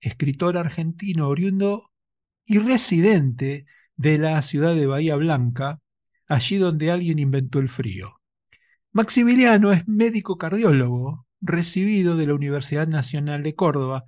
escritor 0.00 0.56
argentino 0.56 1.28
oriundo 1.28 1.90
y 2.44 2.58
residente 2.58 3.66
de 3.96 4.18
la 4.18 4.40
ciudad 4.42 4.74
de 4.74 4.86
Bahía 4.86 5.16
Blanca, 5.16 5.80
allí 6.26 6.56
donde 6.56 6.90
alguien 6.90 7.18
inventó 7.18 7.58
el 7.58 7.68
frío. 7.68 8.20
Maximiliano 8.92 9.72
es 9.72 9.86
médico 9.86 10.36
cardiólogo, 10.36 11.26
recibido 11.40 12.16
de 12.16 12.26
la 12.26 12.34
Universidad 12.34 12.88
Nacional 12.88 13.42
de 13.42 13.54
Córdoba, 13.54 14.04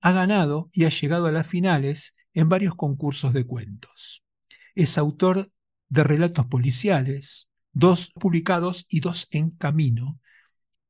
ha 0.00 0.12
ganado 0.12 0.68
y 0.72 0.84
ha 0.84 0.90
llegado 0.90 1.26
a 1.26 1.32
las 1.32 1.46
finales 1.46 2.16
en 2.34 2.48
varios 2.48 2.74
concursos 2.74 3.32
de 3.32 3.44
cuentos. 3.44 4.24
Es 4.74 4.98
autor 4.98 5.50
de 5.88 6.04
relatos 6.04 6.46
policiales, 6.46 7.50
dos 7.72 8.10
publicados 8.10 8.86
y 8.88 9.00
dos 9.00 9.28
en 9.30 9.50
camino. 9.50 10.20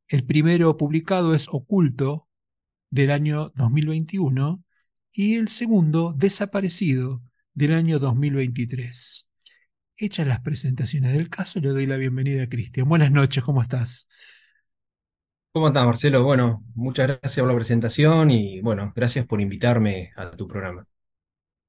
El 0.08 0.24
primero 0.24 0.76
publicado 0.76 1.34
es 1.34 1.48
Oculto, 1.48 2.27
del 2.90 3.10
año 3.10 3.50
2021 3.56 4.62
y 5.12 5.36
el 5.36 5.48
segundo 5.48 6.14
desaparecido 6.16 7.22
del 7.54 7.74
año 7.74 7.98
2023. 7.98 9.28
Hechas 9.96 10.26
las 10.26 10.40
presentaciones 10.40 11.12
del 11.12 11.28
caso, 11.28 11.60
le 11.60 11.70
doy 11.70 11.86
la 11.86 11.96
bienvenida 11.96 12.44
a 12.44 12.48
Cristian. 12.48 12.88
Buenas 12.88 13.10
noches, 13.10 13.42
¿cómo 13.44 13.62
estás? 13.62 14.08
¿Cómo 15.52 15.68
estás, 15.68 15.86
Marcelo? 15.86 16.24
Bueno, 16.24 16.64
muchas 16.74 17.08
gracias 17.08 17.42
por 17.42 17.48
la 17.48 17.56
presentación 17.56 18.30
y 18.30 18.60
bueno, 18.60 18.92
gracias 18.94 19.26
por 19.26 19.40
invitarme 19.40 20.12
a 20.16 20.30
tu 20.30 20.46
programa. 20.46 20.86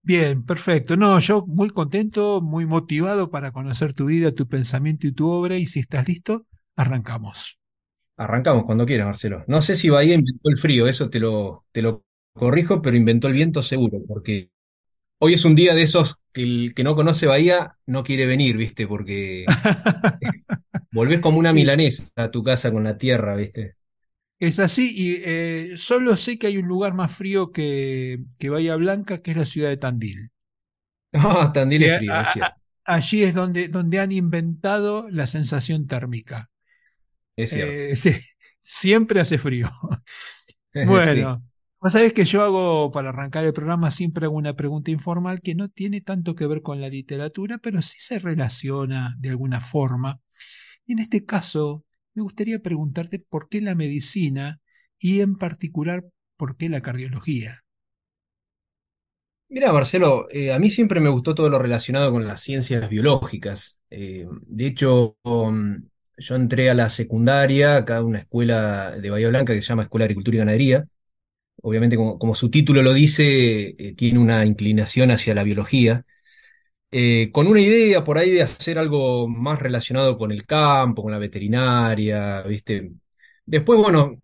Bien, 0.02 0.44
perfecto. 0.44 0.98
No, 0.98 1.20
yo 1.20 1.46
muy 1.48 1.70
contento, 1.70 2.42
muy 2.42 2.66
motivado 2.66 3.30
para 3.30 3.52
conocer 3.52 3.94
tu 3.94 4.06
vida, 4.08 4.32
tu 4.32 4.48
pensamiento 4.48 5.08
y 5.08 5.12
tu 5.14 5.30
obra 5.30 5.58
y 5.58 5.66
si 5.68 5.80
estás 5.80 6.08
listo, 6.08 6.48
arrancamos. 6.76 7.59
Arrancamos 8.20 8.66
cuando 8.66 8.86
quieras, 8.86 9.08
Marcelo. 9.08 9.46
No 9.48 9.62
sé 9.62 9.76
si 9.78 9.90
Bahía 9.90 10.16
inventó 10.16 10.50
el 10.50 10.58
frío, 10.58 10.88
eso 10.88 11.10
te 11.10 11.20
lo, 11.22 11.66
te 11.72 11.82
lo 11.82 12.04
corrijo, 12.36 12.82
pero 12.82 12.98
inventó 12.98 13.28
el 13.28 13.34
viento 13.34 13.62
seguro, 13.62 14.00
porque 14.08 14.52
hoy 15.20 15.34
es 15.36 15.46
un 15.46 15.56
día 15.56 15.76
de 15.76 15.84
esos 15.84 16.18
que 16.34 16.44
el 16.44 16.74
que 16.76 16.84
no 16.86 16.96
conoce 16.96 17.28
Bahía 17.28 17.78
no 17.88 18.04
quiere 18.04 18.26
venir, 18.28 18.58
¿viste? 18.58 18.88
Porque 18.88 19.56
volvés 20.92 21.20
como 21.20 21.40
una 21.40 21.52
Sí, 21.52 21.54
milanesa 21.54 22.12
a 22.16 22.30
tu 22.32 22.44
casa 22.44 22.72
con 22.72 22.84
la 22.84 22.98
tierra, 22.98 23.36
¿viste? 23.36 23.76
es 24.40 24.60
así 24.60 24.92
y 24.96 25.22
eh, 25.24 25.78
solo 25.78 26.18
sé 26.18 26.38
que 26.38 26.48
hay 26.48 26.58
un 26.58 26.68
lugar 26.68 26.94
más 26.94 27.14
frío 27.16 27.52
que, 27.52 28.20
que 28.38 28.50
Bahía 28.50 28.76
Blanca, 28.76 29.22
que 29.22 29.32
es 29.32 29.38
la 29.38 29.46
ciudad 29.46 29.70
de 29.70 29.78
Tandil. 29.78 30.32
Ah, 31.14 31.52
Tandil 31.54 31.84
Que 31.84 31.88
es 31.94 31.94
a- 31.94 31.98
frío, 31.98 32.22
es 32.22 32.30
cierto, 32.32 32.62
allí 32.86 33.24
es 33.24 33.34
donde, 33.34 33.68
donde 33.70 34.00
han 34.00 34.12
inventado 34.12 35.10
la 35.10 35.26
sensación 35.28 35.88
térmica. 35.88 36.49
Es 37.44 37.52
cierto. 37.52 37.74
Eh, 37.74 37.96
sí, 37.96 38.12
siempre 38.62 39.20
hace 39.20 39.38
frío. 39.38 39.70
Sí. 40.72 40.86
Bueno, 40.86 41.44
vos 41.82 41.94
sabés 41.94 42.14
que 42.14 42.26
yo 42.26 42.44
hago, 42.44 42.92
para 42.92 43.10
arrancar 43.10 43.44
el 43.44 43.54
programa, 43.54 43.90
siempre 43.90 44.26
hago 44.26 44.36
una 44.36 44.56
pregunta 44.56 44.92
informal 44.92 45.40
que 45.42 45.56
no 45.56 45.68
tiene 45.70 46.00
tanto 46.00 46.36
que 46.36 46.46
ver 46.46 46.62
con 46.62 46.80
la 46.80 46.90
literatura, 46.90 47.58
pero 47.58 47.82
sí 47.82 47.98
se 48.00 48.20
relaciona 48.20 49.16
de 49.18 49.30
alguna 49.30 49.62
forma. 49.62 50.22
Y 50.86 50.94
en 50.94 51.00
este 51.00 51.26
caso, 51.26 51.86
me 52.14 52.22
gustaría 52.22 52.60
preguntarte 52.60 53.20
por 53.30 53.50
qué 53.50 53.62
la 53.62 53.74
medicina 53.74 54.62
y 55.00 55.22
en 55.22 55.38
particular 55.38 56.06
por 56.38 56.56
qué 56.56 56.70
la 56.70 56.82
cardiología. 56.82 57.64
Mira, 59.52 59.74
Marcelo, 59.74 60.28
eh, 60.30 60.54
a 60.54 60.60
mí 60.60 60.70
siempre 60.70 61.00
me 61.00 61.10
gustó 61.10 61.34
todo 61.34 61.50
lo 61.50 61.58
relacionado 61.58 62.12
con 62.12 62.28
las 62.28 62.42
ciencias 62.42 62.88
biológicas. 62.88 63.80
Eh, 63.90 64.28
de 64.46 64.68
hecho, 64.68 65.18
um, 65.24 65.90
yo 66.20 66.36
entré 66.36 66.70
a 66.70 66.74
la 66.74 66.90
secundaria, 66.90 67.78
acá 67.78 67.98
a 67.98 68.04
una 68.04 68.20
escuela 68.20 68.92
de 68.92 69.10
Bahía 69.10 69.30
Blanca 69.30 69.54
que 69.54 69.62
se 69.62 69.68
llama 69.70 69.84
Escuela 69.84 70.04
de 70.04 70.08
Agricultura 70.08 70.36
y 70.36 70.40
Ganadería. 70.40 70.88
Obviamente, 71.62 71.98
como, 71.98 72.36
su 72.36 72.50
título 72.52 72.84
lo 72.84 72.94
dice, 72.94 73.76
eh, 73.78 73.94
tiene 73.96 74.20
una 74.20 74.46
inclinación 74.46 75.12
hacia 75.12 75.34
la 75.36 75.44
biología, 75.44 76.06
eh, 76.92 77.30
con 77.34 77.48
una 77.48 77.62
idea 77.62 78.04
por 78.04 78.18
ahí 78.18 78.32
de 78.32 78.42
hacer 78.44 78.80
algo 78.80 79.28
más 79.28 79.60
relacionado 79.62 80.18
con 80.18 80.32
el 80.32 80.46
campo, 80.46 81.04
con 81.04 81.12
la 81.12 81.20
veterinaria, 81.20 82.42
¿viste? 82.44 82.92
Después, 83.46 83.80
bueno, 83.80 84.20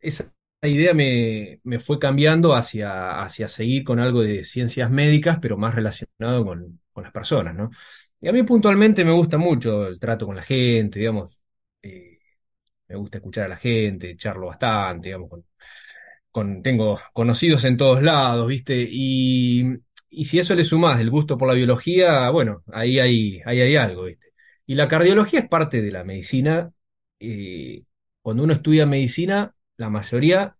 esa 0.00 0.32
idea 0.62 0.94
me, 0.94 1.60
me 1.64 1.80
fue 1.80 1.98
cambiando 1.98 2.54
hacia, 2.54 3.20
hacia 3.22 3.48
seguir 3.48 3.84
con 3.84 4.00
algo 4.00 4.22
de 4.22 4.44
ciencias 4.44 4.90
médicas, 4.90 5.38
pero 5.42 5.58
más 5.58 5.74
relacionado 5.74 6.44
con, 6.44 6.80
con 6.92 7.04
las 7.04 7.12
personas, 7.12 7.54
¿no? 7.54 7.70
Y 8.20 8.28
a 8.28 8.32
mí 8.32 8.42
puntualmente 8.42 9.04
me 9.04 9.12
gusta 9.12 9.38
mucho 9.38 9.86
el 9.86 9.98
trato 9.98 10.26
con 10.26 10.36
la 10.36 10.42
gente, 10.42 10.98
digamos, 10.98 11.40
eh, 11.82 12.18
me 12.88 12.96
gusta 12.96 13.18
escuchar 13.18 13.46
a 13.46 13.48
la 13.50 13.56
gente, 13.56 14.16
charlo 14.16 14.48
bastante, 14.48 15.08
digamos, 15.10 15.30
con, 16.30 16.62
tengo 16.62 16.98
conocidos 17.12 17.64
en 17.64 17.76
todos 17.76 18.02
lados, 18.02 18.46
¿viste? 18.48 18.86
Y, 18.90 19.64
y 20.10 20.24
si 20.26 20.38
eso 20.38 20.54
le 20.54 20.64
sumás 20.64 21.00
el 21.00 21.10
gusto 21.10 21.36
por 21.38 21.48
la 21.48 21.54
biología, 21.54 22.30
bueno, 22.30 22.62
ahí 22.72 22.98
hay, 22.98 23.40
ahí 23.46 23.76
algo, 23.76 24.04
¿viste? 24.04 24.28
Y 24.66 24.74
la 24.76 24.88
cardiología 24.88 25.40
es 25.40 25.48
parte 25.48 25.82
de 25.82 25.90
la 25.92 26.04
medicina. 26.04 26.72
eh, 27.20 27.84
cuando 28.22 28.44
uno 28.44 28.52
estudia 28.52 28.86
medicina, 28.86 29.54
la 29.76 29.90
mayoría 29.90 30.56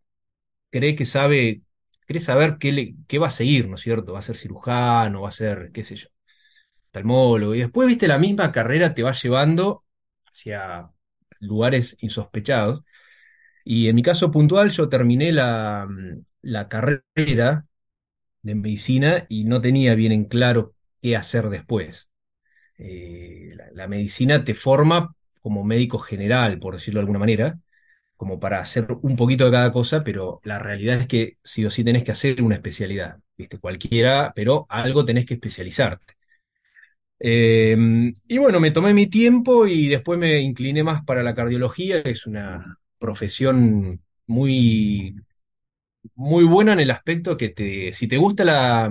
cree 0.71 0.95
que 0.97 1.07
sabe, 1.07 1.63
cree 2.07 2.21
saber 2.21 2.59
qué, 2.59 2.73
le- 2.73 2.97
qué 3.09 3.19
va 3.19 3.29
a 3.29 3.31
seguir, 3.31 3.69
¿no 3.69 3.77
es 3.77 3.83
cierto? 3.83 4.13
Va 4.15 4.19
a 4.21 4.23
ser 4.23 4.37
cirujano, 4.37 5.23
va 5.23 5.29
a 5.31 5.33
ser, 5.33 5.71
qué 5.73 5.83
sé 5.85 5.97
yo, 5.97 6.09
Y 7.55 7.59
después, 7.61 7.89
viste, 7.89 8.09
la 8.09 8.19
misma 8.19 8.53
carrera 8.53 8.95
te 8.95 9.03
va 9.03 9.13
llevando 9.13 9.85
hacia 10.29 10.91
lugares 11.41 11.97
insospechados. 12.01 12.83
Y 13.65 13.89
en 13.89 13.97
mi 13.97 14.03
caso 14.03 14.31
puntual, 14.31 14.71
yo 14.71 14.89
terminé 14.89 15.33
la, 15.33 15.89
la 16.43 16.69
carrera 16.69 17.67
de 18.43 18.55
medicina 18.55 19.27
y 19.29 19.45
no 19.45 19.61
tenía 19.61 19.95
bien 19.95 20.13
en 20.13 20.25
claro 20.27 20.75
qué 21.01 21.17
hacer 21.17 21.51
después. 21.51 22.11
Eh, 22.79 23.53
la, 23.57 23.71
la 23.73 23.89
medicina 23.89 24.45
te 24.45 24.55
forma 24.55 25.15
como 25.43 25.65
médico 25.65 25.99
general, 25.99 26.59
por 26.61 26.75
decirlo 26.75 27.01
de 27.01 27.03
alguna 27.03 27.19
manera 27.21 27.59
como 28.17 28.41
para 28.41 28.61
hacer 28.61 28.87
un 29.03 29.17
poquito 29.17 29.47
de 29.47 29.53
cada 29.53 29.73
cosa, 29.73 30.05
pero 30.05 30.41
la 30.45 30.59
realidad 30.59 30.99
es 30.99 31.07
que 31.09 31.39
sí 31.45 31.65
o 31.67 31.71
sí 31.71 31.85
tenés 31.85 32.05
que 32.05 32.13
hacer 32.13 32.43
una 32.43 32.55
especialidad, 32.57 33.19
¿viste? 33.37 33.59
Cualquiera, 33.59 34.33
pero 34.37 34.67
algo 34.71 35.05
tenés 35.05 35.27
que 35.27 35.35
especializarte. 35.35 36.15
Eh, 37.21 37.77
y 38.29 38.39
bueno, 38.39 38.61
me 38.61 38.71
tomé 38.71 38.95
mi 38.95 39.07
tiempo 39.09 39.67
y 39.67 39.89
después 39.89 40.19
me 40.19 40.41
incliné 40.41 40.83
más 40.85 41.05
para 41.05 41.23
la 41.23 41.35
cardiología, 41.35 42.03
que 42.03 42.11
es 42.11 42.27
una 42.27 42.79
profesión 42.99 44.03
muy, 44.27 45.17
muy 46.15 46.45
buena 46.45 46.73
en 46.75 46.81
el 46.81 46.91
aspecto 46.91 47.37
que 47.37 47.51
te, 47.51 47.93
si 47.93 48.09
te 48.09 48.17
gusta 48.17 48.45
la, 48.45 48.91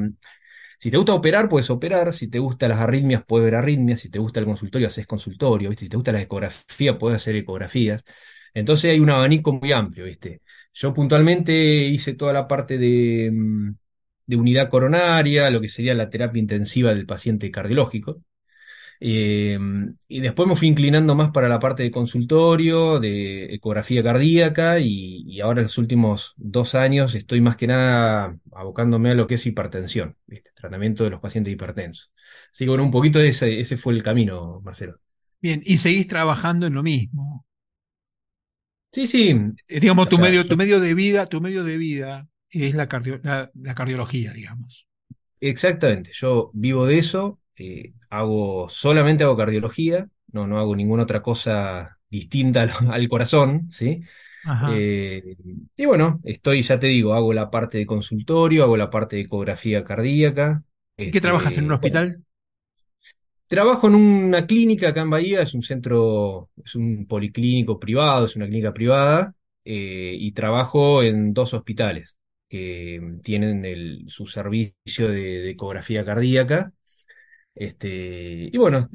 si 0.78 0.92
te 0.92 0.98
gusta 0.98 1.14
operar, 1.14 1.50
puedes 1.50 1.70
operar, 1.70 2.14
si 2.14 2.30
te 2.30 2.40
gustan 2.40 2.70
las 2.70 2.80
arritmias, 2.80 3.24
puedes 3.28 3.46
ver 3.46 3.56
arritmias, 3.56 4.00
si 4.02 4.10
te 4.10 4.20
gusta 4.20 4.40
el 4.40 4.46
consultorio, 4.48 4.88
haces 4.88 5.08
consultorio, 5.08 5.70
¿viste? 5.70 5.86
Si 5.86 5.90
te 5.90 5.98
gusta 5.98 6.12
la 6.12 6.22
ecografía, 6.22 6.98
puedes 7.00 7.18
hacer 7.18 7.36
ecografías. 7.38 8.04
Entonces 8.54 8.92
hay 8.92 9.00
un 9.00 9.10
abanico 9.12 9.54
muy 9.54 9.72
amplio, 9.74 10.06
¿viste? 10.06 10.42
Yo 10.74 10.94
puntualmente 10.94 11.54
hice 11.54 12.16
toda 12.16 12.34
la 12.34 12.48
parte 12.48 12.78
de, 12.78 13.32
mm, 13.34 13.72
de 14.30 14.38
unidad 14.38 14.70
coronaria, 14.70 15.50
lo 15.50 15.62
que 15.62 15.68
sería 15.70 15.96
la 15.96 16.10
terapia 16.10 16.40
intensiva 16.40 16.94
del 16.94 17.06
paciente 17.08 17.52
cardiológico. 17.52 18.22
Eh, 19.02 19.58
y 20.08 20.20
después 20.22 20.48
me 20.48 20.56
fui 20.56 20.68
inclinando 20.68 21.16
más 21.16 21.32
para 21.32 21.50
la 21.50 21.60
parte 21.60 21.84
de 21.84 21.92
consultorio, 21.92 23.00
de 23.00 23.54
ecografía 23.54 24.04
cardíaca, 24.04 24.80
y, 24.80 25.24
y 25.28 25.42
ahora 25.42 25.62
en 25.62 25.66
los 25.66 25.78
últimos 25.78 26.34
dos 26.38 26.76
años 26.76 27.16
estoy 27.16 27.42
más 27.42 27.56
que 27.58 27.68
nada 27.68 28.38
abocándome 28.54 29.12
a 29.12 29.14
lo 29.16 29.28
que 29.28 29.36
es 29.36 29.46
hipertensión. 29.46 30.18
Tratamiento 30.56 31.04
de 31.06 31.12
los 31.12 31.22
pacientes 31.22 31.54
hipertensos. 31.54 32.12
Así 32.52 32.66
que 32.66 32.70
bueno, 32.70 32.84
un 32.84 32.92
poquito 32.92 33.20
ese, 33.22 33.60
ese 33.60 33.78
fue 33.78 33.94
el 33.94 34.04
camino, 34.04 34.62
Marcelo. 34.64 35.00
Bien, 35.42 35.62
y 35.66 35.76
seguís 35.78 36.08
trabajando 36.08 36.66
en 36.68 36.74
lo 36.76 36.82
mismo. 36.84 37.46
Sí, 38.92 39.08
sí. 39.08 39.30
Eh, 39.68 39.80
digamos, 39.80 40.08
O 40.08 40.10
tu 40.10 40.18
sea, 40.18 40.26
medio, 40.26 40.46
tu 40.48 40.58
medio 40.58 40.80
de 40.80 40.94
vida, 40.94 41.28
tu 41.28 41.42
medio 41.42 41.64
de 41.64 41.78
vida 41.78 42.28
es 42.52 42.76
la, 42.76 42.88
cardio- 42.88 43.20
la, 43.24 43.52
la 43.56 43.76
cardiología, 43.76 44.34
digamos. 44.34 44.88
exactamente. 45.40 46.12
Yo 46.14 46.52
vivo 46.54 46.86
de 46.86 46.98
eso, 47.00 47.40
eh, 47.58 47.94
hago, 48.10 48.70
solamente 48.70 49.24
hago 49.24 49.38
cardiología, 49.38 50.10
no, 50.32 50.48
no 50.48 50.60
hago 50.60 50.76
ninguna 50.76 51.04
otra 51.04 51.22
cosa 51.22 52.00
distinta 52.10 52.62
al, 52.64 52.72
al 52.92 53.08
corazón, 53.10 53.68
¿sí? 53.72 54.02
Ajá. 54.44 54.84
Eh, 54.84 55.38
y 55.78 55.86
bueno, 55.88 56.22
estoy, 56.26 56.64
ya 56.64 56.80
te 56.80 56.88
digo, 56.88 57.16
hago 57.16 57.34
la 57.34 57.52
parte 57.52 57.80
de 57.80 57.88
consultorio, 57.88 58.64
hago 58.66 58.78
la 58.78 58.92
parte 58.92 59.18
de 59.18 59.24
ecografía 59.24 59.84
cardíaca. 59.86 60.64
¿Y 61.02 61.10
qué 61.12 61.20
trabajas 61.22 61.58
en 61.58 61.66
un 61.66 61.74
Este, 61.74 61.74
hospital? 61.74 62.24
trabajo 63.48 63.88
en 63.88 63.96
una 63.96 64.46
clínica 64.48 64.90
acá 64.90 65.02
en 65.02 65.10
Bahía, 65.10 65.42
es 65.42 65.54
un 65.54 65.62
centro, 65.64 66.50
es 66.64 66.76
un 66.76 67.06
policlínico 67.08 67.80
privado, 67.80 68.26
es 68.26 68.36
una 68.36 68.46
clínica 68.48 68.74
privada, 68.74 69.36
eh, 69.66 70.16
y 70.20 70.32
trabajo 70.34 71.04
en 71.04 71.34
dos 71.34 71.54
hospitales 71.54 72.18
que 72.50 73.02
tienen 73.24 73.66
el- 73.66 74.06
su 74.10 74.28
servicio 74.28 75.10
de, 75.10 75.22
de 75.42 75.52
ecografía 75.52 76.06
cardíaca. 76.06 76.74
Este, 77.56 78.50
y 78.52 78.58
bueno, 78.58 78.90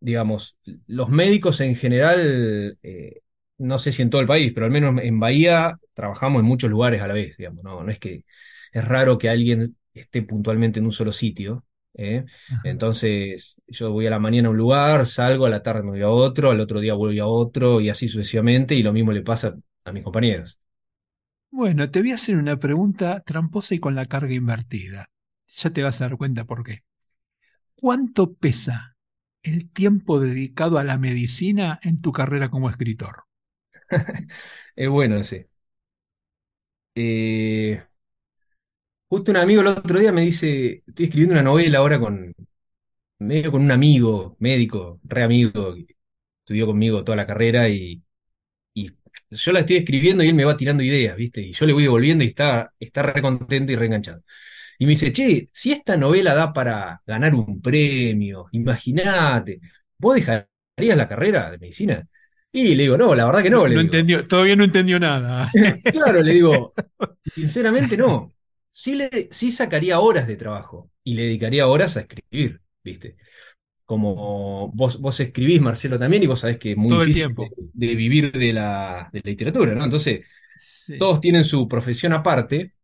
digamos, 0.00 0.58
los 0.86 1.08
médicos 1.08 1.60
en 1.60 1.74
general, 1.76 2.78
eh, 2.82 3.20
no 3.58 3.78
sé 3.78 3.92
si 3.92 4.02
en 4.02 4.10
todo 4.10 4.20
el 4.20 4.26
país, 4.26 4.52
pero 4.52 4.66
al 4.66 4.72
menos 4.72 5.00
en 5.02 5.18
Bahía 5.20 5.78
trabajamos 5.94 6.40
en 6.40 6.46
muchos 6.46 6.70
lugares 6.70 7.02
a 7.02 7.08
la 7.08 7.14
vez, 7.14 7.36
digamos, 7.36 7.64
no, 7.64 7.82
no 7.82 7.90
es 7.90 7.98
que 7.98 8.24
es 8.72 8.84
raro 8.84 9.18
que 9.18 9.28
alguien 9.28 9.76
esté 9.94 10.22
puntualmente 10.22 10.80
en 10.80 10.86
un 10.86 10.92
solo 10.92 11.12
sitio, 11.12 11.64
¿eh? 11.94 12.24
Entonces, 12.62 13.56
yo 13.68 13.92
voy 13.92 14.06
a 14.06 14.10
la 14.10 14.18
mañana 14.18 14.48
a 14.48 14.50
un 14.50 14.56
lugar, 14.56 15.06
salgo, 15.06 15.46
a 15.46 15.48
la 15.50 15.62
tarde 15.62 15.82
me 15.84 15.90
voy 15.90 16.02
a 16.02 16.08
otro, 16.10 16.50
al 16.50 16.60
otro 16.60 16.80
día 16.80 16.94
voy 16.94 17.18
a 17.20 17.26
otro, 17.26 17.80
y 17.80 17.88
así 17.88 18.08
sucesivamente, 18.08 18.74
y 18.74 18.82
lo 18.82 18.92
mismo 18.92 19.12
le 19.12 19.22
pasa 19.22 19.54
a 19.84 19.92
mis 19.92 20.02
compañeros. 20.04 20.58
Bueno, 21.54 21.90
te 21.90 22.00
voy 22.02 22.10
a 22.10 22.16
hacer 22.16 22.36
una 22.36 22.58
pregunta 22.58 23.20
tramposa 23.20 23.74
y 23.74 23.78
con 23.78 23.94
la 23.94 24.04
carga 24.04 24.34
invertida. 24.34 25.06
Ya 25.46 25.70
te 25.70 25.82
vas 25.82 26.02
a 26.02 26.08
dar 26.08 26.18
cuenta 26.18 26.44
por 26.44 26.62
qué. 26.64 26.80
¿Cuánto 27.76 28.34
pesa 28.34 28.96
el 29.42 29.70
tiempo 29.70 30.20
dedicado 30.20 30.78
a 30.78 30.84
la 30.84 30.98
medicina 30.98 31.80
en 31.82 32.00
tu 32.00 32.12
carrera 32.12 32.50
como 32.50 32.70
escritor? 32.70 33.24
Es 34.76 34.88
bueno 34.88 35.16
ese. 35.16 35.48
Eh, 36.94 37.80
justo 39.08 39.30
un 39.30 39.36
amigo 39.38 39.60
el 39.62 39.68
otro 39.68 39.98
día 39.98 40.12
me 40.12 40.22
dice, 40.22 40.82
estoy 40.86 41.06
escribiendo 41.06 41.34
una 41.34 41.42
novela 41.42 41.78
ahora 41.78 41.98
con, 41.98 42.34
medio 43.20 43.52
con 43.52 43.62
un 43.64 43.72
amigo, 43.72 44.36
médico, 44.40 45.00
re 45.04 45.24
amigo, 45.24 45.74
que 45.76 45.86
estudió 46.40 46.66
conmigo 46.66 47.04
toda 47.04 47.16
la 47.16 47.28
carrera 47.28 47.68
y, 47.70 47.76
y 47.76 48.03
yo 49.34 49.52
la 49.52 49.60
estoy 49.60 49.76
escribiendo 49.76 50.24
y 50.24 50.28
él 50.28 50.34
me 50.34 50.44
va 50.44 50.56
tirando 50.56 50.82
ideas, 50.82 51.16
¿viste? 51.16 51.40
Y 51.42 51.52
yo 51.52 51.66
le 51.66 51.72
voy 51.72 51.82
devolviendo 51.84 52.24
y 52.24 52.28
está, 52.28 52.72
está 52.78 53.02
re 53.02 53.22
contento 53.22 53.72
y 53.72 53.76
re 53.76 53.86
enganchado. 53.86 54.22
Y 54.78 54.86
me 54.86 54.90
dice, 54.90 55.12
che, 55.12 55.48
si 55.52 55.72
esta 55.72 55.96
novela 55.96 56.34
da 56.34 56.52
para 56.52 57.02
ganar 57.06 57.34
un 57.34 57.60
premio, 57.60 58.46
imagínate, 58.52 59.60
¿vos 59.98 60.16
dejarías 60.16 60.48
la 60.96 61.08
carrera 61.08 61.50
de 61.50 61.58
medicina? 61.58 62.08
Y 62.52 62.74
le 62.74 62.84
digo, 62.84 62.96
no, 62.96 63.14
la 63.14 63.26
verdad 63.26 63.42
que 63.42 63.50
No, 63.50 63.58
no, 63.62 63.68
le 63.68 63.74
no 63.74 63.80
entendió, 63.80 64.26
todavía 64.26 64.56
no 64.56 64.64
entendió 64.64 65.00
nada. 65.00 65.50
Claro, 65.92 66.22
le 66.22 66.32
digo, 66.32 66.74
sinceramente 67.22 67.96
no. 67.96 68.34
Sí, 68.70 68.96
le, 68.96 69.08
sí 69.30 69.50
sacaría 69.50 70.00
horas 70.00 70.26
de 70.26 70.36
trabajo 70.36 70.90
y 71.04 71.14
le 71.14 71.22
dedicaría 71.24 71.66
horas 71.66 71.96
a 71.96 72.00
escribir, 72.00 72.60
¿viste? 72.82 73.16
Como 73.84 74.68
vos, 74.72 75.00
vos 75.00 75.20
escribís, 75.20 75.60
Marcelo, 75.60 75.98
también, 75.98 76.22
y 76.22 76.26
vos 76.26 76.40
sabés 76.40 76.58
que 76.58 76.72
es 76.72 76.76
muy 76.76 76.88
Todo 76.88 77.02
difícil 77.02 77.34
de, 77.72 77.94
vivir 77.96 78.32
de 78.32 78.52
la, 78.52 79.10
de 79.12 79.20
la 79.24 79.30
literatura, 79.30 79.74
¿no? 79.74 79.84
Entonces, 79.84 80.26
Sí. 80.56 80.96
todos 80.96 81.20
tienen 81.20 81.44
su 81.44 81.68
profesión 81.68 82.12
aparte, 82.12 82.74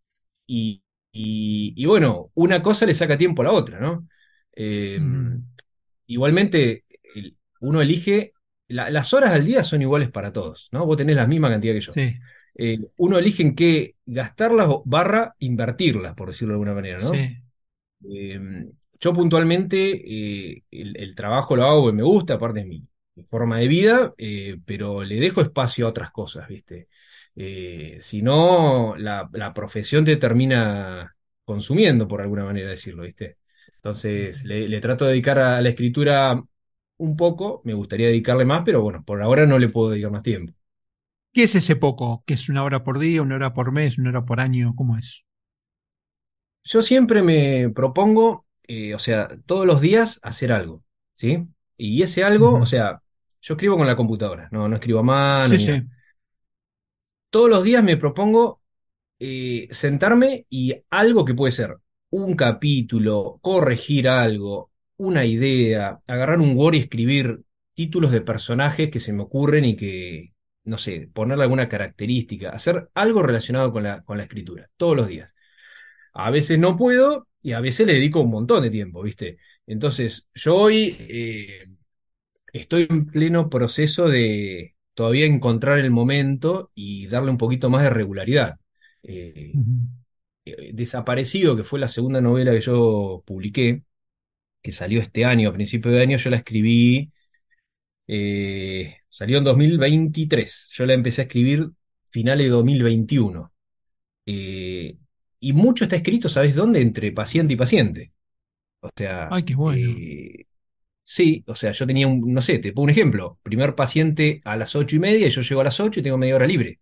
y, 0.47 0.83
y- 1.13 1.75
y 1.77 1.87
bueno, 1.87 2.31
una 2.35 2.63
cosa 2.63 2.87
le 2.87 2.95
saca 2.95 3.19
tiempo 3.19 3.43
a 3.43 3.47
la 3.47 3.53
otra, 3.53 3.81
¿no? 3.81 4.09
Eh, 4.57 5.01
Ujú. 5.01 5.41
igualmente, 6.07 6.85
el- 7.15 7.37
uno 7.61 7.81
elige, 7.81 8.33
la- 8.69 8.91
las 8.91 9.13
horas 9.15 9.31
al 9.33 9.45
día 9.45 9.63
son 9.63 9.83
iguales 9.83 10.11
para 10.11 10.33
todos, 10.33 10.69
¿no? 10.73 10.87
Vos 10.87 10.97
tenés 10.97 11.17
la 11.17 11.27
misma 11.27 11.51
cantidad 11.51 11.75
que 11.75 11.81
yo. 11.81 11.97
Sí, 11.97 12.21
Eh, 12.57 12.79
uno 12.99 13.19
elige 13.19 13.43
en 13.43 13.55
qué 13.55 13.97
gastarlas 14.07 14.69
barra 14.85 15.37
invertirlas, 15.41 16.15
por 16.15 16.29
decirlo 16.29 16.53
de 16.53 16.57
alguna 16.57 16.75
manera, 16.75 17.01
¿no? 17.01 17.25
sí. 17.25 17.43
Eh, 18.11 18.71
yo 19.01 19.13
puntualmente 19.13 19.77
eh, 20.53 20.65
el, 20.71 20.97
el 20.97 21.15
trabajo 21.15 21.57
lo 21.57 21.65
hago 21.65 21.87
que 21.87 21.93
me 21.95 22.03
gusta, 22.03 22.35
aparte 22.35 22.61
es 22.61 22.67
mi, 22.67 22.87
mi 23.15 23.25
forma 23.25 23.59
de 23.59 23.69
vida, 23.69 24.15
eh, 24.19 24.59
pero 24.67 25.03
le 25.03 25.19
dejo 25.21 25.41
espacio 25.41 25.87
a 25.87 25.91
otras 25.91 26.11
cosas, 26.11 26.49
¿viste? 26.49 26.89
Eh, 27.37 27.99
si 28.01 28.23
no, 28.23 28.95
la, 28.99 29.29
la 29.33 29.55
profesión 29.55 30.05
te 30.05 30.17
termina 30.17 31.17
consumiendo, 31.45 32.07
por 32.09 32.21
alguna 32.21 32.45
manera 32.45 32.67
de 32.67 32.73
decirlo, 32.73 33.03
¿viste? 33.05 33.39
Entonces, 33.77 34.45
le, 34.45 34.69
le 34.69 34.81
trato 34.81 35.05
de 35.07 35.13
dedicar 35.13 35.39
a 35.39 35.61
la 35.63 35.69
escritura 35.71 36.43
un 36.99 37.17
poco, 37.17 37.63
me 37.65 37.75
gustaría 37.75 38.09
dedicarle 38.09 38.45
más, 38.45 38.63
pero 38.65 38.83
bueno, 38.83 39.03
por 39.05 39.23
ahora 39.23 39.47
no 39.47 39.59
le 39.59 39.69
puedo 39.71 39.91
dedicar 39.91 40.11
más 40.13 40.23
tiempo. 40.23 40.53
¿Qué 41.33 41.43
es 41.43 41.57
ese 41.57 41.75
poco? 41.75 42.23
¿Qué 42.25 42.35
es 42.35 42.49
una 42.49 42.63
hora 42.63 42.85
por 42.85 43.01
día, 43.01 43.23
una 43.23 43.35
hora 43.35 43.53
por 43.53 43.73
mes, 43.73 43.99
una 43.99 44.11
hora 44.11 44.25
por 44.25 44.39
año? 44.39 44.75
¿Cómo 44.77 44.97
es? 44.97 45.25
Yo 46.65 46.83
siempre 46.83 47.23
me 47.23 47.71
propongo, 47.71 48.47
eh, 48.73 48.95
o 48.95 49.01
sea, 49.01 49.27
todos 49.47 49.67
los 49.67 49.81
días 49.81 50.21
hacer 50.23 50.53
algo, 50.53 50.85
¿sí? 51.13 51.45
Y 51.77 52.03
ese 52.03 52.23
algo, 52.23 52.55
o 52.55 52.67
sea, 52.67 53.03
yo 53.41 53.55
escribo 53.55 53.77
con 53.77 53.89
la 53.89 53.97
computadora, 53.97 54.49
no, 54.53 54.69
no 54.69 54.77
escribo 54.77 55.01
a 55.01 55.03
mano 55.03 55.59
sí. 55.59 55.83
Todos 57.31 57.51
los 57.51 57.65
días 57.65 57.83
me 57.83 57.97
propongo 57.97 58.63
eh, 59.19 59.67
sentarme 59.73 60.47
y 60.49 60.73
algo 60.89 61.25
que 61.25 61.35
puede 61.35 61.51
ser 61.51 61.79
un 62.11 62.37
capítulo, 62.37 63.41
corregir 63.43 64.09
algo, 64.09 64.71
una 64.99 65.25
idea, 65.25 66.01
agarrar 66.07 66.39
un 66.39 66.57
Word 66.57 66.75
y 66.75 66.79
escribir 66.79 67.43
títulos 67.75 68.13
de 68.13 68.21
personajes 68.21 68.89
que 68.89 69.01
se 69.01 69.13
me 69.13 69.25
ocurren 69.25 69.65
y 69.65 69.75
que, 69.75 70.29
no 70.63 70.79
sé, 70.79 71.11
ponerle 71.13 71.43
alguna 71.43 71.69
característica, 71.69 72.51
hacer 72.51 72.89
algo 72.95 73.21
relacionado 73.25 73.73
con 73.73 73.83
la, 73.83 74.03
con 74.03 74.17
la 74.17 74.23
escritura, 74.23 74.69
todos 74.77 74.97
los 74.97 75.09
días. 75.09 75.35
A 76.13 76.31
veces 76.31 76.59
no 76.59 76.77
puedo 76.77 77.29
y 77.43 77.53
a 77.53 77.61
veces 77.61 77.87
le 77.87 77.95
dedico 77.95 78.21
un 78.21 78.31
montón 78.31 78.63
de 78.63 78.71
tiempo, 78.71 79.03
¿viste? 79.03 79.39
Entonces, 79.67 80.29
yo 80.35 80.57
hoy 80.57 80.97
eh, 81.01 81.67
estoy 82.53 82.87
en 82.91 83.07
pleno 83.07 83.51
proceso 83.51 84.09
de 84.09 84.77
todavía 84.95 85.27
encontrar 85.27 85.79
el 85.79 85.91
momento 85.91 86.71
y 86.75 87.07
darle 87.09 87.31
un 87.31 87.39
poquito 87.39 87.71
más 87.71 87.83
de 87.85 87.91
regularidad. 87.91 88.59
Eh, 89.03 89.53
eh, 90.45 90.71
Desaparecido, 90.75 91.57
que 91.57 91.65
fue 91.65 91.79
la 91.81 91.89
segunda 91.89 92.21
novela 92.21 92.53
que 92.53 92.61
yo 92.61 93.23
publiqué, 93.27 93.85
que 94.63 94.73
salió 94.73 95.01
este 95.01 95.25
año, 95.25 95.51
a 95.51 95.53
principio 95.55 95.91
de 95.93 96.03
año, 96.03 96.19
yo 96.19 96.31
la 96.31 96.37
escribí, 96.39 97.13
eh, 98.07 98.97
salió 99.09 99.39
en 99.39 99.45
2023. 99.45 100.71
Yo 100.75 100.87
la 100.87 100.95
empecé 100.95 101.23
a 101.23 101.25
escribir 101.25 101.71
finales 102.11 102.47
de 102.47 102.51
2021. 102.51 103.53
Eh, 104.27 104.97
y 105.41 105.53
mucho 105.53 105.85
está 105.85 105.97
escrito, 105.97 106.29
¿sabes 106.29 106.55
dónde? 106.55 106.83
Entre 106.83 107.13
paciente 107.13 107.55
y 107.55 107.57
paciente. 107.57 108.13
O 108.81 108.91
sea, 108.97 109.31
Ay, 109.31 109.43
qué 109.45 109.55
bueno. 109.55 109.81
eh, 109.81 110.47
sí, 111.03 111.45
o 111.47 111.55
sea, 111.55 111.73
yo 111.73 111.87
tenía 111.87 112.09
un, 112.09 112.33
no 112.33 112.41
sé, 112.41 112.59
te 112.59 112.73
pongo 112.73 112.85
un 112.85 112.91
ejemplo. 112.91 113.39
Primer 113.43 113.75
paciente 113.75 114.41
a 114.45 114.57
las 114.57 114.77
ocho 114.77 114.97
y 114.97 115.01
media 115.01 115.27
y 115.29 115.31
yo 115.31 115.43
llego 115.43 115.61
a 115.63 115.65
las 115.65 115.81
ocho 115.81 116.01
y 116.01 116.03
tengo 116.03 116.19
media 116.19 116.37
hora 116.37 116.47
libre. 116.47 116.81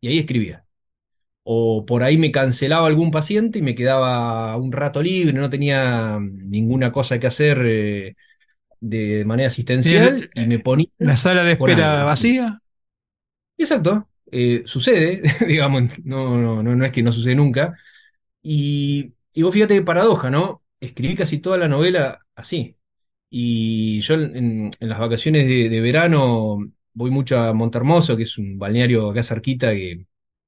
Y 0.00 0.08
ahí 0.08 0.18
escribía. 0.18 0.64
O 1.44 1.86
por 1.86 2.04
ahí 2.04 2.18
me 2.18 2.30
cancelaba 2.30 2.86
algún 2.86 3.10
paciente 3.10 3.58
y 3.60 3.62
me 3.62 3.74
quedaba 3.74 4.56
un 4.58 4.72
rato 4.72 5.02
libre, 5.02 5.32
no 5.32 5.48
tenía 5.50 6.18
ninguna 6.20 6.92
cosa 6.92 7.18
que 7.18 7.26
hacer 7.26 7.58
eh, 7.64 8.16
de 8.80 9.24
manera 9.26 9.50
¿Tienes 9.80 10.12
asistencial 10.12 10.30
y 10.34 10.46
me 10.46 10.54
eh, 10.56 10.58
ponía 10.60 10.88
la 10.98 11.16
sala 11.16 11.42
de 11.44 11.52
espera 11.52 12.04
vacía? 12.04 12.62
Exacto, 13.56 14.08
eh, 14.30 14.62
sucede, 14.66 15.22
digamos, 15.46 16.04
no, 16.04 16.38
no, 16.38 16.62
no, 16.62 16.76
no 16.76 16.84
es 16.84 16.92
que 16.92 17.02
no 17.02 17.12
sucede 17.12 17.34
nunca. 17.34 17.74
Y, 18.42 19.14
y 19.34 19.42
vos 19.42 19.52
fíjate 19.52 19.74
qué 19.74 19.82
paradoja, 19.82 20.30
¿no? 20.30 20.62
Escribí 20.80 21.14
casi 21.16 21.38
toda 21.40 21.58
la 21.58 21.68
novela 21.68 22.26
así. 22.34 22.76
Y 23.30 24.00
yo 24.00 24.14
en, 24.14 24.70
las 24.80 24.98
vacaciones 24.98 25.46
de, 25.46 25.68
de 25.68 25.80
verano 25.80 26.58
voy 26.94 27.10
mucho 27.10 27.38
a 27.38 27.52
Montermoso, 27.52 28.16
que 28.16 28.22
es 28.24 28.38
un 28.38 28.58
balneario 28.58 29.10
acá 29.10 29.22
cerquita 29.22 29.72
que 29.72 30.06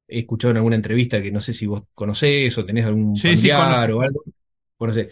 he 0.09 0.19
escuchado 0.21 0.51
en 0.53 0.57
alguna 0.59 0.77
entrevista 0.77 1.23
que 1.23 1.31
no 1.31 1.41
sé 1.41 1.53
si 1.53 1.67
vos 1.67 1.83
conocés 1.95 2.57
o 2.59 2.65
tenés 2.65 2.87
algún 2.87 3.15
Sí, 3.17 3.37
familiar 3.37 3.93
o 3.93 4.01
algo. 4.03 4.25
Bueno, 4.79 4.91
no 4.91 4.93
sé. 4.93 5.09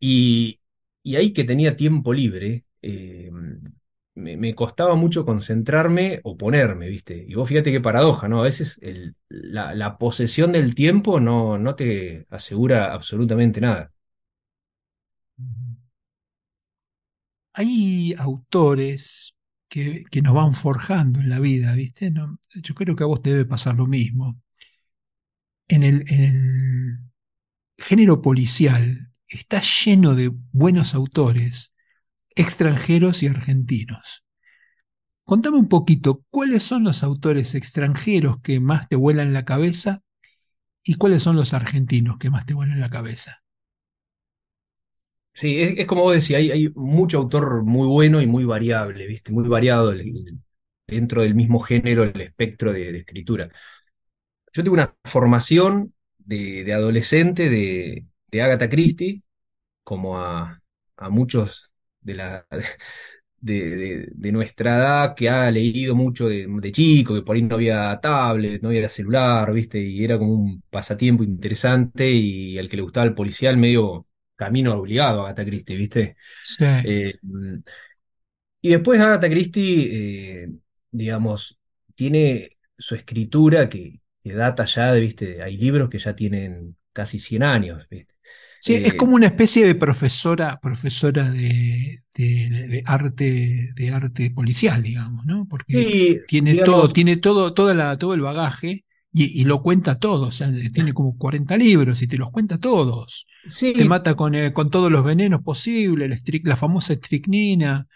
Y, 0.00 0.60
y 1.02 1.16
ahí 1.16 1.32
que 1.32 1.44
tenía 1.44 1.76
tiempo 1.76 2.12
libre, 2.12 2.64
eh, 2.82 3.30
me, 4.16 4.54
costaba 4.54 4.96
mucho 4.96 5.24
concentrarme 5.24 6.20
o 6.24 6.36
ponerme, 6.36 6.88
¿viste? 6.88 7.24
Y 7.28 7.34
vos 7.34 7.48
fíjate 7.48 7.70
qué 7.72 7.80
paradoja, 7.80 8.28
¿no? 8.28 8.40
A 8.40 8.44
veces 8.44 8.78
el- 8.82 9.16
la, 9.28 9.98
posesión 9.98 10.52
del 10.52 10.74
tiempo 10.74 11.20
no, 11.20 11.58
no 11.58 11.74
te 11.76 12.26
asegura 12.30 12.92
absolutamente 12.92 13.60
nada. 13.60 13.92
Hay 17.54 18.14
autores 18.18 19.34
que, 19.68 20.04
que 20.12 20.22
nos 20.22 20.32
van 20.34 20.54
forjando 20.54 21.18
en 21.20 21.28
la 21.28 21.40
vida, 21.40 21.74
¿viste? 21.74 22.10
No, 22.12 22.38
yo 22.54 22.74
creo 22.76 22.94
que 22.94 23.02
a 23.04 23.06
vos 23.06 23.20
te 23.22 23.30
debe 23.30 23.44
pasar 23.46 23.74
lo 23.74 23.86
mismo. 23.88 24.40
En 25.68 25.84
el 25.84 26.04
género 27.78 28.22
policial 28.22 29.12
está 29.28 29.62
lleno 29.62 30.16
de 30.16 30.32
buenos 30.52 30.94
autores 30.96 31.75
extranjeros 32.36 33.22
y 33.24 33.26
argentinos. 33.28 34.24
Contame 35.24 35.58
un 35.58 35.68
poquito, 35.68 36.24
¿cuáles 36.30 36.62
son 36.62 36.84
los 36.84 37.02
autores 37.02 37.54
extranjeros 37.54 38.40
que 38.40 38.60
más 38.60 38.88
te 38.88 38.96
vuelan 38.96 39.34
la 39.34 39.44
cabeza 39.44 40.02
y 40.84 40.94
cuáles 40.94 41.22
son 41.24 41.36
los 41.36 41.54
argentinos 41.54 42.18
que 42.18 42.30
más 42.30 42.46
te 42.46 42.54
vuelan 42.54 42.80
la 42.80 42.90
cabeza? 42.90 43.44
Sí, 45.32 45.60
es, 45.60 45.86
como 45.86 46.02
vos 46.02 46.14
decís, 46.14 46.34
hay, 46.36 46.50
hay 46.50 46.68
mucho 46.74 47.18
autor 47.18 47.62
muy 47.62 47.86
bueno 47.86 48.20
y 48.22 48.26
muy 48.26 48.44
variable, 48.44 49.06
¿viste? 49.06 49.32
Muy 49.32 49.46
variado 49.48 49.92
dentro 50.86 51.22
del 51.22 51.34
mismo 51.34 51.58
género, 51.60 52.04
el 52.04 52.20
espectro 52.20 52.72
de, 52.72 52.92
de 52.92 52.98
escritura. 53.00 53.50
Yo 54.52 54.62
tengo 54.64 54.74
una 54.74 54.94
formación 55.04 55.94
de, 56.18 56.64
de 56.64 56.72
adolescente 56.74 57.50
de, 57.50 58.06
de 58.30 58.42
Agatha 58.42 58.68
Christie, 58.68 59.22
como 59.84 60.18
a, 60.20 60.62
a 60.96 61.10
muchos 61.10 61.72
de, 62.06 62.14
la, 62.16 62.46
de, 63.40 63.76
de- 63.76 64.08
de 64.14 64.32
nuestra 64.32 64.76
edad 64.76 65.14
que 65.14 65.28
ha 65.30 65.50
leído 65.50 65.94
mucho 65.96 66.28
de, 66.28 66.46
de 66.48 66.72
chico, 66.72 67.14
que 67.14 67.22
por 67.22 67.36
ahí 67.36 67.42
no 67.42 67.56
había 67.56 67.98
tablet, 68.00 68.62
no 68.62 68.68
había 68.70 68.88
celular, 68.88 69.52
¿viste? 69.52 69.80
Y 69.80 70.04
era 70.04 70.18
como 70.18 70.34
un 70.34 70.62
pasatiempo 70.70 71.24
interesante 71.24 72.10
y 72.10 72.58
al 72.58 72.68
que 72.68 72.76
le 72.76 72.82
gustaba 72.82 73.06
el 73.06 73.14
policial, 73.14 73.56
medio 73.58 74.06
camino 74.36 74.74
obligado 74.74 75.20
a 75.22 75.24
Agatha 75.26 75.44
Christie, 75.44 75.76
¿viste? 75.76 76.16
Sí, 76.40 76.64
Eh, 76.82 77.14
y 78.60 78.70
después 78.70 79.00
Agatha 79.00 79.28
Christie, 79.28 80.42
eh, 80.44 80.48
digamos, 80.90 81.58
tiene 81.94 82.50
su 82.78 82.94
escritura 82.94 83.68
que, 83.68 84.00
que 84.20 84.32
data 84.34 84.64
ya, 84.64 84.92
de, 84.92 85.00
¿viste? 85.00 85.42
Hay 85.42 85.56
libros 85.56 85.88
que 85.88 85.98
ya 85.98 86.16
tienen 86.16 86.76
casi 86.92 87.18
100 87.18 87.42
años, 87.42 87.86
¿viste? 87.90 88.14
Sí, 88.58 88.80
es 88.82 88.94
Eh, 88.94 88.96
como 88.96 89.14
una 89.14 89.26
especie 89.26 89.66
de 89.66 89.74
profesora, 89.74 90.58
profesora 90.60 91.30
de, 91.30 91.98
de- 92.16 92.68
de 92.68 92.82
arte, 92.86 93.70
de 93.74 93.90
arte 93.90 94.30
policial, 94.30 94.82
digamos, 94.82 95.24
¿no? 95.26 95.46
Porque 95.48 95.74
sí, 95.74 96.20
tiene 96.26 96.56
todo, 96.56 96.88
tiene 96.92 97.16
todo, 97.16 97.54
toda 97.54 97.74
la, 97.74 97.96
todo 97.98 98.14
el 98.14 98.20
bagaje 98.22 98.84
y, 99.12 99.40
y 99.40 99.44
lo 99.44 99.60
cuenta 99.60 99.98
todo. 99.98 100.28
O 100.28 100.32
sea, 100.32 100.50
tiene 100.72 100.92
como 100.94 101.16
40 101.18 101.56
libros 101.56 102.02
y 102.02 102.06
te 102.08 102.16
los 102.18 102.30
cuenta 102.32 102.58
todos. 102.58 103.26
Te 103.74 103.84
mata 103.84 104.14
con, 104.16 104.34
eh, 104.34 104.52
con 104.52 104.70
todos 104.70 104.90
los 104.90 105.04
venenos 105.04 105.42
posibles, 105.42 106.22
la, 106.44 106.56
famosa 106.56 106.94
estricnina, 106.94 107.86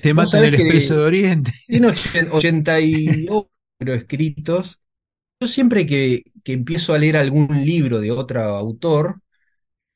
te 0.00 0.14
mata 0.14 0.38
en 0.38 0.44
el 0.46 0.54
Expreso 0.54 0.96
de 0.98 1.04
Oriente. 1.04 1.52
tiene 1.66 1.88
88 2.30 3.94
escritos. 3.94 4.80
Yo 5.40 5.48
siempre 5.48 5.86
que, 5.86 6.24
que 6.44 6.54
empiezo 6.54 6.94
a 6.94 6.98
leer 6.98 7.16
algún 7.18 7.48
libro 7.64 8.00
de 8.00 8.10
otro 8.12 8.42
autor, 8.42 9.20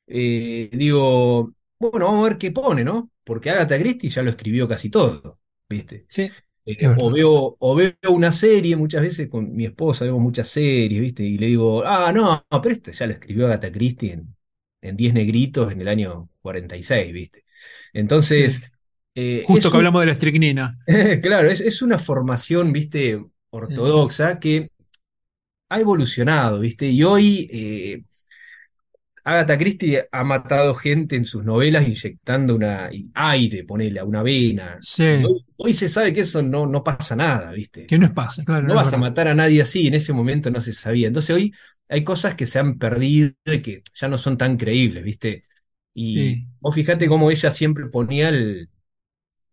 eh, 0.07 0.69
digo, 0.73 1.53
bueno, 1.79 2.05
vamos 2.07 2.25
a 2.25 2.29
ver 2.29 2.37
qué 2.37 2.51
pone, 2.51 2.83
¿no? 2.83 3.11
Porque 3.23 3.49
Agatha 3.49 3.77
Christie 3.79 4.09
ya 4.09 4.23
lo 4.23 4.29
escribió 4.31 4.67
casi 4.67 4.89
todo, 4.89 5.39
¿viste? 5.69 6.07
Sí, 6.07 6.29
Eh, 6.65 6.89
o 6.97 7.11
veo, 7.11 7.55
o 7.59 7.75
veo 7.75 7.93
una 8.11 8.31
serie, 8.31 8.75
muchas 8.77 9.01
veces 9.01 9.29
con 9.29 9.55
mi 9.55 9.65
esposa 9.65 10.05
vemos 10.05 10.21
muchas 10.21 10.47
series, 10.49 11.01
¿viste? 11.01 11.23
Y 11.23 11.37
le 11.37 11.47
digo, 11.47 11.83
ah, 11.85 12.11
no, 12.13 12.45
pero 12.61 12.73
este 12.75 12.91
ya 12.93 13.07
lo 13.07 13.13
escribió 13.13 13.45
Agatha 13.47 13.71
Christie 13.71 14.13
en, 14.13 14.35
en 14.81 14.97
Diez 14.97 15.13
Negritos 15.13 15.71
en 15.71 15.81
el 15.81 15.87
año 15.87 16.29
46, 16.41 17.13
¿viste? 17.13 17.45
Entonces, 17.93 18.71
eh, 19.15 19.47
Justo 19.47 19.71
que 19.71 19.77
un, 19.77 19.77
hablamos 19.77 20.01
de 20.01 20.05
la 20.05 20.11
estricnina. 20.11 20.77
claro, 21.21 21.49
es, 21.49 21.61
es 21.61 21.81
una 21.81 21.99
formación, 21.99 22.71
¿viste? 22.71 23.23
Sí, 23.67 23.75
Ortodoxa 23.75 24.39
que 24.39 24.69
ha 25.69 25.79
evolucionado, 25.79 26.59
¿viste? 26.59 26.87
Y 26.87 27.03
hoy 27.03 27.49
eh, 27.51 28.03
Agatha 29.27 29.57
Christie 29.57 30.03
ha 30.11 30.23
matado 30.23 30.73
gente 30.75 31.15
en 31.17 31.25
sus 31.25 31.43
novelas 31.43 31.87
inyectando 31.87 32.55
una 32.55 32.89
aire, 33.13 33.63
ponele, 33.65 33.99
a 33.99 34.05
una 34.05 34.23
vena. 34.23 34.83
Sí, 34.93 35.03
hoy, 35.19 35.45
hoy 35.57 35.73
se 35.73 35.89
sabe 35.89 36.13
que 36.13 36.21
eso 36.21 36.41
no, 36.43 36.65
no 36.67 36.83
pasa 36.83 37.15
nada, 37.15 37.51
¿viste? 37.51 37.85
que 37.87 37.97
no 37.97 38.05
es 38.05 38.11
pasa, 38.13 38.43
claro, 38.45 38.67
No 38.67 38.75
vas 38.75 38.93
a 38.93 38.97
matar 38.97 39.27
a 39.27 39.35
nadie 39.35 39.61
así, 39.61 39.87
en 39.87 39.95
ese 39.95 40.13
momento 40.13 40.51
no 40.51 40.61
se 40.61 40.73
sabía. 40.73 41.07
Entonces 41.07 41.35
hoy 41.35 41.53
hay 41.89 42.03
cosas 42.03 42.35
que 42.35 42.45
se 42.45 42.59
han 42.59 42.77
perdido 42.77 43.33
y 43.45 43.61
que 43.61 43.81
ya 43.95 44.07
no 44.07 44.17
son 44.17 44.37
tan 44.37 44.57
creíbles, 44.57 45.03
¿viste? 45.03 45.43
Y 45.93 46.39
Sí, 46.39 46.47
vos 46.59 46.75
fijate 46.75 47.07
cómo 47.07 47.31
ella 47.31 47.51
siempre 47.51 47.87
ponía 47.87 48.29
el- 48.29 48.69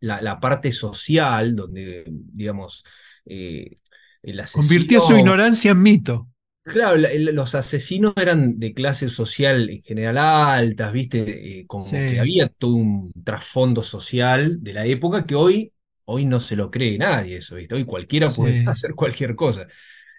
la, 0.01 0.21
la 0.23 0.41
parte 0.41 0.73
social, 0.73 1.57
donde, 1.57 2.05
digamos, 2.09 2.85
eh, 3.27 3.79
el 4.23 4.43
Convirtió 4.51 5.01
su 5.01 5.17
ignorancia 5.17 5.73
en 5.73 5.83
mito. 5.83 6.29
Claro, 6.67 6.97
los 7.19 7.55
asesinos 7.55 8.15
eran 8.17 8.59
de 8.59 8.73
clase 8.73 9.09
social 9.09 9.69
en 9.69 9.83
general 9.83 10.17
altas, 10.17 10.93
¿viste? 10.95 11.61
Eh, 11.61 11.67
como 11.67 12.03
que 12.07 12.19
había 12.19 12.49
todo 12.49 12.73
un 12.75 13.13
trasfondo 13.23 13.83
social 13.83 14.63
de 14.63 14.73
la 14.73 14.87
época 14.87 15.27
que 15.27 15.35
hoy, 15.35 15.73
hoy 16.07 16.25
no 16.25 16.41
se 16.41 16.57
lo 16.57 16.71
cree 16.71 16.97
nadie 16.97 17.37
eso, 17.37 17.57
¿viste? 17.57 17.75
Hoy 17.75 17.85
cualquiera 17.85 18.33
puede 18.33 18.63
hacer 18.65 18.95
cualquier 18.95 19.37
cosa. 19.37 19.67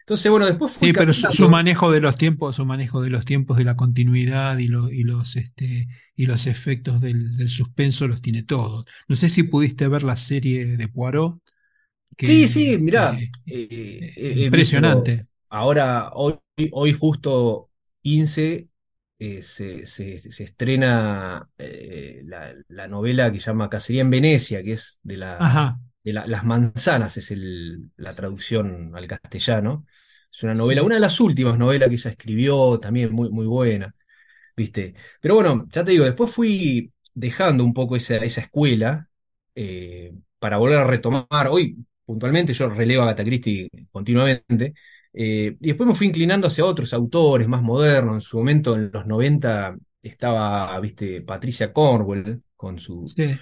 Entonces, 0.01 0.31
bueno, 0.31 0.45
después 0.45 0.71
fui 0.77 0.89
Sí, 0.89 0.93
pero 0.93 1.13
su, 1.13 1.49
manejo 1.49 1.89
de 1.91 2.01
los 2.01 2.17
tiempos, 2.17 2.55
su 2.57 2.65
manejo 2.65 3.01
de 3.01 3.09
los 3.09 3.25
tiempos 3.25 3.57
de 3.57 3.63
la 3.63 3.75
continuidad 3.77 4.57
y, 4.57 4.67
lo- 4.67 4.91
y 4.91 5.03
los, 5.03 5.35
este, 5.37 5.87
y 6.15 6.25
los 6.25 6.47
efectos 6.47 7.01
del, 7.01 7.37
del 7.37 7.49
suspenso 7.49 8.07
los 8.07 8.21
tiene 8.21 8.43
todos. 8.43 8.85
No 9.07 9.15
sé 9.15 9.29
si 9.29 9.43
pudiste 9.43 9.87
ver 9.87 10.03
la 10.03 10.15
serie 10.17 10.77
de 10.77 10.87
Poirot, 10.89 11.39
Sí, 12.17 12.47
sí, 12.47 12.77
mirá, 12.77 13.23
eh, 13.45 14.15
eh, 14.15 14.49
visto 14.51 14.79
impresionante. 14.81 15.27
Ahora, 15.49 16.11
hoy, 16.13 16.35
hoy 16.71 16.93
justo 16.93 17.71
15, 18.01 18.69
eh, 19.19 19.41
se, 19.41 19.85
se- 19.85 20.17
se 20.19 20.43
estrena 20.43 21.49
eh, 21.57 22.21
la, 22.25 22.53
la 22.67 22.87
novela 22.87 23.31
que 23.31 23.39
se 23.39 23.45
llama 23.47 23.69
Cacería 23.69 24.01
en 24.01 24.09
Venecia, 24.09 24.63
que 24.63 24.73
es 24.73 24.99
de 25.03 25.17
la, 25.17 25.53
de 26.03 26.13
la- 26.13 26.27
Las 26.27 26.43
manzanas, 26.45 27.17
es 27.17 27.31
el- 27.31 27.91
la 27.97 28.13
traducción 28.13 28.95
al 28.95 29.07
castellano. 29.07 29.85
Es 30.31 30.43
una 30.43 30.53
novela, 30.55 30.81
sí, 30.81 30.83
una 30.83 30.95
de 30.95 31.01
las 31.01 31.19
últimas 31.19 31.57
novelas 31.57 31.89
que 31.89 31.95
ella 31.95 32.11
escribió, 32.11 32.79
también 32.79 33.11
muy, 33.13 33.29
muy 33.29 33.45
buena. 33.47 33.95
¿viste? 34.55 34.95
Pero 35.21 35.35
bueno, 35.35 35.65
ya 35.69 35.83
te 35.83 35.91
digo, 35.91 36.05
después 36.05 36.31
fui 36.31 36.91
dejando 37.13 37.63
un 37.63 37.73
poco 37.73 37.95
esa, 37.95 38.17
esa 38.17 38.41
escuela 38.41 39.09
eh, 39.55 40.13
para 40.39 40.57
volver 40.57 40.79
a 40.79 40.83
retomar. 40.87 41.47
Hoy, 41.49 41.77
puntualmente, 42.05 42.53
yo 42.53 42.69
releo 42.69 43.01
a 43.01 43.03
Agatha 43.05 43.23
Christie 43.23 43.69
continuamente. 43.91 44.73
Eh, 45.15 45.57
y 45.61 45.67
después 45.69 45.87
me 45.87 45.95
fui 45.95 46.07
inclinando 46.07 46.47
hacia 46.47 46.65
otros 46.65 46.93
autores 46.93 47.47
más 47.47 47.61
modernos. 47.63 48.15
En 48.15 48.21
su 48.21 48.37
momento, 48.37 48.75
en 48.75 48.91
los 48.93 49.05
90, 49.07 49.77
estaba, 50.03 50.79
viste, 50.79 51.21
Patricia 51.21 51.73
Cornwell 51.73 52.43
con 52.55 52.79
su, 52.79 53.15
sí, 53.15 53.39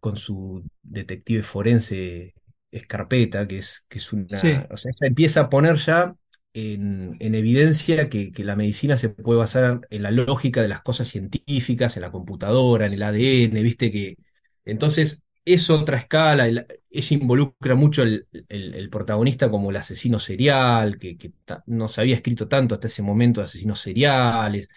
con 0.00 0.16
su 0.16 0.64
detective 0.82 1.42
forense 1.42 2.34
Escarpeta, 2.70 3.46
que 3.48 3.58
es, 3.58 3.86
que 3.88 3.98
es 3.98 4.12
una. 4.12 4.26
sí, 4.26 4.48
O 4.70 4.76
sea, 4.76 4.92
ella 4.92 5.08
empieza 5.08 5.40
a 5.42 5.48
poner 5.50 5.76
ya 5.76 6.14
en, 6.52 7.16
en 7.20 7.34
evidencia 7.34 8.08
que, 8.08 8.30
que 8.32 8.44
la 8.44 8.56
medicina 8.56 8.96
se 8.96 9.10
puede 9.10 9.38
basar 9.38 9.80
en 9.90 10.02
la 10.02 10.10
lógica 10.10 10.62
de 10.62 10.68
las 10.68 10.82
cosas 10.82 11.08
científicas, 11.08 11.96
en 11.96 12.02
la 12.02 12.10
computadora, 12.12 12.86
en 12.86 12.92
el 12.94 13.02
ADN, 13.02 13.62
viste 13.62 13.90
que. 13.90 14.16
Entonces, 14.64 15.22
es 15.54 15.70
otra 15.70 15.96
escala, 15.98 16.46
el- 16.48 16.66
ella 16.90 17.16
involucra 17.16 17.74
mucho 17.74 18.02
el, 18.02 18.26
el- 18.48 18.74
el 18.74 18.90
protagonista 18.90 19.50
como 19.50 19.70
el 19.70 19.76
asesino 19.76 20.18
serial, 20.18 20.98
que, 20.98 21.16
que 21.16 21.30
ta- 21.44 21.62
no 21.66 21.88
se 21.88 22.00
había 22.00 22.14
escrito 22.16 22.48
tanto 22.48 22.74
hasta 22.74 22.86
ese 22.88 23.02
momento 23.02 23.40
de 23.40 23.44
asesinos 23.44 23.80
seriales. 23.80 24.68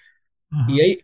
Y 0.66 0.82
ahí 0.82 0.98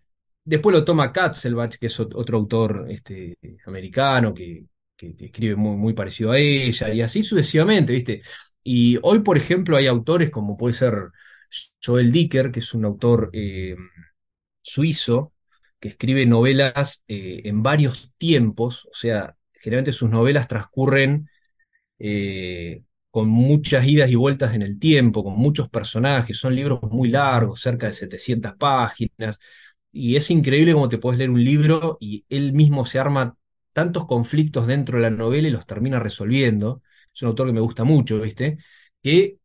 después 0.46 0.76
lo 0.76 0.86
toma 0.86 1.12
Katzelbach, 1.14 1.78
que 1.78 1.88
es 1.88 2.00
ot- 2.00 2.14
otro 2.16 2.38
autor 2.38 2.86
este, 2.90 3.38
americano 3.66 4.34
que, 4.34 4.66
que- 4.96 5.16
que 5.16 5.26
escribe 5.28 5.56
muy, 5.56 5.78
muy 5.78 5.94
parecido 5.94 6.32
a 6.32 6.40
ella, 6.40 6.94
y 6.94 7.02
así 7.02 7.24
sucesivamente, 7.24 7.94
¿viste? 7.94 8.22
Y 8.64 9.00
hoy, 9.04 9.20
por 9.22 9.38
ejemplo, 9.38 9.78
hay 9.78 9.88
autores 9.88 10.30
como 10.32 10.58
puede 10.58 10.74
ser 10.74 11.12
Joel 11.84 12.12
Dicker, 12.12 12.52
que 12.52 12.60
es 12.60 12.74
un 12.74 12.86
autor 12.86 13.30
eh, 13.34 13.76
suizo, 14.64 15.34
que 15.80 15.90
escribe 15.90 16.26
novelas 16.28 17.06
eh, 17.10 17.44
en 17.46 17.64
varios 17.64 18.14
tiempos, 18.20 18.88
o 18.88 18.96
sea, 18.96 19.37
generalmente 19.60 19.92
sus 19.92 20.10
novelas 20.10 20.48
transcurren 20.48 21.30
eh, 22.00 22.84
con 23.12 23.30
muchas 23.30 23.88
idas 23.88 24.10
y 24.12 24.16
vueltas 24.16 24.56
en 24.56 24.62
el 24.62 24.80
tiempo, 24.80 25.24
con 25.24 25.34
muchos 25.36 25.70
personajes, 25.70 26.38
son 26.38 26.56
libros 26.56 26.82
muy 26.84 27.10
largos, 27.10 27.60
cerca 27.62 27.88
de 27.88 27.94
700 27.94 28.56
páginas, 28.56 29.40
y 29.92 30.16
es 30.16 30.30
increíble 30.32 30.74
cómo 30.74 30.90
te 30.90 30.98
puedes 31.00 31.18
leer 31.18 31.32
un 31.32 31.44
libro 31.44 31.98
y 32.00 32.26
él 32.30 32.54
mismo 32.54 32.86
se 32.86 33.00
arma 33.00 33.36
tantos 33.74 34.06
conflictos 34.06 34.68
dentro 34.68 34.98
de 34.98 35.04
la 35.04 35.10
novela 35.10 35.48
y 35.48 35.52
los 35.52 35.66
termina 35.66 36.00
resolviendo. 36.00 36.84
Es 37.14 37.22
un 37.24 37.30
autor 37.30 37.48
que 37.48 37.54
me 37.54 37.62
gusta 37.62 37.84
mucho, 37.84 38.20
¿viste? 38.22 38.58
Que 39.02 39.38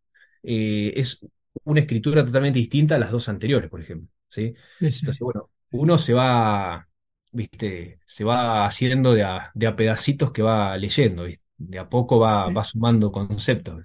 eh, 0.42 0.92
es 0.96 1.20
una 1.64 1.80
escritura 1.80 2.24
totalmente 2.24 2.58
distinta 2.58 2.96
a 2.96 2.98
las 2.98 3.10
dos 3.10 3.28
anteriores, 3.28 3.70
por 3.70 3.80
ejemplo. 3.80 4.08
¿sí? 4.28 4.54
Entonces, 4.80 5.18
bueno, 5.20 5.50
uno 5.70 5.98
se 5.98 6.14
va, 6.14 6.88
¿viste? 7.32 8.00
Se 8.06 8.24
va 8.24 8.66
haciendo 8.66 9.14
de 9.14 9.24
a, 9.24 9.50
de 9.54 9.66
a 9.66 9.76
pedacitos 9.76 10.30
que 10.30 10.42
va 10.42 10.76
leyendo, 10.76 11.24
¿viste? 11.24 11.42
De 11.56 11.78
a 11.78 11.88
poco 11.88 12.18
va, 12.18 12.48
va 12.48 12.64
sumando 12.64 13.10
conceptos. 13.10 13.84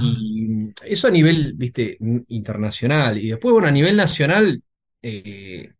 Y 0.00 0.72
eso 0.84 1.06
a 1.06 1.10
nivel, 1.12 1.54
viste, 1.54 1.96
internacional. 2.28 3.18
Y 3.18 3.28
después, 3.28 3.52
bueno, 3.52 3.68
a 3.68 3.70
nivel 3.70 3.96
nacional, 3.96 4.60
eh, 5.00 5.72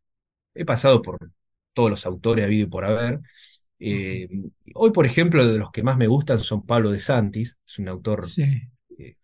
he 0.54 0.64
pasado 0.64 1.02
por 1.02 1.18
todos 1.72 1.90
los 1.90 2.06
autores 2.06 2.44
habido 2.44 2.66
y 2.66 2.70
por 2.70 2.84
haber. 2.84 3.20
Eh, 3.78 4.28
hoy, 4.74 4.92
por 4.92 5.06
ejemplo, 5.06 5.46
de 5.46 5.58
los 5.58 5.70
que 5.70 5.82
más 5.82 5.98
me 5.98 6.06
gustan 6.06 6.38
son 6.38 6.64
Pablo 6.64 6.92
de 6.92 6.98
Santis, 6.98 7.58
es 7.66 7.78
un 7.78 7.88
autor 7.88 8.24
eh, 8.98 9.16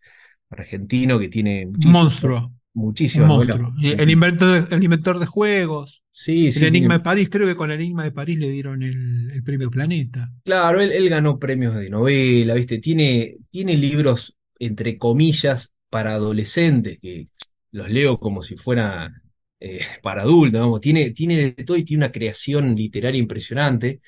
argentino 0.49 1.17
que 1.17 1.29
tiene 1.29 1.67
monstruo. 1.85 2.53
Muchísimas 2.73 3.29
monstruo. 3.29 3.73
El 3.81 4.09
inventor, 4.09 4.67
el 4.69 4.83
inventor 4.83 5.17
de 5.19 5.25
juegos. 5.25 6.02
Sí, 6.15 6.49
el 6.49 6.63
Enigma 6.65 6.99
de 6.99 7.03
París, 7.03 7.27
creo 7.31 7.47
que 7.47 7.55
con 7.55 7.71
el 7.71 7.79
Enigma 7.79 8.03
de 8.03 8.11
París 8.11 8.37
le 8.37 8.49
dieron 8.49 8.83
el, 8.83 9.41
premio 9.43 9.71
Planeta. 9.71 10.31
Claro, 10.45 10.79
él, 10.79 10.91
él, 10.91 11.09
ganó 11.09 11.39
premios 11.39 11.73
de 11.73 11.89
novela, 11.89 12.53
¿viste? 12.53 12.77
Tiene, 12.77 13.33
tiene 13.49 13.75
libros 13.75 14.37
entre 14.65 14.97
comillas, 14.97 15.73
para 15.89 16.13
adolescentes, 16.13 16.97
que 16.99 17.27
los 17.71 17.89
leo 17.89 18.19
como 18.19 18.41
si 18.41 18.55
fuera 18.55 19.11
eh, 19.59 19.79
para 20.01 20.23
adultos, 20.23 20.81
tiene, 20.81 21.11
tiene 21.11 21.53
de 21.53 21.63
todo 21.63 21.77
y 21.77 21.83
tiene 21.83 22.05
una 22.05 22.11
creación 22.11 22.75
literaria 22.75 23.19
impresionante. 23.19 24.01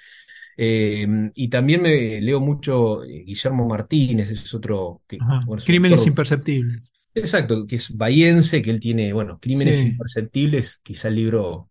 Eh, 0.58 1.06
y 1.36 1.50
también 1.50 1.82
me 1.82 2.22
leo 2.22 2.40
mucho 2.40 3.04
eh, 3.04 3.24
Guillermo 3.26 3.68
Martínez, 3.68 4.32
es 4.32 4.54
otro... 4.54 5.02
Que, 5.08 5.18
Crímenes 5.66 6.08
imperceptibles. 6.08 6.92
Exacto, 7.14 7.66
que 7.66 7.76
es 7.76 7.96
bahiense, 7.96 8.62
que 8.62 8.72
él 8.72 8.80
tiene, 8.80 9.12
bueno, 9.12 9.38
Crímenes 9.42 9.84
imperceptibles, 9.84 10.80
quizá 10.82 11.10
el 11.10 11.16
libro 11.16 11.70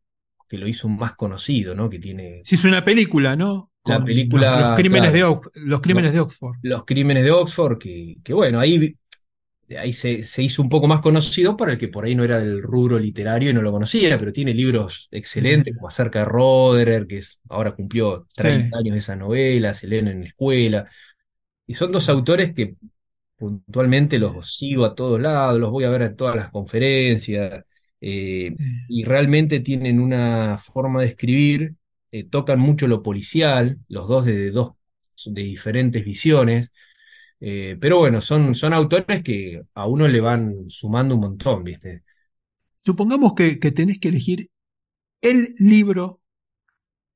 que 0.55 0.61
lo 0.61 0.69
hizo 0.69 0.89
más 0.89 1.15
conocido, 1.15 1.75
¿no? 1.75 1.91
Que 1.91 1.99
tiene... 1.99 2.43
Sí, 2.45 2.55
es 2.55 2.65
una 2.65 2.85
película, 2.85 3.35
¿no? 3.35 3.73
la 3.85 4.05
película. 4.05 4.61
Los, 4.61 4.77
crímenes, 4.77 5.13
de, 5.13 5.21
los 5.65 5.81
crímenes 5.81 6.13
de 6.13 6.21
Oxford. 6.21 6.57
Los 6.63 6.85
crímenes 6.85 7.25
de 7.25 7.33
Oxford, 7.33 7.77
que, 7.77 8.17
que 8.23 8.33
bueno, 8.33 8.61
ahí, 8.61 8.97
ahí 9.77 9.93
se, 9.93 10.23
se, 10.23 10.45
hizo 10.45 10.63
un 10.63 10.69
poco 10.69 10.87
más 10.87 11.01
conocido 11.01 11.57
para 11.57 11.73
el 11.73 11.79
que 11.79 11.89
por 11.89 12.05
ahí 12.05 12.15
no 12.15 12.23
era 12.23 12.39
del 12.39 12.63
rubro 12.63 13.01
literario 13.01 13.51
y 13.51 13.53
no 13.53 13.63
lo 13.63 13.73
conocía, 13.73 14.17
pero 14.17 14.33
tiene 14.33 14.55
libros 14.55 15.09
excelentes, 15.11 15.75
como 15.75 15.89
acerca 15.89 16.21
de 16.21 16.25
Roderer, 16.27 17.07
que 17.09 17.19
es, 17.19 17.41
ahora 17.49 17.75
cumplió 17.75 18.27
30 18.37 18.79
años 18.79 18.95
de 18.95 18.99
esa 18.99 19.17
novela, 19.17 19.75
se 19.75 19.89
leen 19.89 20.07
en 20.07 20.21
la 20.21 20.27
escuela. 20.29 20.89
Y 21.67 21.75
son 21.75 21.91
dos 21.91 22.09
autores 22.09 22.53
que 22.55 22.77
puntualmente 23.37 24.21
los 24.21 24.57
sigo 24.57 24.85
a 24.85 24.95
todos 24.95 25.21
lados, 25.21 25.59
los 25.59 25.73
voy 25.73 25.83
a 25.83 25.91
ver 25.91 26.03
en 26.03 26.17
todas 26.17 26.37
las 26.37 26.51
conferencias, 26.51 27.65
eh, 28.07 28.51
y 28.89 29.05
realmente 29.05 29.61
tienen 29.61 29.99
una 29.99 30.59
forma 30.59 31.01
de 31.01 31.07
escribir 31.07 31.75
eh, 32.13 32.23
tocan 32.23 32.61
mucho 32.61 32.87
lo 32.87 33.03
policial, 33.03 33.81
los 33.89 34.07
dos 34.07 34.27
de, 34.27 34.51
dos 34.51 34.75
de 35.25 35.43
diferentes 35.43 36.05
visiones, 36.05 36.71
eh, 37.41 37.79
pero 37.81 37.99
bueno, 37.99 38.21
son, 38.21 38.55
son 38.55 38.75
autores 38.75 39.23
que 39.23 39.63
a 39.75 39.87
uno 39.87 40.07
le 40.07 40.21
van 40.21 40.69
sumando 40.69 41.15
un 41.15 41.23
montón, 41.23 41.65
¿viste? 41.65 42.05
Supongamos 42.79 43.33
que, 43.33 43.57
tenés 43.57 43.99
que 43.99 44.11
elegir 44.11 44.49
el 45.23 45.55
libro 45.59 46.21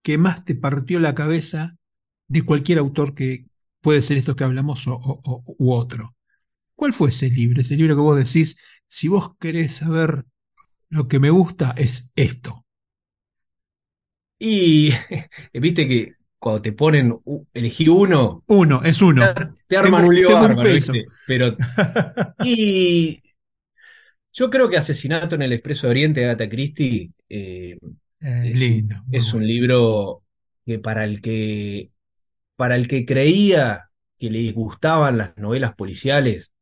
que 0.03 0.17
más 0.17 0.45
te 0.45 0.55
partió 0.55 1.01
la 1.01 1.15
cabeza 1.15 1.77
de 2.27 2.43
cualquier 2.43 2.79
autor 2.79 3.15
que 3.15 3.45
puede 3.81 4.03
ser 4.03 4.17
esto 4.17 4.37
que 4.37 4.45
hablamos 4.45 4.89
o, 4.89 5.45
u 5.59 5.73
otro. 5.75 6.17
¿Cuál 6.75 6.95
fue 6.95 7.11
ese 7.11 7.31
libro? 7.31 7.61
Ese 7.61 7.77
libro 7.77 7.95
que 7.95 8.01
vos 8.01 8.17
decís, 8.17 8.57
si 8.89 9.07
vos 9.07 9.37
querés 9.39 9.75
saber 9.77 10.25
lo 10.91 11.09
que 11.09 11.19
me 11.19 11.31
gusta, 11.31 11.75
es 11.77 12.13
esto. 12.17 12.65
Y 14.39 14.91
viste 15.53 15.89
que 15.89 16.15
cuando 16.39 16.63
te 16.63 16.73
ponen, 16.73 17.15
elegí 17.53 17.89
uno. 17.89 18.45
Uno, 18.47 18.83
es 18.85 19.03
uno. 19.03 19.25
Te, 19.67 19.77
arman 19.77 20.05
un 20.05 20.15
lío. 20.15 20.29
Pero. 21.27 21.57
Y. 22.45 23.23
Yo 24.33 24.51
creo 24.51 24.71
que 24.71 24.77
Asesinato 24.77 25.35
en 25.35 25.43
el 25.43 25.53
Expreso 25.53 25.87
de 25.87 25.91
Oriente 25.91 26.21
de 26.21 26.27
Agatha 26.27 26.49
Christie. 26.49 27.11
Eh, 27.29 27.77
es 28.21 28.55
lindo. 28.55 28.97
Es 29.11 29.35
un 29.35 29.47
libro 29.47 30.23
que 30.65 30.79
para 30.79 31.05
el 31.05 31.21
que. 31.21 31.91
Para 32.55 32.77
el 32.77 32.87
que 32.87 33.05
creía 33.05 33.91
que 34.17 34.31
le 34.31 34.51
gustaban 34.53 35.19
las 35.19 35.37
novelas 35.37 35.75
policiales, 35.75 36.53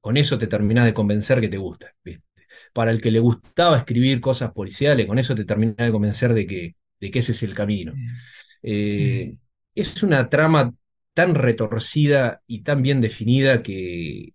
con 0.00 0.16
eso 0.16 0.36
te 0.38 0.46
terminás 0.46 0.84
de 0.84 0.94
convencer 0.94 1.40
que 1.40 1.48
te 1.48 1.58
gusta, 1.58 1.94
¿viste? 2.04 2.24
Para 2.74 2.90
el 2.90 3.00
que 3.00 3.10
le 3.10 3.20
gustaba 3.20 3.78
escribir 3.78 4.20
cosas 4.20 4.52
policiales, 4.52 5.06
con 5.06 5.18
eso 5.18 5.34
te 5.34 5.46
terminás 5.46 5.76
de 5.78 5.92
convencer 5.92 6.34
de 6.34 6.46
que, 6.46 6.76
de 7.00 7.10
que 7.10 7.20
ese 7.20 7.32
es 7.32 7.42
el 7.42 7.54
camino. 7.54 7.94
Eh, 8.62 9.38
es 9.74 10.02
una 10.02 10.28
trama 10.28 10.74
tan 11.14 11.34
retorcida 11.34 12.42
y 12.46 12.62
tan 12.62 12.82
bien 12.82 13.00
definida 13.00 13.62
que, 13.62 14.34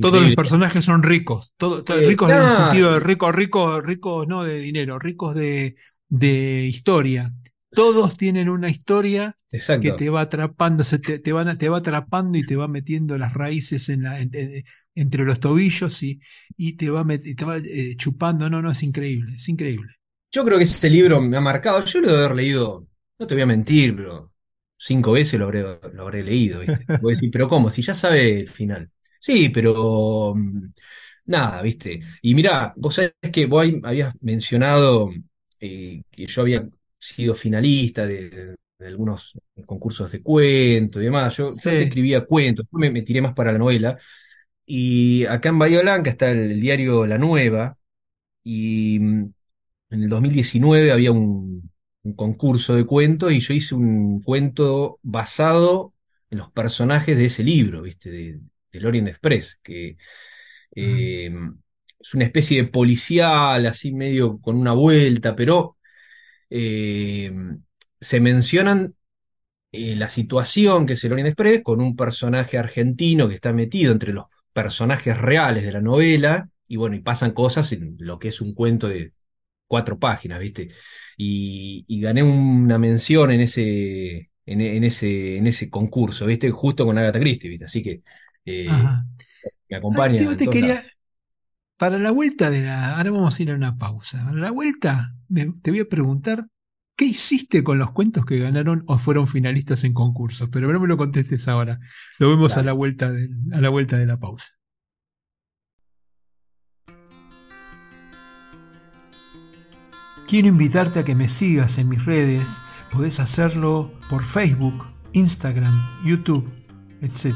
Todos 0.00 0.22
los 0.22 0.34
personajes 0.34 0.84
son 0.84 1.02
ricos, 1.02 1.54
todo, 1.56 1.80
eh, 1.80 2.06
ricos 2.06 2.30
en 2.30 2.42
el 2.42 2.50
sentido 2.50 2.92
de 2.92 3.00
ricos, 3.00 3.34
ricos, 3.34 3.82
ricos 3.84 4.28
no 4.28 4.44
de 4.44 4.60
dinero, 4.60 4.98
ricos 4.98 5.34
de, 5.34 5.76
de 6.08 6.66
historia. 6.66 7.32
Todos 7.72 8.16
tienen 8.16 8.48
una 8.48 8.68
historia 8.68 9.36
que 9.80 9.92
te 9.92 10.10
va 10.10 10.22
atrapando, 10.22 10.82
se 10.82 10.98
te, 10.98 11.18
te, 11.20 11.32
te, 11.56 11.68
va 11.68 11.78
atrapando 11.78 12.36
y 12.36 12.44
te 12.44 12.56
va 12.56 12.66
metiendo 12.66 13.16
las 13.16 13.34
raíces 13.34 13.88
en 13.88 14.02
la, 14.02 14.20
entre 14.20 15.24
los 15.24 15.40
tobillos 15.40 16.02
y, 16.02 16.20
y 16.56 16.74
te 16.74 16.90
va, 16.90 17.06
te 17.06 17.44
va 17.44 17.58
eh, 17.58 17.94
chupando. 17.96 18.50
No, 18.50 18.60
no, 18.60 18.72
es 18.72 18.82
increíble, 18.82 19.34
es 19.36 19.48
increíble. 19.48 19.92
Yo 20.32 20.44
creo 20.44 20.58
que 20.58 20.64
ese 20.64 20.90
libro 20.90 21.20
me 21.20 21.36
ha 21.36 21.40
marcado. 21.40 21.84
Yo 21.84 22.00
lo 22.00 22.10
he 22.10 22.16
haber 22.16 22.36
leído, 22.36 22.86
no 23.18 23.26
te 23.26 23.34
voy 23.34 23.42
a 23.42 23.46
mentir, 23.46 23.94
pero 23.96 24.32
cinco 24.76 25.12
veces 25.12 25.38
lo 25.38 25.46
habré, 25.46 25.62
lo 25.62 26.02
habré 26.02 26.22
leído. 26.24 26.60
¿viste? 26.60 26.84
Voy 27.02 27.12
a 27.12 27.16
decir, 27.16 27.30
pero 27.30 27.48
¿cómo? 27.48 27.70
Si 27.70 27.82
ya 27.82 27.94
sabe 27.94 28.40
el 28.40 28.48
final. 28.48 28.90
Sí, 29.18 29.50
pero 29.50 30.34
mm, 30.34 30.72
nada, 31.26 31.62
¿viste? 31.62 32.00
Y 32.22 32.34
mira, 32.34 32.72
vos 32.76 32.94
sabés 32.94 33.12
que 33.32 33.46
vos 33.46 33.66
habías 33.84 34.14
mencionado 34.22 35.10
eh, 35.60 36.02
que 36.10 36.26
yo 36.26 36.42
había 36.42 36.68
sido 37.00 37.34
finalista 37.34 38.06
de, 38.06 38.56
algunos 38.80 39.34
concursos 39.66 40.12
de 40.12 40.22
cuento 40.22 41.00
y 41.00 41.04
demás. 41.04 41.36
Yo, 41.36 41.50
escribía 41.50 42.24
cuentos, 42.24 42.66
me, 42.72 42.90
me, 42.90 43.02
tiré 43.02 43.20
más 43.20 43.34
para 43.34 43.52
la 43.52 43.58
novela. 43.58 43.98
Y 44.66 45.24
acá 45.26 45.50
en 45.50 45.58
Bahía 45.58 45.82
Blanca 45.82 46.10
está 46.10 46.30
el 46.30 46.60
diario 46.60 47.06
La 47.06 47.18
Nueva. 47.18 47.78
Y 48.44 48.98
mm, 49.00 49.32
en 49.90 50.02
el 50.02 50.08
2019 50.08 50.92
había 50.92 51.12
un, 51.12 51.70
concurso 52.16 52.74
de 52.76 52.86
cuentos 52.86 53.32
y 53.32 53.40
yo 53.40 53.52
hice 53.54 53.74
un 53.74 54.22
cuento 54.22 54.98
basado 55.02 55.94
en 56.30 56.38
los 56.38 56.50
personajes 56.50 57.18
de 57.18 57.26
ese 57.26 57.44
libro, 57.44 57.82
¿viste? 57.82 58.10
De, 58.10 58.40
del 58.72 58.86
Orient 58.86 59.08
Express, 59.08 59.60
que 59.62 59.98
eh, 60.74 61.30
es 62.00 62.14
una 62.14 62.24
especie 62.24 62.62
de 62.62 62.68
policial, 62.68 63.66
así 63.66 63.92
medio 63.92 64.40
con 64.40 64.56
una 64.56 64.72
vuelta, 64.72 65.36
pero 65.36 65.76
eh, 66.50 67.32
se 68.00 68.20
mencionan 68.20 68.94
eh, 69.72 69.94
la 69.96 70.08
situación 70.08 70.84
que 70.84 70.94
es 70.94 71.04
el 71.04 71.12
Orient 71.12 71.28
Express 71.28 71.62
con 71.62 71.80
un 71.80 71.96
personaje 71.96 72.58
argentino 72.58 73.28
que 73.28 73.34
está 73.34 73.52
metido 73.52 73.92
entre 73.92 74.12
los 74.12 74.26
personajes 74.52 75.16
reales 75.16 75.64
de 75.64 75.72
la 75.72 75.80
novela, 75.80 76.48
y 76.66 76.76
bueno, 76.76 76.96
y 76.96 77.00
pasan 77.00 77.32
cosas 77.32 77.72
en 77.72 77.96
lo 77.98 78.18
que 78.18 78.28
es 78.28 78.40
un 78.40 78.54
cuento 78.54 78.88
de 78.88 79.12
cuatro 79.66 79.98
páginas, 79.98 80.40
¿viste? 80.40 80.68
Y, 81.16 82.00
gané 82.00 82.22
una 82.22 82.78
mención 82.78 83.30
en 83.30 83.40
ese, 83.40 84.30
en, 84.44 84.84
ese, 84.84 85.36
en 85.36 85.46
ese 85.46 85.70
concurso, 85.70 86.26
¿viste? 86.26 86.50
Justo 86.50 86.84
con 86.84 86.98
Agatha 86.98 87.20
Christie, 87.20 87.50
¿viste? 87.50 87.66
Así 87.66 87.82
que 87.82 88.02
eh, 88.44 88.68
me 89.68 89.76
acompaña. 89.76 90.36
te 90.36 90.48
quería, 90.48 90.82
para 91.76 91.98
la 91.98 92.10
vuelta 92.10 92.50
de 92.50 92.62
la. 92.62 92.96
Ahora 92.96 93.10
vamos 93.12 93.38
a 93.38 93.42
ir 93.42 93.50
a 93.52 93.54
una 93.54 93.78
pausa. 93.78 94.24
Para 94.24 94.38
la 94.38 94.50
vuelta, 94.50 95.14
te 95.62 95.70
voy 95.70 95.80
a 95.80 95.88
preguntar. 95.88 96.46
¿Qué 96.96 97.06
hiciste 97.06 97.64
con 97.64 97.78
los 97.78 97.92
cuentos 97.92 98.26
que 98.26 98.38
ganaron 98.38 98.84
o 98.86 98.98
fueron 98.98 99.26
finalistas 99.26 99.84
en 99.84 99.94
concursos? 99.94 100.50
Pero 100.52 100.70
no 100.70 100.78
me 100.78 100.86
lo 100.86 100.98
contestes 100.98 101.48
ahora. 101.48 101.78
Lo 102.18 102.28
vemos 102.28 102.58
a, 102.58 102.62
la 102.62 102.72
vuelta 102.72 103.10
de, 103.10 103.30
a 103.52 103.60
la 103.62 103.70
vuelta 103.70 103.96
de 103.96 104.06
la 104.06 104.18
pausa. 104.18 104.48
Quiero 110.28 110.46
invitarte 110.46 111.00
a 111.00 111.04
que 111.04 111.16
me 111.16 111.26
sigas 111.26 111.78
en 111.78 111.88
mis 111.88 112.04
redes. 112.04 112.62
Podés 112.92 113.18
hacerlo 113.18 113.90
por 114.08 114.22
Facebook, 114.22 114.86
Instagram, 115.12 116.04
YouTube, 116.04 116.48
etc. 117.00 117.34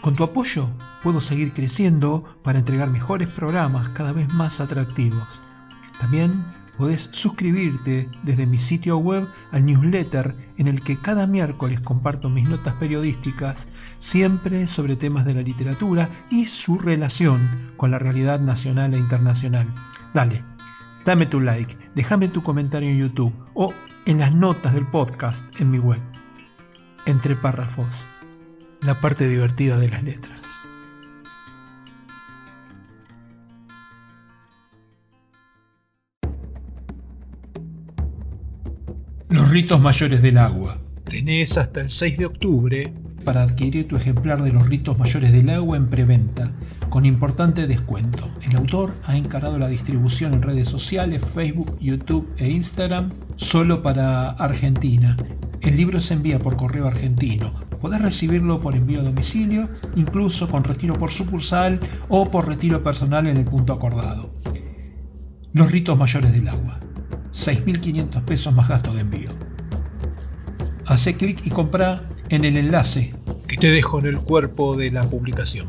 Con 0.00 0.16
tu 0.16 0.24
apoyo 0.24 0.74
puedo 1.02 1.20
seguir 1.20 1.52
creciendo 1.52 2.24
para 2.42 2.60
entregar 2.60 2.90
mejores 2.90 3.28
programas 3.28 3.90
cada 3.90 4.12
vez 4.12 4.32
más 4.32 4.60
atractivos. 4.60 5.41
También 6.02 6.44
podés 6.76 7.10
suscribirte 7.12 8.10
desde 8.24 8.44
mi 8.44 8.58
sitio 8.58 8.98
web 8.98 9.28
al 9.52 9.64
newsletter 9.64 10.36
en 10.58 10.66
el 10.66 10.82
que 10.82 10.98
cada 10.98 11.28
miércoles 11.28 11.80
comparto 11.80 12.28
mis 12.28 12.48
notas 12.48 12.74
periodísticas, 12.74 13.68
siempre 14.00 14.66
sobre 14.66 14.96
temas 14.96 15.24
de 15.24 15.34
la 15.34 15.42
literatura 15.42 16.10
y 16.28 16.46
su 16.46 16.76
relación 16.76 17.48
con 17.76 17.92
la 17.92 18.00
realidad 18.00 18.40
nacional 18.40 18.94
e 18.94 18.98
internacional. 18.98 19.72
Dale, 20.12 20.44
dame 21.04 21.26
tu 21.26 21.40
like, 21.40 21.78
déjame 21.94 22.26
tu 22.26 22.42
comentario 22.42 22.90
en 22.90 22.98
YouTube 22.98 23.32
o 23.54 23.72
en 24.04 24.18
las 24.18 24.34
notas 24.34 24.74
del 24.74 24.88
podcast 24.88 25.44
en 25.60 25.70
mi 25.70 25.78
web. 25.78 26.02
Entre 27.06 27.36
párrafos, 27.36 28.04
la 28.80 29.00
parte 29.00 29.28
divertida 29.28 29.78
de 29.78 29.88
las 29.88 30.02
letras. 30.02 30.61
Ritos 39.52 39.82
mayores 39.82 40.22
del 40.22 40.38
agua. 40.38 40.78
Tenés 41.04 41.58
hasta 41.58 41.82
el 41.82 41.90
6 41.90 42.16
de 42.16 42.24
octubre 42.24 42.94
para 43.22 43.42
adquirir 43.42 43.86
tu 43.86 43.96
ejemplar 43.96 44.42
de 44.42 44.50
los 44.50 44.66
ritos 44.66 44.98
mayores 44.98 45.30
del 45.30 45.50
agua 45.50 45.76
en 45.76 45.88
preventa, 45.88 46.50
con 46.88 47.04
importante 47.04 47.66
descuento. 47.66 48.30
El 48.40 48.56
autor 48.56 48.94
ha 49.04 49.14
encarado 49.14 49.58
la 49.58 49.68
distribución 49.68 50.32
en 50.32 50.40
redes 50.40 50.70
sociales, 50.70 51.22
Facebook, 51.22 51.78
YouTube 51.80 52.32
e 52.38 52.48
Instagram 52.48 53.10
solo 53.36 53.82
para 53.82 54.30
Argentina. 54.30 55.18
El 55.60 55.76
libro 55.76 56.00
se 56.00 56.14
envía 56.14 56.38
por 56.38 56.56
correo 56.56 56.86
argentino. 56.86 57.52
Podés 57.82 58.00
recibirlo 58.00 58.58
por 58.58 58.74
envío 58.74 59.00
a 59.00 59.04
domicilio, 59.04 59.68
incluso 59.96 60.48
con 60.48 60.64
retiro 60.64 60.94
por 60.94 61.12
sucursal 61.12 61.78
o 62.08 62.30
por 62.30 62.48
retiro 62.48 62.82
personal 62.82 63.26
en 63.26 63.36
el 63.36 63.44
punto 63.44 63.74
acordado. 63.74 64.30
Los 65.52 65.70
ritos 65.70 65.98
mayores 65.98 66.32
del 66.32 66.48
agua. 66.48 66.81
6.500 67.32 68.24
pesos 68.24 68.54
más 68.54 68.68
gasto 68.68 68.92
de 68.92 69.00
envío. 69.00 69.30
Hace 70.86 71.16
clic 71.16 71.46
y 71.46 71.50
compra 71.50 72.02
en 72.28 72.44
el 72.44 72.58
enlace 72.58 73.14
que 73.48 73.56
te 73.56 73.70
dejo 73.70 73.98
en 73.98 74.06
el 74.06 74.18
cuerpo 74.18 74.76
de 74.76 74.90
la 74.90 75.02
publicación. 75.08 75.68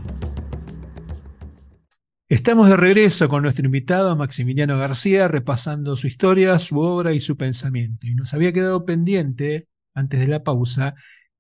Estamos 2.28 2.68
de 2.68 2.76
regreso 2.76 3.30
con 3.30 3.44
nuestro 3.44 3.66
invitado 3.66 4.16
Maximiliano 4.18 4.78
García 4.78 5.28
repasando 5.28 5.96
su 5.96 6.08
historia, 6.08 6.60
su 6.60 6.80
obra 6.80 7.14
y 7.14 7.22
su 7.22 7.38
pensamiento. 7.38 8.08
Y 8.08 8.16
nos 8.16 8.34
había 8.34 8.52
quedado 8.52 8.86
pendiente, 8.86 9.70
antes 9.94 10.20
de 10.20 10.28
la 10.28 10.44
pausa, 10.44 10.96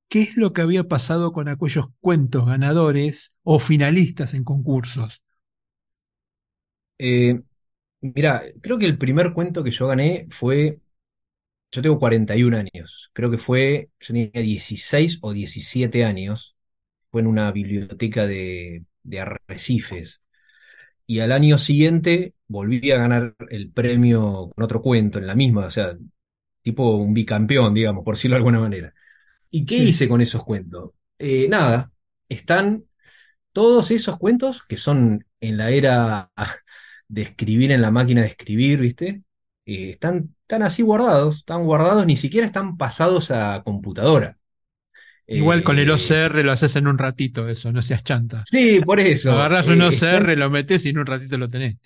qué 0.07 0.21
es 0.21 0.37
lo 0.37 0.53
que 0.53 0.61
había 0.61 0.87
pasado 0.87 1.33
con 1.33 1.49
aquellos 1.49 1.87
cuentos 1.99 2.45
ganadores 2.45 3.37
o 3.43 3.59
finalistas 3.59 4.35
en 4.35 4.43
concursos. 4.43 5.21
Eh, 6.99 7.41
Mira, 8.03 8.41
creo 8.61 8.77
que 8.77 8.85
el 8.85 8.97
primer 8.97 9.33
cuento 9.33 9.63
que 9.63 9.71
yo 9.71 9.87
gané 9.87 10.27
fue, 10.29 10.79
yo 11.71 11.81
tengo 11.81 11.99
41 11.99 12.55
años, 12.55 13.11
creo 13.13 13.31
que 13.31 13.37
fue, 13.39 13.91
yo 13.99 14.07
tenía 14.07 14.29
16 14.33 15.19
o 15.21 15.33
17 15.33 16.05
años, 16.05 16.55
fue 17.11 17.21
en 17.21 17.27
una 17.27 17.51
biblioteca 17.51 18.27
de, 18.27 18.85
de 19.03 19.19
Arrecifes. 19.21 20.21
Y 21.07 21.19
al 21.21 21.31
año 21.33 21.57
siguiente 21.59 22.35
volví 22.47 22.91
a 22.91 22.97
ganar 22.97 23.35
el 23.49 23.71
premio 23.71 24.51
con 24.55 24.63
otro 24.65 24.81
cuento 24.81 25.19
en 25.19 25.27
la 25.27 25.35
misma, 25.35 25.67
o 25.67 25.71
sea, 25.71 25.97
tipo 26.63 26.97
un 26.97 27.13
bicampeón, 27.13 27.73
digamos, 27.73 28.03
por 28.05 28.15
decirlo 28.15 28.35
de 28.35 28.39
alguna 28.39 28.59
manera. 28.61 28.93
¿Y 29.51 29.65
qué 29.65 29.77
Sí. 29.77 29.83
hice 29.83 30.09
con 30.09 30.21
esos 30.21 30.43
cuentos? 30.45 30.91
Eh, 31.19 31.47
nada, 31.49 31.91
están 32.29 32.85
todos 33.53 33.91
esos 33.91 34.17
cuentos 34.17 34.63
que 34.65 34.77
son 34.77 35.25
en 35.41 35.57
la 35.57 35.71
era 35.71 36.31
de 37.13 37.21
escribir 37.23 37.71
en 37.71 37.81
la 37.81 37.91
máquina 37.91 38.21
de 38.21 38.27
escribir, 38.27 38.79
¿viste? 38.81 39.23
Eh, 39.65 39.89
están, 39.91 40.35
están 40.41 40.63
así 40.63 40.81
guardados, 40.83 41.37
están 41.37 41.63
guardados, 41.65 42.05
ni 42.05 42.17
siquiera 42.17 42.45
están 42.47 42.77
pasados 42.77 43.31
a 43.31 43.63
computadora. 43.63 44.37
Igual 45.31 45.63
con 45.63 45.79
el 45.79 45.89
Eh, 45.89 45.91
OCR 45.91 46.43
lo 46.43 46.51
haces 46.53 46.75
en 46.77 46.87
un 46.87 46.97
ratito, 46.97 47.47
eso, 47.49 47.71
no 47.73 47.81
seas 47.81 48.03
chanta. 48.03 48.43
sí, 48.43 48.81
por 48.85 48.99
eso. 48.99 49.31
Agarrás 49.31 49.67
eh, 49.67 49.73
un 49.73 49.81
están- 49.89 50.23
OCR, 50.23 50.35
lo 50.37 50.49
metes 50.49 50.85
y 50.85 50.89
en 50.89 50.99
un 50.99 51.05
ratito 51.05 51.37
lo 51.37 51.47
tenés. 51.49 51.77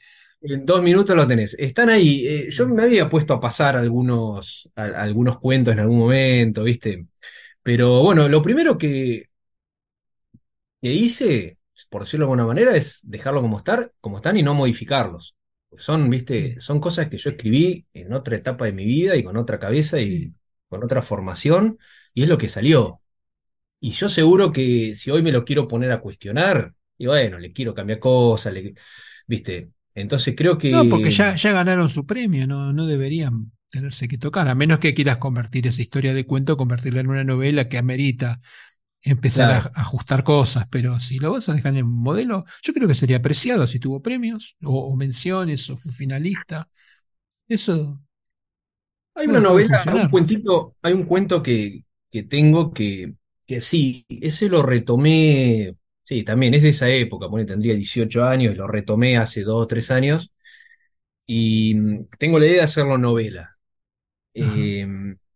En 0.41 0.65
dos 0.65 0.81
minutos 0.83 1.15
lo 1.15 1.27
tenés. 1.27 1.55
Están 1.59 1.89
ahí. 1.89 2.25
Eh, 2.27 2.47
yo 2.51 2.67
me 2.67 2.83
había 2.83 3.09
puesto 3.09 3.33
a 3.33 3.39
pasar 3.39 3.75
algunos, 3.75 4.69
a- 4.75 4.83
algunos 5.01 5.39
cuentos 5.39 5.73
en 5.73 5.79
algún 5.79 5.97
momento, 5.99 6.63
¿viste? 6.63 7.07
Pero 7.63 8.01
bueno, 8.03 8.27
lo 8.29 8.41
primero 8.43 8.77
que, 8.77 9.25
que 10.81 10.93
hice, 10.93 11.56
por 11.89 12.03
decirlo 12.03 12.25
de 12.25 12.31
alguna 12.31 12.45
manera, 12.47 12.75
es 12.75 13.01
dejarlo 13.03 13.41
como 13.41 13.57
estar, 13.57 13.93
como 14.01 14.17
están 14.17 14.37
y 14.37 14.43
no 14.43 14.53
modificarlos. 14.53 15.35
Son, 15.77 16.09
¿viste? 16.09 16.53
Sí. 16.53 16.55
Son 16.59 16.79
cosas 16.79 17.09
que 17.09 17.17
yo 17.17 17.29
escribí 17.31 17.85
en 17.93 18.13
otra 18.13 18.35
etapa 18.37 18.65
de 18.65 18.73
mi 18.73 18.85
vida 18.85 19.15
y 19.15 19.23
con 19.23 19.37
otra 19.37 19.59
cabeza 19.59 19.99
y 19.99 20.05
Sí. 20.05 20.33
con 20.69 20.83
otra 20.83 21.01
formación, 21.01 21.77
y 22.13 22.23
es 22.23 22.29
lo 22.29 22.37
que 22.37 22.47
salió. 22.49 23.01
Y 23.79 23.91
yo 23.91 24.09
seguro 24.09 24.51
que 24.51 24.95
si 24.95 25.11
hoy 25.11 25.21
me 25.21 25.31
lo 25.31 25.45
quiero 25.45 25.67
poner 25.67 25.91
a 25.91 26.01
cuestionar, 26.01 26.73
y 26.97 27.05
bueno, 27.05 27.37
le 27.39 27.51
quiero 27.53 27.73
cambiar 27.73 27.99
cosas, 27.99 28.53
le- 28.53 28.73
¿viste? 29.27 29.69
Entonces 29.93 30.35
creo 30.35 30.57
que... 30.57 30.71
No, 30.71 30.89
porque 30.89 31.11
ya, 31.11 31.35
ya 31.35 31.51
ganaron 31.53 31.89
su 31.89 32.05
premio, 32.05 32.47
no, 32.47 32.73
no 32.73 32.85
deberían 32.87 33.51
tenerse 33.69 34.07
que 34.07 34.17
tocar, 34.17 34.47
a 34.47 34.55
menos 34.55 34.79
que 34.79 34.93
quieras 34.93 35.17
convertir 35.17 35.67
esa 35.67 35.81
historia 35.81 36.13
de 36.13 36.25
cuento, 36.25 36.57
convertirla 36.57 37.01
en 37.01 37.07
una 37.09 37.23
novela 37.23 37.69
que 37.69 37.77
amerita 37.77 38.39
empezar 39.11 39.47
Claro. 39.47 39.71
a, 39.73 39.81
ajustar 39.81 40.23
cosas, 40.23 40.67
pero 40.69 40.99
si 40.99 41.19
lo 41.19 41.31
vas 41.31 41.49
a 41.49 41.53
dejar 41.53 41.75
en 41.77 41.87
modelo, 41.87 42.45
yo 42.63 42.73
creo 42.73 42.87
que 42.87 42.95
sería 42.95 43.17
apreciado 43.17 43.67
si 43.67 43.79
tuvo 43.79 44.01
premios 44.01 44.57
o, 44.63 44.91
o 44.91 44.95
menciones 44.95 45.69
o 45.69 45.77
fue 45.77 45.91
finalista. 45.91 46.69
Eso 47.47 48.01
Hay 49.15 49.27
una 49.27 49.39
novela, 49.39 49.81
hay 49.85 49.95
un 49.95 50.09
cuentito, 50.09 50.75
hay 50.81 50.93
un 50.93 51.05
cuento 51.05 51.41
que, 51.41 51.83
que 52.09 52.23
tengo 52.23 52.71
que, 52.71 53.15
que 53.47 53.61
sí, 53.61 54.05
ese 54.09 54.47
lo 54.47 54.61
retomé, 54.61 55.75
sí, 56.03 56.23
también 56.23 56.53
es 56.53 56.63
de 56.63 56.69
esa 56.69 56.89
época, 56.89 57.27
pone, 57.27 57.45
tendría 57.45 57.73
18 57.73 58.23
años, 58.25 58.55
lo 58.55 58.67
retomé 58.67 59.17
hace 59.17 59.41
2 59.43 59.63
o 59.63 59.67
3 59.67 59.89
años, 59.91 60.33
y 61.25 61.75
mm, 61.75 62.09
tengo 62.19 62.39
la 62.39 62.47
idea 62.47 62.57
de 62.57 62.61
hacerlo 62.63 62.97
novela. 62.97 63.57
Eh, 64.33 64.87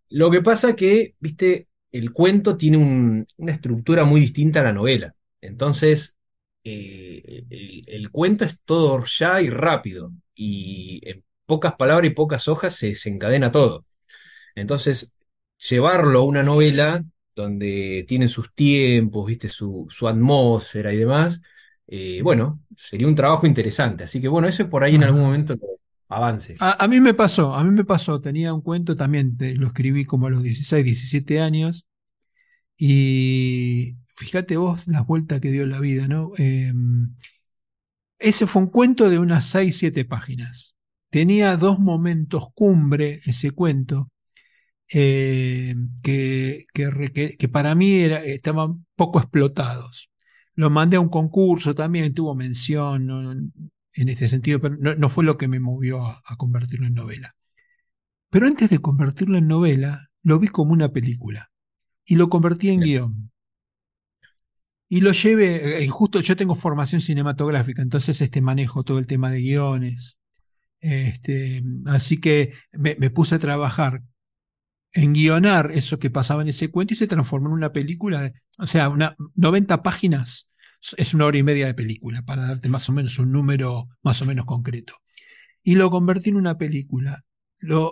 lo 0.09 0.31
que 0.31 0.41
pasa 0.41 0.75
que, 0.75 1.15
viste, 1.19 1.69
el 1.91 2.11
cuento 2.13 2.57
tiene 2.57 2.77
un- 2.77 3.25
una 3.37 3.51
estructura 3.51 4.05
muy 4.05 4.21
distinta 4.21 4.61
a 4.61 4.63
la 4.63 4.73
novela. 4.73 5.15
Entonces, 5.41 6.15
eh, 6.63 7.45
el, 7.49 7.83
el 7.87 8.11
cuento 8.11 8.45
es 8.45 8.59
todo 8.65 9.03
ya 9.05 9.41
y 9.41 9.49
rápido. 9.49 10.11
Y 10.35 11.01
en 11.09 11.23
pocas 11.45 11.75
palabras 11.75 12.07
y 12.11 12.13
pocas 12.15 12.47
hojas 12.47 12.75
se 12.75 12.87
desencadena 12.89 13.51
todo. 13.51 13.85
Entonces, 14.55 15.11
llevarlo 15.69 16.19
a 16.19 16.23
una 16.25 16.43
novela 16.43 17.03
donde 17.35 18.05
tiene 18.07 18.27
sus 18.27 18.53
tiempos, 18.53 19.25
viste, 19.27 19.49
su, 19.49 19.87
su 19.89 20.07
atmósfera 20.07 20.93
y 20.93 20.97
demás, 20.97 21.41
eh, 21.87 22.21
bueno, 22.23 22.61
sería 22.75 23.07
un 23.07 23.15
trabajo 23.15 23.47
interesante. 23.47 24.03
Así 24.03 24.21
que 24.21 24.27
bueno, 24.27 24.47
eso 24.47 24.63
es 24.63 24.69
por 24.69 24.83
ahí 24.83 24.95
en 24.95 25.03
algún 25.03 25.21
momento 25.21 25.55
avance. 26.11 26.55
A, 26.59 26.87
mí 26.87 27.01
me 27.01 27.13
pasó, 27.13 27.55
a 27.55 27.63
mí 27.63 27.71
me 27.71 27.85
pasó, 27.85 28.19
tenía 28.19 28.53
un 28.53 28.61
cuento 28.61 28.95
también, 28.95 29.37
lo 29.57 29.67
escribí 29.67 30.05
como 30.05 30.27
a 30.27 30.29
los 30.29 30.43
16, 30.43 30.85
17 30.85 31.41
años, 31.41 31.87
y 32.77 33.97
fíjate 34.17 34.57
vos 34.57 34.87
la 34.87 35.01
vuelta 35.03 35.39
que 35.39 35.51
dio 35.51 35.67
la 35.67 35.79
vida, 35.79 36.07
¿no? 36.07 36.31
Eh, 36.37 36.73
ese 38.19 38.47
fue 38.47 38.61
un 38.63 38.69
cuento 38.69 39.09
de 39.09 39.19
unas 39.19 39.45
6, 39.45 39.77
7 39.77 40.05
páginas. 40.05 40.75
Tenía 41.09 41.57
dos 41.57 41.79
momentos 41.79 42.47
cumbre 42.53 43.19
ese 43.25 43.51
cuento, 43.51 44.09
eh, 44.93 45.75
que, 46.03 46.65
que 46.73 47.49
para 47.49 47.75
mí 47.75 47.93
era- 48.01 48.23
estaban 48.25 48.85
poco 48.95 49.19
explotados. 49.19 50.11
Lo 50.55 50.69
mandé 50.69 50.97
a 50.97 51.01
un 51.01 51.09
concurso 51.09 51.75
también, 51.75 52.13
tuvo 52.13 52.35
mención 52.35 53.05
¿no? 53.07 53.33
En 53.95 54.09
este 54.09 54.27
sentido, 54.27 54.59
pero 54.61 54.77
no, 54.79 54.95
no 54.95 55.09
fue 55.09 55.23
lo 55.25 55.37
que 55.37 55.47
me 55.47 55.59
movió 55.59 56.05
a, 56.05 56.21
a 56.25 56.35
convertirlo 56.37 56.87
en 56.87 56.93
novela. 56.95 57.35
Pero 58.31 58.47
antes 58.47 58.69
de 58.71 58.79
convertirlo 58.79 59.37
en 59.37 59.47
novela, 59.47 60.09
lo 60.23 60.39
vi 60.39 60.47
como 60.49 60.73
una 60.73 60.91
película 60.91 61.51
y 62.05 62.15
lo 62.15 62.29
convertí 62.29 62.69
en 62.69 62.81
Bien. 62.81 62.83
guion. 62.83 63.31
Y 64.89 65.01
lo 65.01 65.11
llevé, 65.13 65.83
eh, 65.83 65.87
justo 65.87 66.19
yo 66.19 66.35
tengo 66.35 66.53
formación 66.55 66.99
cinematográfica, 67.01 67.81
entonces 67.81 68.19
este 68.21 68.41
manejo 68.41 68.83
todo 68.83 68.99
el 68.99 69.07
tema 69.07 69.31
de 69.31 69.39
guiones. 69.41 70.17
Este, 70.81 71.63
así 71.87 72.19
que 72.21 72.53
me, 72.73 72.95
me 72.99 73.11
puse 73.11 73.35
a 73.35 73.39
trabajar 73.39 74.03
en 74.93 75.13
guionar 75.13 75.71
eso 75.73 75.99
que 75.99 76.11
pasaba 76.11 76.43
en 76.43 76.49
ese 76.49 76.71
cuento 76.71 76.95
y 76.95 76.97
se 76.97 77.07
transformó 77.07 77.49
en 77.49 77.55
una 77.55 77.73
película, 77.73 78.23
de- 78.23 78.33
o 78.59 78.67
sea, 78.67 78.89
una 78.89 79.17
90 79.35 79.83
páginas 79.83 80.50
es 80.97 81.13
una 81.13 81.25
hora 81.25 81.37
y 81.37 81.43
media 81.43 81.67
de 81.67 81.73
película, 81.73 82.23
para 82.23 82.45
darte 82.45 82.69
más 82.69 82.89
o 82.89 82.93
menos 82.93 83.19
un 83.19 83.31
número 83.31 83.87
más 84.03 84.21
o 84.21 84.25
menos 84.25 84.45
concreto. 84.45 84.95
Y 85.63 85.75
lo 85.75 85.89
convertí 85.91 86.29
en 86.29 86.37
una 86.37 86.57
película. 86.57 87.23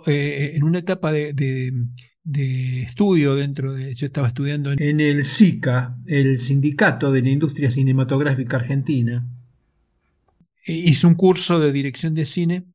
Eh, 0.07 0.53
en 0.55 0.63
una 0.63 0.79
etapa 0.79 1.11
de, 1.11 1.33
de- 1.33 2.83
estudio 2.83 3.35
dentro 3.35 3.73
de, 3.73 3.93
yo 3.95 4.05
estaba 4.05 4.27
estudiando 4.27 4.71
en, 4.71 4.99
el 4.99 5.23
SICA, 5.23 5.97
el 6.05 6.39
Sindicato 6.39 7.11
de 7.11 7.21
la 7.21 7.29
Industria 7.29 7.71
Cinematográfica 7.71 8.57
Argentina, 8.57 9.27
E 10.65 10.73
hice 10.73 11.07
un 11.07 11.15
curso 11.15 11.59
de 11.59 11.71
dirección 11.71 12.13
de 12.15 12.25
cine 12.25 12.65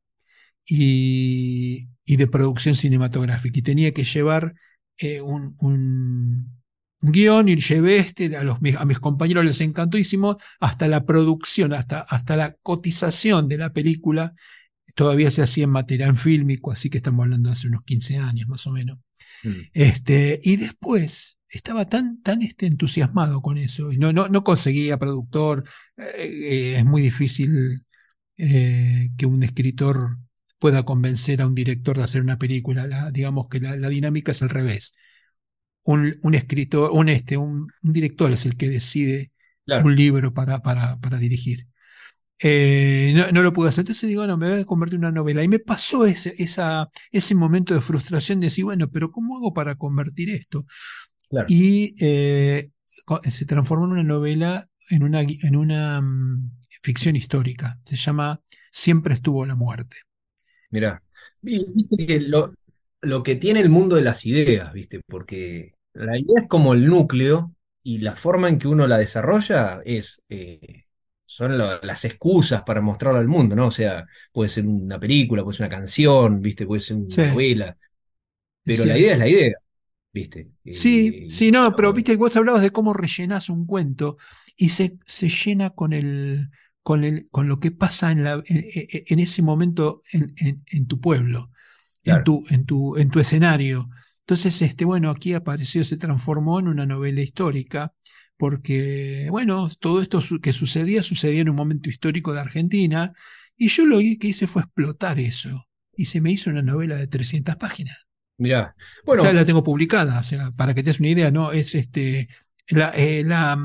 y, 0.66 1.88
y 2.05 2.16
de 2.16 2.27
producción 2.27 2.74
cinematográfica. 2.74 3.59
Y 3.59 3.62
tenía 3.62 3.92
que 3.92 4.05
llevar 4.05 4.55
eh, 4.98 5.20
un, 5.20 5.55
guion 7.05 7.49
y 7.49 7.57
llevé 7.57 7.99
este, 7.99 8.37
a, 8.37 8.45
los, 8.45 8.59
a 8.79 8.85
mis 8.85 8.99
compañeros 8.99 9.45
les 9.45 9.61
encantó, 9.61 9.99
hicimos 9.99 10.37
hasta 10.61 10.88
la 10.88 11.05
producción, 11.05 11.73
hasta, 11.73 12.01
hasta 12.01 12.37
la 12.37 12.55
cotización 12.62 13.49
de 13.49 13.59
la 13.59 13.73
película. 13.73 14.35
Todavía 14.95 15.31
se 15.31 15.43
hacía 15.43 15.64
en 15.64 15.71
material 15.71 16.17
fílmico, 16.17 16.71
así 16.71 16.88
que 16.88 16.99
estamos 16.99 17.25
hablando 17.25 17.51
de 17.51 17.55
hace 17.55 17.69
unos 17.69 17.83
15 17.83 18.19
años 18.19 18.49
más 18.49 18.67
o 18.67 18.73
menos. 18.73 18.99
Mm. 19.43 19.51
Este, 19.73 20.40
y 20.43 20.57
después 20.57 21.38
estaba 21.49 21.88
tan, 21.88 22.23
tan 22.23 22.43
este, 22.43 22.67
entusiasmado 22.67 23.40
con 23.43 23.59
eso 23.59 23.93
y 23.93 23.99
no, 23.99 24.12
no, 24.12 24.29
no 24.29 24.45
conseguía 24.45 24.99
productor. 24.99 25.64
Eh, 25.97 26.05
eh, 26.19 26.77
es 26.79 26.85
muy 26.85 27.03
difícil 27.03 27.85
eh, 28.37 29.11
que 29.17 29.27
un 29.27 29.43
escritor 29.43 30.19
pueda 30.59 30.85
convencer 30.85 31.43
a 31.43 31.47
un 31.47 31.55
director 31.55 31.97
de 31.97 32.05
hacer 32.05 32.23
una 32.23 32.38
película. 32.38 32.87
La, 32.87 33.11
digamos 33.11 33.49
que 33.51 33.61
la, 33.61 33.77
la, 33.77 33.88
dinámica 33.88 34.33
es 34.33 34.43
al 34.43 34.51
revés. 34.51 34.95
Un, 35.85 36.18
un 36.23 36.35
escritor, 36.35 36.90
un, 36.92 37.09
este, 37.09 37.37
un, 37.37 37.68
un, 37.83 37.92
director 37.92 38.33
es 38.33 38.47
el 38.47 38.57
que 38.57 38.68
decide 38.68 39.33
claro. 39.66 39.85
un 39.85 39.94
libro 39.94 40.33
para, 40.33 40.61
para, 40.61 40.99
para 40.99 41.18
dirigir. 41.18 41.66
Eh, 42.40 43.12
no, 43.14 43.31
no, 43.33 43.42
lo 43.42 43.53
pude 43.53 43.68
hacer. 43.68 43.83
Entonces 43.83 44.09
digo, 44.09 44.27
no, 44.27 44.37
me 44.37 44.51
voy 44.51 44.61
a 44.61 44.64
convertir 44.64 44.97
en 44.97 45.05
una 45.05 45.12
novela. 45.12 45.42
Y 45.42 45.49
me 45.49 45.59
pasó 45.59 46.05
ese, 46.05 46.35
esa, 46.38 46.88
ese 47.11 47.35
momento 47.35 47.75
de 47.75 47.81
frustración 47.81 48.40
de 48.40 48.47
decir, 48.47 48.64
bueno, 48.64 48.90
pero 48.90 49.11
¿cómo 49.11 49.37
hago 49.37 49.53
para 49.53 49.77
convertir 49.77 50.31
esto? 50.31 50.64
Claro. 51.29 51.47
Y 51.49 51.94
eh, 52.01 52.70
se 53.23 53.47
transformó 53.47 53.87
en 53.87 53.92
una 53.92 54.05
novela, 54.05 54.68
en 54.90 55.03
una, 55.03 55.23
en 55.23 55.57
una 55.57 56.01
um, 56.01 56.51
ficción 56.83 57.16
histórica. 57.16 57.79
Se 57.85 57.97
llama 57.97 58.40
Siempre 58.70 59.14
estuvo 59.14 59.47
la 59.47 59.55
muerte. 59.55 59.97
Mirá, 60.70 61.03
viste 61.40 62.07
que 62.07 62.20
lo, 62.20 62.53
lo 63.05 63.23
que 63.23 63.37
tiene 63.37 63.61
el 63.61 63.69
mundo 63.69 63.97
de 63.97 64.03
las 64.03 64.27
ideas, 64.27 64.73
viste, 64.73 65.01
porque 65.07 65.75
la 65.93 66.19
idea 66.19 66.43
es 66.43 66.49
como 66.49 66.75
el 66.75 66.87
núcleo 66.87 67.53
y 67.83 67.99
la 67.99 68.17
forma 68.17 68.49
en 68.49 68.59
que 68.59 68.69
uno 68.69 68.87
la 68.87 68.99
desarrolla 68.99 69.81
es... 69.85 70.23
Eh, 70.29 70.81
son 71.27 71.59
lo, 71.59 71.81
las 71.83 72.05
excusas 72.05 72.62
para 72.62 72.81
mostrarlo 72.81 73.19
al 73.19 73.27
mundo, 73.27 73.57
¿no? 73.57 73.67
O 73.69 73.71
sea, 73.71 74.07
puede 74.33 74.49
ser 74.49 74.67
una 74.67 75.01
película, 75.01 75.43
puede 75.43 75.57
ser 75.57 75.67
una 75.67 75.77
canción, 75.77 76.40
¿viste? 76.40 76.67
Puede 76.67 76.81
ser 76.81 76.99
una 76.99 77.09
sí. 77.09 77.23
novela. 77.23 77.77
Pero 78.62 78.83
sí. 78.83 78.88
la 78.88 78.99
idea 78.99 79.12
es 79.12 79.19
la 79.19 79.29
idea, 79.29 79.55
¿viste? 80.12 80.51
Sí, 80.71 81.25
eh, 81.25 81.27
sí, 81.31 81.51
no, 81.51 81.75
pero 81.77 81.93
viste 81.93 82.12
que 82.12 82.19
vos 82.19 82.37
hablabas 82.37 82.62
de 82.62 82.71
cómo 82.71 82.93
rellenás 82.93 83.49
un 83.51 83.67
cuento 83.67 84.17
y 84.57 84.69
se, 84.69 84.99
se 85.07 85.29
llena 85.29 85.71
con 85.71 85.93
el, 85.93 86.51
con, 86.83 87.05
el, 87.05 87.29
con 87.31 87.49
lo 87.49 87.59
que 87.59 87.71
pasa 87.71 88.12
en, 88.12 88.25
la, 88.25 88.43
en, 88.47 88.64
en 89.07 89.19
ese 89.19 89.43
momento 89.43 90.03
en, 90.12 90.35
en 90.38 90.87
tu 90.87 91.01
pueblo, 91.01 91.51
claro. 92.05 92.21
en, 92.21 92.25
tu, 92.25 92.45
en, 92.51 92.64
tu, 92.64 92.97
en 92.97 93.11
tu 93.11 93.21
escenario. 93.21 93.88
Entonces, 94.21 94.62
este, 94.62 94.85
bueno, 94.85 95.11
aquí 95.11 95.35
apareció, 95.35 95.85
se 95.85 95.97
transformó 95.97 96.61
en 96.61 96.69
una 96.69 96.87
novela 96.87 97.21
histórica 97.21 97.93
porque, 98.37 99.29
bueno, 99.31 99.69
todo 99.79 100.01
esto 100.01 100.21
que 100.43 100.53
sucedía 100.53 101.03
sucedía 101.03 101.40
en 101.40 101.51
un 101.51 101.57
momento 101.57 101.88
histórico 101.88 102.33
de 102.33 102.40
Argentina, 102.40 103.12
y 103.57 103.69
yo 103.69 103.87
lo 103.87 103.99
que 103.99 104.29
hice 104.29 104.47
fue 104.47 104.62
explotar 104.62 105.19
eso, 105.19 105.69
y 105.97 106.07
se 106.07 106.21
me 106.21 106.33
hizo 106.33 106.51
una 106.51 106.62
novela 106.62 106.97
de 106.97 107.07
300 107.07 107.57
páginas. 107.57 108.07
Mirá, 108.37 108.75
bueno. 109.05 109.23
Ya 109.23 109.33
la 109.33 109.45
tengo 109.45 109.62
publicada, 109.62 110.19
o 110.19 110.25
sea, 110.25 110.51
para 110.51 110.75
que 110.75 110.83
te 110.83 110.90
des 110.90 111.01
una 111.01 111.11
idea, 111.11 111.31
¿no? 111.31 111.53
Es 111.53 111.75
este, 111.75 112.29
la, 112.69 112.90
eh, 112.97 113.23
la, 113.25 113.57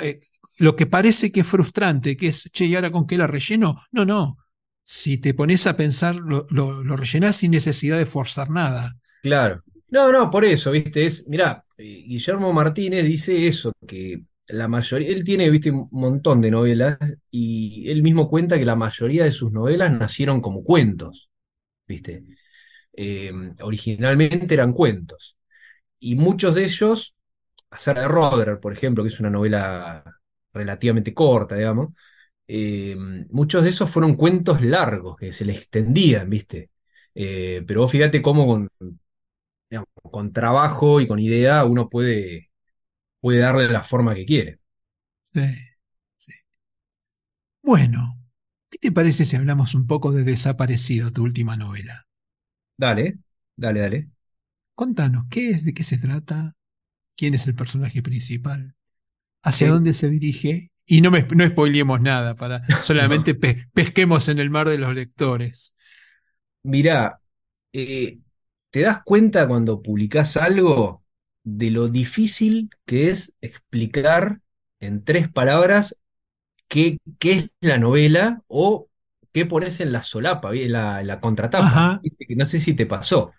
eh, 0.00 0.20
lo 0.58 0.74
que 0.74 0.86
parece 0.86 1.30
que 1.30 1.40
es 1.40 1.46
frustrante, 1.46 2.16
que 2.16 2.28
es, 2.28 2.50
che, 2.52 2.64
¿y 2.64 2.74
ahora 2.74 2.90
con 2.90 3.06
qué 3.06 3.18
la 3.18 3.26
relleno? 3.26 3.78
No, 3.92 4.06
no. 4.06 4.38
Si 4.88 5.18
te 5.18 5.34
pones 5.34 5.66
a 5.66 5.76
pensar, 5.76 6.14
lo, 6.14 6.46
lo, 6.48 6.96
rellenás 6.96 7.38
sin 7.38 7.50
necesidad 7.50 7.98
de 7.98 8.06
forzar 8.06 8.50
nada. 8.50 8.96
Claro. 9.20 9.64
No, 9.88 10.12
no, 10.12 10.30
por 10.30 10.44
eso, 10.44 10.70
viste, 10.70 11.04
es, 11.04 11.28
mirá, 11.28 11.64
eh, 11.76 12.04
Guillermo 12.06 12.52
Martínez 12.52 13.04
dice 13.04 13.48
eso, 13.48 13.72
que 13.84 14.22
la 14.46 14.68
mayoría, 14.68 15.08
él 15.08 15.24
tiene, 15.24 15.50
viste, 15.50 15.72
un 15.72 15.88
montón 15.90 16.40
de 16.40 16.52
novelas 16.52 16.98
y 17.32 17.90
él 17.90 18.04
mismo 18.04 18.30
cuenta 18.30 18.58
que 18.58 18.64
la 18.64 18.76
mayoría 18.76 19.24
de 19.24 19.32
sus 19.32 19.50
novelas 19.50 19.90
nacieron 19.90 20.40
como 20.40 20.62
cuentos, 20.62 21.30
viste. 21.88 22.22
Eh, 22.92 23.32
originalmente 23.62 24.54
eran 24.54 24.72
cuentos. 24.72 25.36
Y 25.98 26.14
muchos 26.14 26.54
de 26.54 26.62
ellos, 26.62 27.16
Hacer 27.70 27.96
de 27.98 28.06
Roder, 28.06 28.60
por 28.60 28.72
ejemplo, 28.72 29.02
que 29.02 29.08
es 29.08 29.18
una 29.18 29.30
novela 29.30 30.04
relativamente 30.52 31.12
corta, 31.12 31.56
digamos, 31.56 31.92
eh, 32.48 32.96
muchos 33.30 33.64
de 33.64 33.70
esos 33.70 33.90
fueron 33.90 34.16
cuentos 34.16 34.62
largos, 34.62 35.16
que 35.16 35.32
se 35.32 35.44
le 35.44 35.52
extendían, 35.52 36.28
viste. 36.30 36.70
Eh, 37.14 37.64
pero 37.66 37.82
vos 37.82 37.92
fíjate 37.92 38.22
cómo 38.22 38.46
con, 38.46 38.68
digamos, 39.70 39.88
con 40.10 40.32
trabajo 40.32 41.00
y 41.00 41.06
con 41.06 41.18
idea 41.18 41.64
uno 41.64 41.88
puede, 41.88 42.50
puede 43.20 43.40
darle 43.40 43.68
la 43.70 43.82
forma 43.82 44.14
que 44.14 44.26
quiere. 44.26 44.60
Sí, 45.32 45.40
sí. 46.16 46.32
Bueno, 47.62 48.18
¿qué 48.70 48.78
te 48.78 48.92
parece 48.92 49.26
si 49.26 49.36
hablamos 49.36 49.74
un 49.74 49.86
poco 49.86 50.10
de 50.10 50.24
Desaparecido, 50.24 51.12
tu 51.12 51.22
última 51.22 51.54
novela? 51.58 52.06
Dale, 52.78 53.18
dale, 53.56 53.80
dale. 53.80 54.10
Contanos, 54.76 55.24
¿qué 55.28 55.50
es, 55.50 55.64
de 55.64 55.74
qué 55.74 55.82
se 55.82 55.98
trata? 55.98 56.54
¿Quién 57.16 57.34
es 57.34 57.46
el 57.48 57.54
personaje 57.56 58.02
principal? 58.02 58.76
¿Hacia 59.42 59.68
sí. 59.68 59.70
dónde 59.70 59.94
se 59.94 60.10
dirige? 60.10 60.70
Y 60.86 61.00
no, 61.00 61.10
me, 61.10 61.26
no 61.34 61.46
spoilemos 61.46 62.00
nada, 62.00 62.36
para 62.36 62.64
solamente 62.82 63.34
pe 63.34 63.66
pesquemos 63.74 64.28
en 64.28 64.38
el 64.38 64.50
mar 64.50 64.68
de 64.68 64.78
los 64.78 64.94
lectores. 64.94 65.74
Mirá, 66.62 67.20
eh, 67.72 68.18
te 68.70 68.80
das 68.80 69.02
cuenta 69.04 69.48
cuando 69.48 69.82
publicás 69.82 70.36
algo 70.36 71.02
de 71.42 71.70
lo 71.70 71.88
difícil 71.88 72.70
que 72.84 73.10
es 73.10 73.34
explicar 73.40 74.40
en 74.80 75.04
tres 75.04 75.28
palabras 75.28 75.96
qué, 76.68 76.98
qué 77.18 77.32
es 77.32 77.50
la 77.60 77.78
novela 77.78 78.42
o 78.48 78.88
qué 79.32 79.46
pones 79.46 79.80
en 79.80 79.92
la 79.92 80.02
solapa, 80.02 80.54
en 80.54 80.72
la, 80.72 81.00
en 81.00 81.06
la 81.06 81.20
contratapa. 81.20 82.00
No 82.36 82.44
sé 82.44 82.58
si 82.58 82.74
te 82.74 82.86
pasó. 82.86 83.32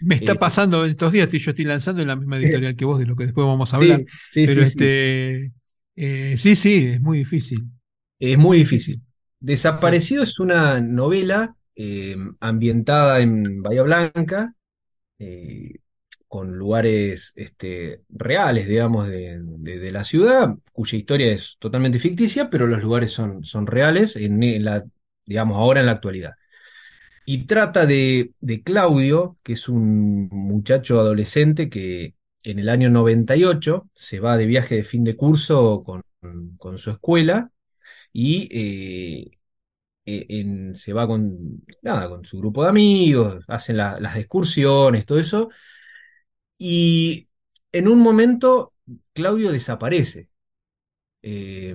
Me 0.00 0.14
está 0.14 0.32
eh, 0.32 0.36
pasando 0.36 0.84
estos 0.84 1.12
días, 1.12 1.30
yo 1.30 1.50
estoy 1.50 1.64
lanzando 1.64 2.02
en 2.02 2.08
la 2.08 2.16
misma 2.16 2.38
editorial 2.38 2.76
que 2.76 2.84
vos, 2.84 2.98
de 2.98 3.06
lo 3.06 3.16
que 3.16 3.24
después 3.24 3.46
vamos 3.46 3.72
a 3.72 3.76
hablar. 3.76 4.04
Sí, 4.30 4.46
sí, 4.46 4.46
pero 4.46 4.66
sí, 4.66 4.72
este, 4.72 5.52
eh, 6.02 6.38
sí, 6.38 6.54
sí, 6.54 6.86
es 6.94 7.00
muy 7.02 7.18
difícil. 7.18 7.58
Es 8.18 8.38
muy 8.38 8.56
difícil. 8.56 9.02
Desaparecido 9.38 10.22
es 10.22 10.40
una 10.40 10.80
novela 10.80 11.56
eh, 11.76 12.16
ambientada 12.40 13.20
en 13.20 13.60
Bahía 13.62 13.82
Blanca, 13.82 14.54
eh, 15.18 15.74
con 16.26 16.56
lugares 16.56 17.34
este, 17.36 18.00
reales, 18.08 18.66
digamos, 18.66 19.08
de, 19.08 19.40
de, 19.42 19.78
de, 19.78 19.92
la 19.92 20.02
ciudad, 20.02 20.54
cuya 20.72 20.96
historia 20.96 21.32
es 21.32 21.56
totalmente 21.58 21.98
ficticia, 21.98 22.48
pero 22.48 22.66
los 22.66 22.82
lugares 22.82 23.12
son, 23.12 23.44
son 23.44 23.66
reales, 23.66 24.16
en, 24.16 24.42
en 24.42 24.64
la, 24.64 24.82
digamos, 25.26 25.58
ahora 25.58 25.80
en 25.80 25.86
la 25.86 25.92
actualidad. 25.92 26.32
Y 27.26 27.44
trata 27.44 27.84
de, 27.84 28.32
de, 28.40 28.62
Claudio, 28.62 29.38
que 29.42 29.52
es 29.52 29.68
un 29.68 30.28
muchacho 30.30 30.98
adolescente 30.98 31.68
que 31.68 32.14
en 32.44 32.58
el 32.58 32.68
año 32.68 32.90
98 32.90 33.88
se 33.94 34.20
va 34.20 34.36
de 34.36 34.46
viaje 34.46 34.76
de 34.76 34.84
fin 34.84 35.04
de 35.04 35.16
curso 35.16 35.82
con, 35.84 36.02
con 36.58 36.78
su 36.78 36.90
escuela 36.90 37.50
y 38.12 38.48
eh, 38.52 39.30
en, 40.06 40.74
se 40.74 40.92
va 40.92 41.06
con, 41.06 41.64
nada, 41.82 42.08
con 42.08 42.24
su 42.24 42.38
grupo 42.38 42.62
de 42.64 42.70
amigos, 42.70 43.44
hacen 43.48 43.76
la, 43.76 44.00
las 44.00 44.16
excursiones, 44.16 45.06
todo 45.06 45.18
eso, 45.18 45.50
y 46.58 47.28
en 47.72 47.88
un 47.88 47.98
momento 48.00 48.74
Claudio 49.12 49.52
desaparece. 49.52 50.28
Eh, 51.22 51.74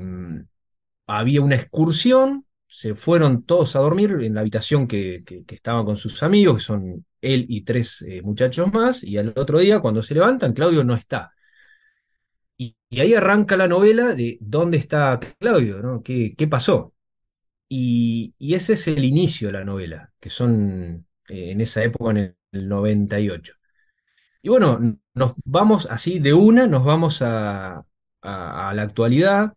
había 1.08 1.42
una 1.42 1.56
excursión, 1.56 2.45
se 2.76 2.94
fueron 2.94 3.44
todos 3.44 3.78
a 3.78 3.80
dormir 3.80 4.18
en 4.22 4.34
la 4.34 4.42
habitación 4.42 4.86
que, 4.86 5.24
que, 5.26 5.46
estaban 5.56 5.86
con 5.86 5.96
sus 5.96 6.22
amigos, 6.24 6.56
que 6.56 6.62
son 6.62 7.06
él 7.22 7.46
y 7.48 7.62
tres 7.62 8.02
eh, 8.02 8.22
muchachos 8.22 8.72
más, 8.74 9.02
y 9.02 9.18
al 9.18 9.34
otro 9.38 9.60
día, 9.60 9.80
cuando 9.80 10.02
se 10.02 10.14
levantan, 10.14 10.52
Claudio 10.52 10.84
no 10.84 10.94
está. 10.94 11.34
Y, 12.58 12.76
ahí 13.00 13.14
arranca 13.14 13.56
la 13.56 13.68
novela 13.70 14.14
de 14.14 14.38
dónde 14.42 14.78
está 14.78 15.20
Claudio, 15.40 15.82
¿no? 15.82 16.04
¿Qué, 16.04 16.36
qué 16.38 16.48
pasó? 16.48 16.94
Y, 17.70 18.36
y, 18.38 18.56
ese 18.56 18.74
es 18.74 18.88
el 18.90 19.06
inicio 19.06 19.48
de 19.48 19.54
la 19.54 19.64
novela, 19.66 20.14
que 20.20 20.30
son 20.30 21.08
eh, 21.30 21.52
en 21.52 21.62
esa 21.62 21.84
época, 21.84 22.12
en 22.12 22.38
el 22.52 22.68
98. 22.68 23.54
Y 24.42 24.50
bueno, 24.50 25.00
nos 25.14 25.34
vamos 25.46 25.88
así 25.90 26.20
de 26.20 26.34
una, 26.34 26.68
nos 26.68 26.84
vamos 26.84 27.22
a, 27.22 27.86
a 28.22 28.74
la 28.76 28.82
actualidad, 28.84 29.54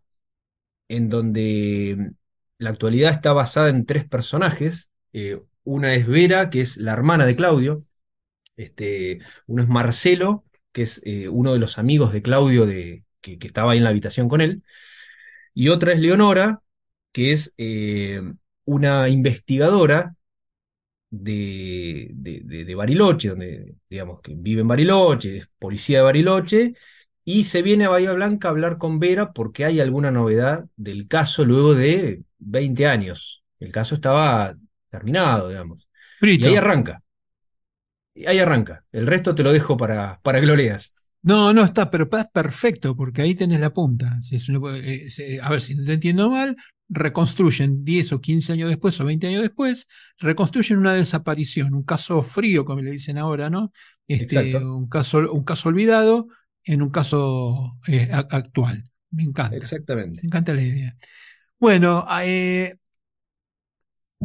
en 0.87 1.09
donde 1.09 2.13
la 2.59 2.71
actualidad 2.71 3.11
está 3.13 3.33
basada 3.33 3.69
en 3.69 3.85
tres 3.87 4.07
personajes. 4.07 4.91
Eh, 5.13 5.41
una 5.65 5.95
es 5.95 6.07
Vera, 6.07 6.49
que 6.51 6.61
es 6.61 6.77
la 6.77 6.93
hermana 6.93 7.25
de 7.27 7.35
Claudio. 7.37 7.85
Este, 8.57 9.19
uno 9.47 9.63
es 9.63 9.69
Marcelo, 9.69 10.45
que 10.71 10.83
es 10.83 11.01
eh, 11.05 11.29
uno 11.29 11.53
de 11.53 11.59
los 11.59 11.77
amigos 11.79 12.13
de 12.13 12.21
Claudio 12.21 12.65
de, 12.65 13.05
que, 13.21 13.37
estaba 13.41 13.73
ahí 13.73 13.79
en 13.79 13.83
la 13.85 13.91
habitación 13.91 14.29
con 14.29 14.41
él. 14.41 14.63
Y 15.53 15.69
otra 15.69 15.93
es 15.93 15.99
Leonora, 15.99 16.63
que 17.11 17.31
es 17.33 17.53
eh, 17.57 18.21
una 18.65 19.09
investigadora 19.09 20.15
de, 21.09 22.09
de, 22.13 22.41
de- 22.43 22.65
de 22.65 22.75
Bariloche, 22.75 23.29
donde, 23.29 23.75
digamos, 23.89 24.21
que 24.21 24.35
vive 24.35 24.61
en 24.61 24.67
Bariloche, 24.67 25.37
es 25.37 25.49
policía 25.59 25.99
de 25.99 26.03
Bariloche, 26.03 26.73
y 27.31 27.43
se 27.45 27.61
viene 27.61 27.85
a 27.85 27.89
Bahía 27.89 28.13
Blanca 28.13 28.47
a 28.47 28.51
hablar 28.51 28.77
con 28.77 28.99
Vera 28.99 29.33
porque 29.33 29.65
hay 29.65 29.79
alguna 29.79 30.11
novedad 30.11 30.65
del 30.77 31.07
caso 31.07 31.45
luego 31.45 31.75
de 31.75 32.23
20 32.39 32.87
años. 32.87 33.43
El 33.59 33.71
caso 33.71 33.95
estaba 33.95 34.55
terminado, 34.89 35.49
digamos. 35.49 35.89
Y 36.35 36.45
ahí 36.45 36.55
arranca, 36.55 37.03
y 38.13 38.25
ahí 38.27 38.39
arranca. 38.39 38.85
El 38.91 39.07
resto 39.07 39.35
te 39.35 39.43
lo 39.43 39.51
dejo 39.51 39.77
para, 39.77 40.19
para 40.23 40.39
que 40.39 40.45
lo 40.45 40.55
leas. 40.55 40.95
No, 41.21 41.53
no, 41.53 41.63
está, 41.65 41.91
pero 41.91 42.05
está 42.05 42.29
perfecto, 42.29 42.95
porque 42.95 43.21
ahí 43.21 43.35
tenés 43.35 43.59
la 43.59 43.73
punta. 43.73 44.21
Si 44.21 44.35
es 44.37 44.47
una- 44.49 44.77
eh, 44.77 45.09
se- 45.09 45.39
a 45.41 45.49
ver, 45.49 45.61
si 45.61 45.75
no 45.75 45.83
te 45.85 45.93
entiendo 45.93 46.29
mal, 46.29 46.55
reconstruyen 46.87 47.83
10 47.83 48.13
o 48.13 48.21
15 48.21 48.53
años 48.53 48.69
después 48.69 48.99
o 49.01 49.05
20 49.05 49.27
años 49.27 49.41
después, 49.41 49.87
reconstruyen 50.17 50.79
una 50.79 50.93
desaparición, 50.93 51.73
un 51.73 51.83
caso 51.83 52.23
frío, 52.23 52.63
como 52.65 52.81
le 52.81 52.91
dicen 52.91 53.17
ahora, 53.17 53.49
¿no? 53.49 53.71
Este, 54.07 54.23
Exacto, 54.23 54.77
un 54.77 54.87
caso, 54.87 55.31
un 55.31 55.43
caso 55.43 55.69
olvidado 55.69 56.27
en 56.69 56.83
un 56.83 56.91
caso 56.91 57.79
eh, 57.87 58.07
actual. 58.11 58.91
Me 59.09 59.23
encanta, 59.23 59.57
exactamente. 59.57 60.21
me 60.21 60.27
encanta 60.27 60.53
la 60.53 60.61
idea. 60.61 60.95
Bueno, 61.57 62.05
eh, 62.23 62.75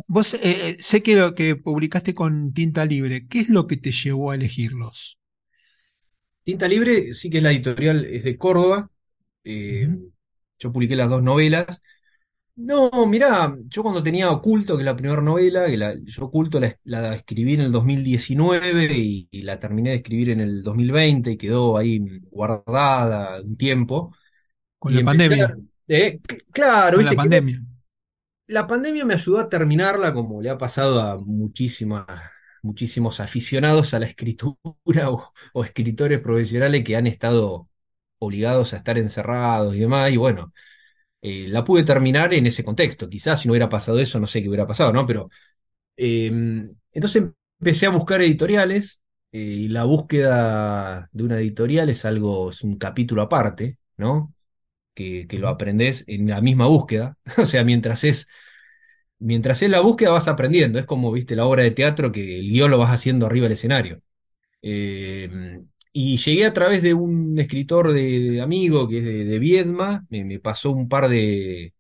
vos 0.09 0.35
eh, 0.35 0.77
sé 0.79 1.03
que 1.03 1.17
lo 1.17 1.35
que 1.35 1.57
publicaste 1.57 2.13
con 2.13 2.53
Tinta 2.53 2.85
Libre, 2.85 3.27
¿qué 3.29 3.41
es 3.41 3.49
lo 3.49 3.67
que 3.67 3.79
te 3.79 3.93
llevó 3.93 4.31
a 4.31 4.35
elegirlos? 4.35 5.19
Tinta 6.43 6.69
Libre 6.69 7.15
sí 7.15 7.31
que 7.31 7.39
es 7.39 7.43
la 7.43 7.51
editorial, 7.51 8.05
es 8.05 8.25
de 8.25 8.37
Córdoba. 8.37 8.91
yo 9.43 10.71
publiqué 10.71 10.97
las 10.97 11.09
dos 11.09 11.23
novelas. 11.23 11.81
No, 12.57 12.89
mirá, 13.09 13.57
yo 13.67 13.83
cuando 13.83 14.01
tenía 14.01 14.31
Oculto, 14.31 14.77
que 14.77 14.83
es 14.83 14.85
la 14.85 14.95
primera 14.95 15.21
novela, 15.21 15.67
que 15.67 15.77
la, 15.77 15.93
yo 16.05 16.27
Oculto 16.27 16.61
la, 16.61 16.73
la 16.85 17.13
escribí 17.15 17.55
en 17.55 17.63
el 17.63 17.73
2019 17.73 18.87
y, 18.97 19.29
y 19.33 19.43
la 19.43 19.59
terminé 19.59 19.91
de 19.91 19.97
escribir 19.97 20.31
en 20.31 20.41
el 20.41 20.63
2020 20.63 21.33
y 21.33 21.37
quedó 21.37 21.77
ahí 21.77 21.99
guardada 22.31 23.41
un 23.43 23.57
tiempo. 23.57 24.15
Con 24.79 24.95
Y 24.95 24.97
la 24.97 25.03
a... 25.03 25.05
pandemia, 25.05 25.57
eh, 25.89 26.21
claro, 26.53 26.99
con 26.99 27.05
la 27.05 27.15
viste, 27.15 27.17
pandemia. 27.17 27.61
la 28.47 28.67
pandemia 28.67 29.05
me 29.05 29.15
ayudó 29.15 29.39
a 29.41 29.49
terminarla 29.49 30.13
como 30.15 30.41
le 30.43 30.51
ha 30.51 30.59
pasado 30.59 31.01
a 31.01 31.19
muchísimas, 31.19 32.07
muchísimos 32.63 33.21
aficionados 33.21 33.95
a 33.95 33.99
la 34.01 34.07
escritura 34.07 34.57
o, 35.11 35.33
o 35.55 35.65
escritores 35.65 36.21
profesionales 36.21 36.85
que 36.85 36.97
han 36.97 37.07
estado 37.07 37.69
obligados 38.19 38.75
a 38.75 38.79
estar 38.79 38.99
encerrados 38.99 39.75
y 39.75 39.81
demás. 39.81 40.11
Y 40.13 40.17
bueno 40.17 40.53
eh, 41.25 41.49
la 41.49 41.65
pude 41.65 41.85
terminar 41.85 42.35
en 42.35 42.47
ese 42.47 42.65
contexto. 42.65 43.09
Quizás 43.09 43.41
si 43.41 43.49
no 43.49 43.53
hubiera 43.55 43.71
pasado 43.71 43.99
eso, 44.01 44.21
no 44.21 44.27
sé 44.29 44.43
qué 44.43 44.49
hubiera 44.51 44.67
pasado, 44.67 44.93
¿no? 44.93 45.07
Pero 45.07 45.31
eh, 45.97 46.29
entonces 46.93 47.25
empecé 47.61 47.87
a 47.87 47.91
buscar 47.91 48.23
editoriales 48.23 49.03
eh, 49.33 49.39
y 49.41 49.69
la 49.69 49.85
búsqueda 49.85 51.09
de 51.13 51.25
una 51.25 51.39
editorial 51.39 51.91
es 51.91 52.05
algo, 52.05 52.51
es 52.51 52.63
un 52.63 52.77
capítulo 52.79 53.23
aparte, 53.23 53.79
¿no? 53.97 54.35
Que, 54.95 55.27
que 55.29 55.39
lo 55.39 55.49
aprendes 55.49 56.05
en 56.09 56.29
la 56.29 56.41
misma 56.43 56.67
búsqueda. 56.69 57.19
O 57.39 57.45
sea, 57.47 57.65
mientras 57.65 58.05
es, 58.05 58.29
mientras 59.19 59.63
es 59.63 59.71
la 59.71 59.81
búsqueda 59.81 60.11
vas 60.13 60.29
aprendiendo. 60.29 60.79
Es 60.79 60.87
como, 60.87 61.13
viste, 61.13 61.37
la 61.37 61.47
obra 61.47 61.63
de 61.63 61.71
teatro 61.73 62.13
que 62.13 62.41
el 62.41 62.49
guion 62.49 62.71
lo 62.71 62.79
vas 62.79 62.91
haciendo 62.93 63.27
arriba 63.27 63.45
del 63.45 63.53
escenario. 63.55 64.03
Eh, 64.63 65.31
y 65.97 66.17
llegué 66.17 66.45
a 66.47 66.53
través 66.53 66.83
de 66.83 66.93
un 66.95 67.39
escritor 67.39 67.93
de, 67.93 68.41
amigo 68.43 68.89
que 68.89 68.99
es 68.99 69.05
de, 69.05 69.25
de 69.25 69.39
Viedma, 69.39 70.05
me, 70.11 70.41
pasó 70.41 70.73
un 70.73 70.89
par 70.89 71.09
de, 71.09 71.75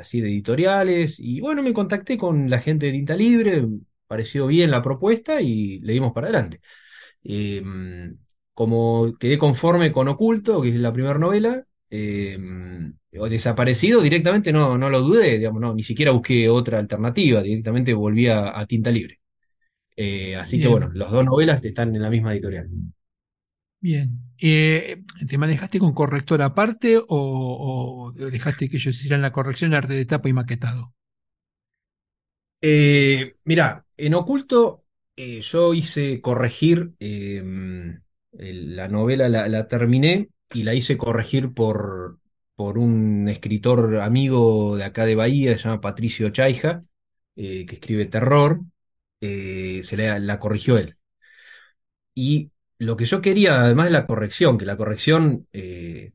así 0.00 0.20
de 0.20 0.28
editoriales 0.28 1.20
y 1.20 1.40
bueno, 1.40 1.62
me 1.62 1.72
contacté 1.74 2.16
con 2.18 2.48
la 2.50 2.58
gente 2.58 2.86
de 2.86 2.92
Tinta 2.92 3.14
Libre, 3.16 3.66
pareció 4.06 4.46
bien 4.46 4.70
la 4.70 4.82
propuesta 4.82 5.42
y 5.42 5.78
le 5.80 5.92
dimos 5.92 6.12
para 6.12 6.28
adelante. 6.28 6.60
Eh, 7.24 7.62
como 8.54 9.16
quedé 9.18 9.38
conforme 9.38 9.92
con 9.92 10.08
Oculto, 10.08 10.62
que 10.62 10.70
es 10.70 10.76
la 10.76 10.92
primera 10.92 11.18
novela, 11.18 11.66
eh, 11.90 12.38
o 13.18 13.28
Desaparecido, 13.28 14.00
directamente 14.02 14.52
no, 14.52 14.78
no 14.78 14.90
lo 14.90 15.02
dudé, 15.02 15.38
digamos, 15.38 15.60
no, 15.60 15.74
ni 15.74 15.82
siquiera 15.82 16.12
busqué 16.12 16.48
otra 16.48 16.78
alternativa, 16.78 17.42
directamente 17.42 17.94
volví 17.94 18.28
a 18.28 18.64
Tinta 18.66 18.90
Libre. 18.90 19.20
Eh, 19.96 20.36
así 20.36 20.60
que 20.60 20.68
bueno, 20.68 20.90
las 20.94 21.10
dos 21.10 21.24
novelas 21.24 21.64
están 21.64 21.94
en 21.94 22.02
la 22.02 22.10
misma 22.10 22.32
editorial. 22.32 22.70
bien. 23.80 24.20
Eh, 24.40 25.02
¿te 25.28 25.38
manejaste 25.38 25.78
con 25.78 25.94
corrector 25.94 26.42
aparte 26.42 26.98
o, 26.98 27.04
o 27.08 28.12
dejaste 28.12 28.68
que 28.68 28.76
ellos 28.76 28.94
hicieran 28.96 29.22
la 29.22 29.32
corrección 29.32 29.72
arte 29.74 29.94
de 29.94 30.04
tapa 30.06 30.28
y 30.28 30.32
maquetado? 30.34 30.94
Eh, 32.60 33.36
mira, 33.44 33.86
en 33.96 34.14
Oculto 34.14 34.84
eh, 35.16 35.40
yo 35.40 35.74
hice 35.74 36.20
corregir 36.20 36.94
el- 38.32 38.76
la 38.76 38.88
novela, 38.88 39.28
la, 39.28 39.48
la 39.48 39.68
terminé 39.68 40.28
y 40.52 40.62
la 40.62 40.74
hice 40.74 40.96
corregir 40.96 41.52
por, 41.54 42.18
por 42.54 42.78
un 42.78 43.28
escritor 43.28 43.96
amigo 44.00 44.76
de 44.76 44.84
acá 44.84 45.04
de 45.06 45.14
Bahía, 45.14 45.52
se 45.56 45.64
llama 45.64 45.80
Patricio 45.80 46.30
Chaija, 46.30 46.82
que 47.34 47.66
escribe 47.70 48.06
terror, 48.06 48.62
eh, 49.20 49.80
se 49.82 49.96
la, 49.96 50.18
la 50.18 50.38
corrigió 50.38 50.78
él. 50.78 50.96
Y 52.14 52.50
lo 52.78 52.96
que 52.96 53.04
yo 53.04 53.20
quería, 53.20 53.60
además 53.62 53.86
de 53.86 53.92
la 53.92 54.06
corrección, 54.06 54.58
que 54.58 54.64
la 54.66 54.76
corrección, 54.76 55.46
eh, 55.52 56.12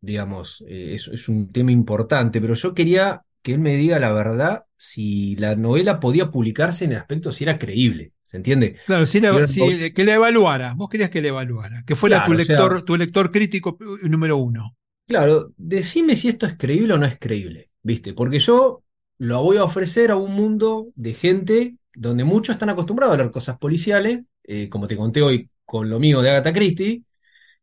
digamos, 0.00 0.64
eh, 0.68 0.94
es, 0.94 1.08
es 1.08 1.28
un 1.28 1.52
tema 1.52 1.72
importante, 1.72 2.40
pero 2.40 2.54
yo 2.54 2.74
quería 2.74 3.24
que 3.42 3.54
él 3.54 3.60
me 3.60 3.76
diga 3.76 3.98
la 4.00 4.12
verdad 4.12 4.66
si 4.76 5.36
la 5.36 5.56
novela 5.56 6.00
podía 6.00 6.30
publicarse 6.30 6.84
en 6.86 6.92
el 6.92 6.98
aspecto 6.98 7.32
si 7.32 7.44
era 7.44 7.58
creíble, 7.58 8.14
¿se 8.22 8.38
entiende? 8.38 8.76
Claro, 8.84 9.06
si 9.06 9.18
Si 9.20 9.36
era 9.36 9.46
si- 9.46 9.92
que 9.94 10.04
la 10.04 10.14
evaluara, 10.14 10.74
vos 10.74 10.88
querías 10.88 11.10
que 11.10 11.20
la 11.22 11.28
evaluara, 11.28 11.84
que 11.86 11.94
fuera 11.94 12.22
tu 12.24 12.32
claro, 12.32 12.36
o 12.36 12.40
sea, 12.40 12.64
lector, 12.64 12.82
tu 12.82 12.96
lector 12.96 13.30
crítico 13.30 13.76
número 14.02 14.36
uno. 14.38 14.74
claro, 15.06 15.52
decime 15.56 16.16
si 16.16 16.28
esto 16.28 16.46
es 16.46 16.56
creíble 16.56 16.94
o 16.94 16.98
no 16.98 17.06
es 17.06 17.18
creíble, 17.18 17.70
¿viste? 17.82 18.12
Porque 18.14 18.38
yo 18.38 18.82
lo 19.18 19.42
voy 19.42 19.56
a 19.56 19.64
ofrecer 19.64 20.10
a 20.10 20.16
un 20.16 20.34
mundo 20.34 20.92
de 20.94 21.14
gente 21.14 21.76
donde 22.00 22.24
muchos 22.24 22.54
están 22.54 22.70
acostumbrados 22.70 23.14
a 23.14 23.18
leer 23.18 23.30
cosas 23.30 23.58
policiales, 23.58 24.22
eh, 24.44 24.68
como 24.68 24.86
te 24.86 24.96
conté 24.96 25.22
hoy 25.22 25.50
con 25.64 25.90
lo 25.90 25.98
mío 26.00 26.22
de 26.22 26.30
Agatha 26.30 26.52
Christie, 26.52 27.04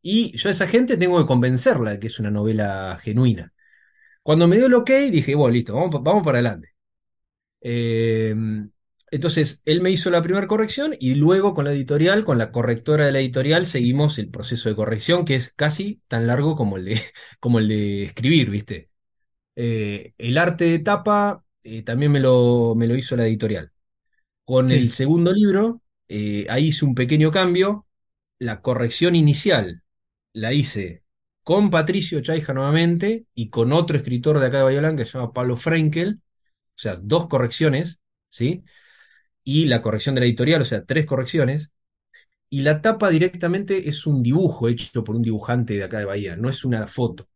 y 0.01 0.37
yo 0.37 0.49
a 0.49 0.51
esa 0.51 0.67
gente 0.67 0.97
tengo 0.97 1.19
que 1.19 1.27
convencerla 1.27 1.91
de 1.91 1.99
que 1.99 2.07
es 2.07 2.19
una 2.19 2.31
novela 2.31 2.99
genuina. 3.01 3.53
Cuando 4.23 4.47
me 4.47 4.57
dio 4.57 4.67
el 4.67 4.75
ok, 4.75 4.91
dije, 5.11 5.35
bueno, 5.35 5.53
listo, 5.53 5.73
vamos, 5.75 6.03
vamos 6.03 6.23
para 6.23 6.39
adelante. 6.39 6.69
Eh, 7.61 8.35
entonces, 9.11 9.61
él 9.65 9.81
me 9.81 9.91
hizo 9.91 10.09
la 10.09 10.21
primera 10.21 10.47
corrección 10.47 10.95
y 10.99 11.15
luego 11.15 11.53
con 11.53 11.65
la 11.65 11.71
editorial, 11.71 12.25
con 12.25 12.37
la 12.37 12.51
correctora 12.51 13.05
de 13.05 13.11
la 13.11 13.19
editorial, 13.19 13.65
seguimos 13.65 14.19
el 14.19 14.29
proceso 14.29 14.69
de 14.69 14.75
corrección 14.75 15.25
que 15.25 15.35
es 15.35 15.53
casi 15.53 16.01
tan 16.07 16.27
largo 16.27 16.55
como 16.55 16.77
el 16.77 16.85
de, 16.85 16.99
como 17.39 17.59
el 17.59 17.67
de 17.67 18.03
escribir, 18.03 18.49
¿viste? 18.49 18.89
Eh, 19.55 20.13
el 20.17 20.37
arte 20.37 20.65
de 20.65 20.79
tapa 20.79 21.43
eh, 21.63 21.83
también 21.83 22.11
me 22.11 22.19
lo, 22.19 22.75
me 22.75 22.87
lo 22.87 22.95
hizo 22.95 23.15
la 23.15 23.27
editorial. 23.27 23.71
Con 24.45 24.71
el 24.71 24.89
segundo 24.91 25.33
libro, 25.33 25.81
eh, 26.07 26.45
ahí 26.49 26.67
hice 26.67 26.85
un 26.85 26.93
pequeño 26.93 27.31
cambio. 27.31 27.87
La 28.37 28.61
corrección 28.61 29.15
inicial 29.15 29.83
la 30.33 30.53
hice 30.53 31.03
con 31.43 31.71
Patricio 31.71 32.21
Chaija 32.21 32.53
nuevamente 32.53 33.25
y 33.33 33.49
con 33.49 33.73
otro 33.73 33.97
escritor 33.97 34.39
de 34.39 34.47
acá 34.47 34.65
de 34.65 34.79
Blanca 34.79 34.97
que 34.97 35.05
se 35.05 35.17
llama 35.17 35.33
Pablo 35.33 35.55
Frenkel. 35.55 36.21
O 36.21 36.77
sea, 36.77 36.95
dos 36.95 37.27
correcciones, 37.27 37.99
¿sí? 38.29 38.63
Y 39.43 39.65
la 39.65 39.81
corrección 39.81 40.15
de 40.15 40.21
la 40.21 40.27
editorial, 40.27 40.61
o 40.61 40.65
sea, 40.65 40.85
tres 40.85 41.05
correcciones. 41.05 41.71
Y 42.49 42.61
la 42.61 42.81
tapa 42.81 43.09
directamente 43.09 43.89
es 43.89 44.07
un 44.07 44.21
dibujo 44.23 44.69
hecho 44.69 45.03
por 45.03 45.15
un 45.15 45.21
dibujante 45.21 45.75
de 45.75 45.83
acá 45.83 45.99
de 45.99 46.05
Bahía, 46.05 46.35
no 46.35 46.49
es 46.49 46.65
una 46.65 46.87
foto. 46.87 47.27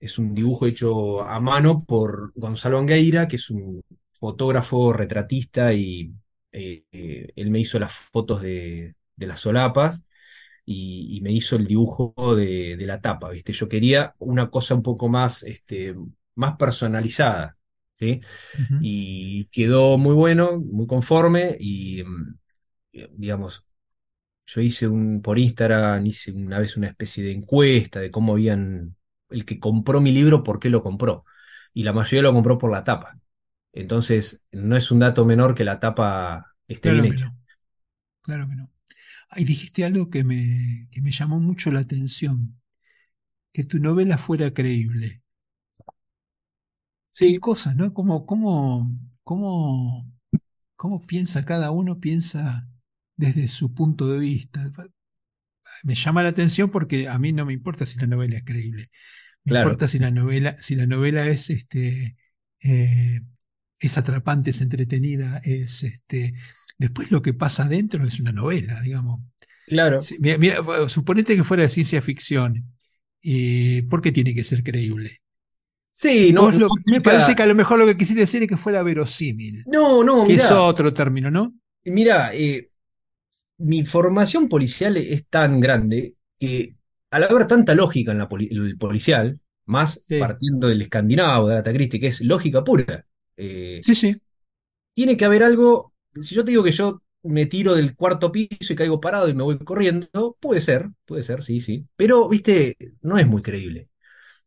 Es 0.00 0.18
un 0.18 0.34
dibujo 0.34 0.66
hecho 0.66 1.22
a 1.22 1.40
mano 1.40 1.84
por 1.84 2.32
Gonzalo 2.34 2.78
Angueira, 2.78 3.28
que 3.28 3.36
es 3.36 3.50
un 3.50 3.82
fotógrafo, 4.12 4.92
retratista, 4.92 5.72
y 5.72 6.12
eh, 6.52 6.84
eh, 6.92 7.28
él 7.36 7.50
me 7.50 7.60
hizo 7.60 7.78
las 7.78 7.92
fotos 8.12 8.42
de, 8.42 8.94
de 9.16 9.26
las 9.26 9.40
solapas 9.40 10.04
y, 10.64 11.16
y 11.18 11.20
me 11.22 11.32
hizo 11.32 11.56
el 11.56 11.66
dibujo 11.66 12.14
de, 12.36 12.76
de 12.76 12.86
la 12.86 13.00
tapa, 13.00 13.30
¿viste? 13.30 13.52
Yo 13.52 13.68
quería 13.68 14.14
una 14.18 14.50
cosa 14.50 14.74
un 14.74 14.82
poco 14.82 15.08
más, 15.08 15.42
este, 15.44 15.94
más 16.36 16.56
personalizada, 16.56 17.56
¿sí? 17.92 18.20
Y 18.78 19.46
quedó 19.46 19.98
muy 19.98 20.14
bueno, 20.14 20.60
muy 20.60 20.86
conforme, 20.86 21.56
y 21.60 22.04
mm, 22.04 22.36
digamos, 23.12 23.64
yo 24.46 24.60
hice 24.60 24.88
un, 24.88 25.22
por 25.22 25.38
Instagram, 25.38 26.06
hice 26.06 26.32
una 26.32 26.58
vez 26.58 26.76
una 26.76 26.88
especie 26.88 27.24
de 27.24 27.32
encuesta 27.32 28.00
de 28.00 28.10
cómo 28.10 28.32
habían, 28.34 28.96
el 29.30 29.44
que 29.44 29.58
compró 29.60 30.00
mi 30.00 30.12
libro, 30.12 30.42
por 30.42 30.58
qué 30.58 30.70
lo 30.70 30.82
compró. 30.82 31.24
Y 31.74 31.84
la 31.84 31.92
mayoría 31.92 32.22
lo 32.22 32.34
compró 32.34 32.58
por 32.58 32.70
la 32.70 32.84
tapa. 32.84 33.18
Entonces, 33.72 34.42
no 34.52 34.76
es 34.76 34.90
un 34.90 34.98
dato 35.00 35.24
menor 35.24 35.54
que 35.54 35.64
la 35.64 35.80
tapa 35.80 36.54
esté 36.68 36.90
bien 36.90 37.04
Claro 37.04 37.06
hecha. 37.06 37.26
no, 37.26 37.36
claro 38.22 38.48
que 38.48 38.56
no. 38.56 38.70
Ahí 39.30 39.44
dijiste 39.44 39.84
algo 39.84 40.10
que 40.10 40.24
me, 40.24 40.88
que 40.92 41.02
me 41.02 41.10
llamó 41.12 41.40
mucho 41.40 41.72
la 41.72 41.80
atención, 41.80 42.60
que 43.52 43.64
tu 43.64 43.78
novela 43.80 44.18
fuera 44.18 44.52
creíble. 44.54 45.22
Qué 47.20 47.34
Sí, 47.34 47.38
cosa, 47.38 47.74
¿no? 47.74 47.92
¿Cómo, 47.94 48.26
cómo, 48.26 48.90
cómo, 49.24 50.12
cómo 50.76 51.00
piensa 51.06 51.44
cada 51.46 51.70
uno, 51.72 52.00
piensa 52.00 52.68
desde 53.16 53.48
su 53.48 53.74
punto 53.74 54.08
de 54.08 54.20
vista. 54.20 54.70
Me 55.84 55.94
llama 55.94 56.22
la 56.22 56.30
atención 56.30 56.70
porque 56.70 57.08
a 57.08 57.18
mí 57.18 57.32
no 57.32 57.44
me 57.46 57.52
importa 57.52 57.86
si 57.86 57.98
la 58.00 58.06
novela 58.06 58.36
es 58.38 58.44
creíble. 58.44 58.90
Me 59.44 59.52
Claro. 59.52 59.54
importa 59.54 59.88
si 59.88 59.98
la 59.98 60.10
novela, 60.10 60.56
si 60.60 60.76
la 60.76 60.86
novela 60.86 61.28
es 61.28 61.50
este 61.50 62.16
eh, 62.62 63.20
es 63.82 63.98
atrapante, 63.98 64.50
es 64.50 64.60
entretenida, 64.60 65.40
es 65.44 65.82
este. 65.82 66.34
Después 66.78 67.10
lo 67.10 67.22
que 67.22 67.34
pasa 67.34 67.64
adentro 67.64 68.04
es 68.04 68.18
una 68.20 68.32
novela, 68.32 68.80
digamos. 68.82 69.20
Claro. 69.66 70.00
Sí, 70.00 70.16
mira, 70.20 70.38
mira, 70.38 70.88
suponete 70.88 71.36
que 71.36 71.44
fuera 71.44 71.62
de 71.64 71.68
ciencia 71.68 72.02
ficción. 72.02 72.64
¿Y 73.20 73.82
por 73.82 74.02
qué 74.02 74.10
tiene 74.12 74.34
que 74.34 74.42
ser 74.44 74.62
creíble? 74.64 75.20
Sí, 75.94 76.32
no, 76.32 76.50
lo- 76.50 76.70
me 76.86 77.00
parece 77.00 77.36
que 77.36 77.42
a 77.42 77.46
lo 77.46 77.54
mejor 77.54 77.78
lo 77.78 77.86
que 77.86 77.96
quisiste 77.96 78.22
decir 78.22 78.42
es 78.42 78.48
que 78.48 78.56
fuera 78.56 78.82
verosímil. 78.82 79.62
No, 79.66 80.02
no, 80.02 80.24
mirá, 80.24 80.44
es 80.44 80.50
otro 80.50 80.92
término, 80.92 81.30
¿no? 81.30 81.54
mirá, 81.84 82.32
eh, 82.34 82.70
mi 83.58 83.84
formación 83.84 84.48
policial 84.48 84.96
es 84.96 85.28
tan 85.28 85.60
grande 85.60 86.16
que 86.38 86.76
al 87.10 87.24
haber 87.24 87.46
tanta 87.46 87.74
lógica 87.74 88.12
en 88.12 88.18
la 88.18 88.28
poli- 88.28 88.48
el 88.50 88.76
policial, 88.78 89.38
más 89.66 90.02
Sí. 90.08 90.18
partiendo 90.18 90.68
del 90.68 90.82
escandinavo 90.82 91.48
de 91.48 91.54
Agatha 91.54 91.72
Christie, 91.72 92.00
que 92.00 92.06
es 92.08 92.20
lógica 92.22 92.64
pura, 92.64 93.06
eh, 93.36 93.86
Sí, 93.86 93.94
sí. 93.94 94.14
tiene 94.92 95.16
que 95.16 95.24
haber 95.24 95.42
algo. 95.44 95.94
Si 96.20 96.34
yo 96.34 96.44
te 96.44 96.50
digo 96.50 96.62
que 96.64 96.72
yo 96.72 97.02
me 97.22 97.46
tiro 97.46 97.74
del 97.74 97.94
cuarto 97.96 98.32
piso 98.32 98.72
y 98.72 98.76
caigo 98.76 99.00
parado 99.00 99.28
y 99.28 99.34
me 99.34 99.42
voy 99.42 99.58
corriendo, 99.58 100.36
puede 100.40 100.60
ser, 100.60 100.90
puede 101.04 101.22
ser, 101.22 101.42
sí, 101.42 101.60
sí. 101.60 101.86
Pero, 101.96 102.28
viste, 102.28 102.76
no 103.02 103.18
es 103.18 103.26
muy 103.26 103.42
creíble. 103.42 103.88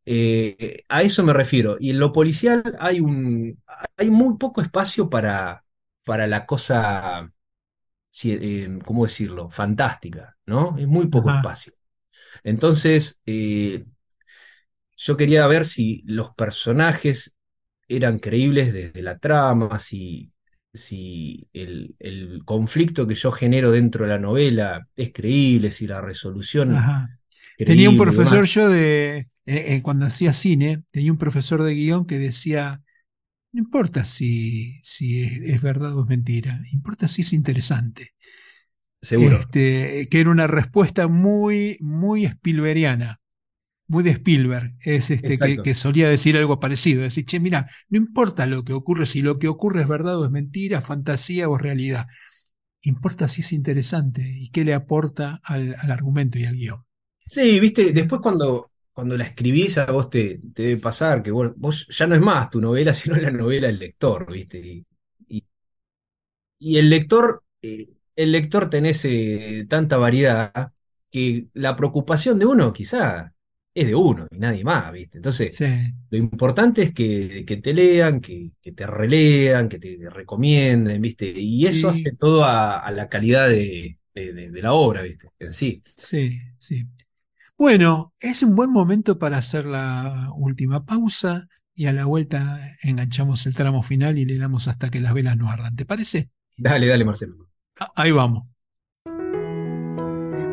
Eh, 0.05 0.83
a 0.89 1.03
eso 1.03 1.23
me 1.23 1.33
refiero. 1.33 1.77
Y 1.79 1.91
en 1.91 1.99
lo 1.99 2.13
policial 2.13 2.63
hay 2.79 3.01
un, 3.01 3.61
hay 3.97 4.09
muy 4.11 4.37
poco 4.37 4.61
espacio 4.61 5.09
para, 5.09 5.65
para 6.05 6.27
la 6.27 6.45
cosa, 6.45 7.31
eh, 8.25 8.79
¿cómo 8.85 9.05
decirlo? 9.05 9.49
Fantástica, 9.49 10.37
¿no? 10.45 10.77
Es 10.77 10.87
muy 10.87 11.07
poco 11.07 11.29
Ajá. 11.29 11.31
espacio. 11.31 11.73
Entonces, 12.43 13.21
eh, 13.25 13.85
yo 14.97 15.17
quería 15.17 15.45
ver 15.47 15.65
si 15.65 16.01
los 16.05 16.31
personajes 16.31 17.34
eran 17.87 18.19
creíbles 18.19 18.73
desde 18.73 19.01
la 19.01 19.17
trama, 19.17 19.79
si, 19.79 20.31
si 20.73 21.47
el, 21.53 21.95
el 21.99 22.43
conflicto 22.45 23.07
que 23.07 23.15
yo 23.15 23.31
genero 23.31 23.71
dentro 23.71 24.05
de 24.05 24.11
la 24.11 24.19
novela 24.19 24.87
es 24.95 25.11
creíble, 25.13 25.71
si 25.71 25.87
la 25.87 26.01
resolución 26.01 26.73
Ajá. 26.73 27.09
Tenía 27.57 27.89
un 27.89 27.97
profesor 27.97 28.33
demás. 28.35 28.49
yo 28.53 28.69
de, 28.69 29.17
eh, 29.17 29.27
eh, 29.45 29.81
cuando 29.81 30.05
hacía 30.05 30.33
cine, 30.33 30.83
tenía 30.91 31.11
un 31.11 31.17
profesor 31.17 31.63
de 31.63 31.73
guion 31.73 32.05
que 32.05 32.19
decía, 32.19 32.81
no 33.53 33.59
importa 33.61 34.05
si, 34.05 34.79
si 34.83 35.23
es, 35.23 35.41
es 35.41 35.61
verdad 35.61 35.97
o 35.97 36.03
es 36.03 36.09
mentira, 36.09 36.61
importa 36.71 37.07
si 37.07 37.21
es 37.21 37.33
interesante. 37.33 38.11
Seguro. 39.01 39.37
Este, 39.37 40.07
que 40.09 40.19
era 40.19 40.31
una 40.31 40.47
respuesta 40.47 41.07
muy, 41.07 41.77
muy 41.79 42.25
Spielbergiana, 42.25 43.19
muy 43.87 44.03
de 44.03 44.11
Spielberg, 44.11 44.75
es 44.81 45.11
este, 45.11 45.39
que, 45.39 45.75
solía 45.75 46.09
decir 46.09 46.37
algo 46.37 46.59
parecido, 46.59 47.03
decir, 47.03 47.25
che, 47.25 47.39
mira, 47.39 47.67
no 47.89 47.97
importa 47.97 48.45
lo 48.47 48.63
que 48.63 48.73
ocurre, 48.73 49.05
si 49.05 49.21
lo 49.21 49.39
que 49.39 49.47
ocurre 49.47 49.81
es 49.81 49.87
verdad 49.87 50.19
o 50.19 50.25
es 50.25 50.31
mentira, 50.31 50.81
fantasía 50.81 51.49
o 51.49 51.57
realidad, 51.57 52.07
importa 52.83 53.27
si 53.27 53.41
es 53.41 53.53
interesante 53.53 54.21
y 54.23 54.49
qué 54.51 54.65
le 54.65 54.73
aporta 54.75 55.41
al, 55.43 55.75
al 55.79 55.91
argumento 55.91 56.39
y 56.39 56.45
al 56.45 56.55
guion. 56.55 56.85
Sí, 57.27 57.59
viste, 57.59 57.91
después 57.93 58.21
cuando, 58.21 58.71
cuando 58.93 59.17
la 59.17 59.23
escribís 59.23 59.77
a 59.77 59.85
vos 59.91 60.09
te, 60.09 60.39
te 60.53 60.63
debe 60.63 60.81
pasar 60.81 61.23
que 61.23 61.31
vos, 61.31 61.53
vos 61.57 61.87
ya 61.89 62.05
no 62.07 62.15
es 62.15 62.21
más 62.21 62.49
tu 62.49 62.61
novela, 62.61 62.93
sino 62.93 63.15
la 63.17 63.31
novela 63.31 63.67
del 63.67 63.79
lector, 63.79 64.31
viste. 64.31 64.59
Y, 64.59 64.85
y- 65.29 65.45
y 66.59 66.77
el 66.77 66.89
lector, 66.89 67.43
eh, 67.61 67.89
el 68.15 68.31
lector 68.31 68.69
tenés 68.69 69.05
eh, 69.05 69.65
tanta 69.69 69.97
variedad 69.97 70.73
que 71.11 71.47
la 71.53 71.75
preocupación 71.75 72.39
de 72.39 72.45
uno 72.45 72.73
quizá 72.73 73.33
es 73.75 73.87
de 73.87 73.95
uno 73.95 74.27
y 74.31 74.39
nadie 74.39 74.63
más, 74.65 74.91
viste. 74.93 75.19
Entonces, 75.19 75.55
Sí, 75.57 75.65
lo 76.11 76.17
importante 76.19 76.83
es 76.83 76.93
que, 76.93 77.45
que 77.47 77.57
te 77.57 77.73
lean, 77.73 78.21
que, 78.21 78.51
que 78.61 78.71
te 78.73 78.87
relean, 78.87 79.69
que 79.69 79.79
te 79.79 79.97
recomienden, 80.09 81.01
viste. 81.01 81.27
Y 81.35 81.67
eso 81.67 81.89
Sí. 81.89 81.91
hace 81.91 82.13
todo 82.13 82.45
a, 82.45 82.79
a 82.79 82.91
la 82.91 83.09
calidad 83.09 83.49
de, 83.49 83.99
de- 84.15 84.33
de- 84.33 84.51
de 84.51 84.61
la 84.61 84.73
obra, 84.73 85.01
viste, 85.03 85.29
en 85.39 85.53
sí. 85.53 85.83
sí, 85.95 86.39
sí. 86.57 86.87
Bueno, 87.57 88.13
es 88.19 88.43
un 88.43 88.55
buen 88.55 88.71
momento 88.71 89.19
para 89.19 89.37
hacer 89.39 89.65
la 89.65 90.31
última 90.35 90.85
pausa 90.85 91.47
y 91.75 91.87
a 91.87 91.93
la 91.93 92.05
vuelta 92.05 92.59
enganchamos 92.83 93.45
el 93.47 93.55
tramo 93.55 93.83
final 93.83 94.17
y 94.19 94.25
le 94.25 94.37
damos 94.39 94.67
hasta 94.67 94.89
que 94.91 95.01
las 95.01 95.13
velas 95.15 95.37
no 95.37 95.49
ardan. 95.51 95.75
¿Te 95.75 95.85
parece? 95.85 96.31
Dale, 96.57 96.87
dale, 96.87 97.05
Marcelo. 97.05 97.47
Ah, 97.79 97.91
Ahí 97.95 98.11
vamos. 98.11 98.54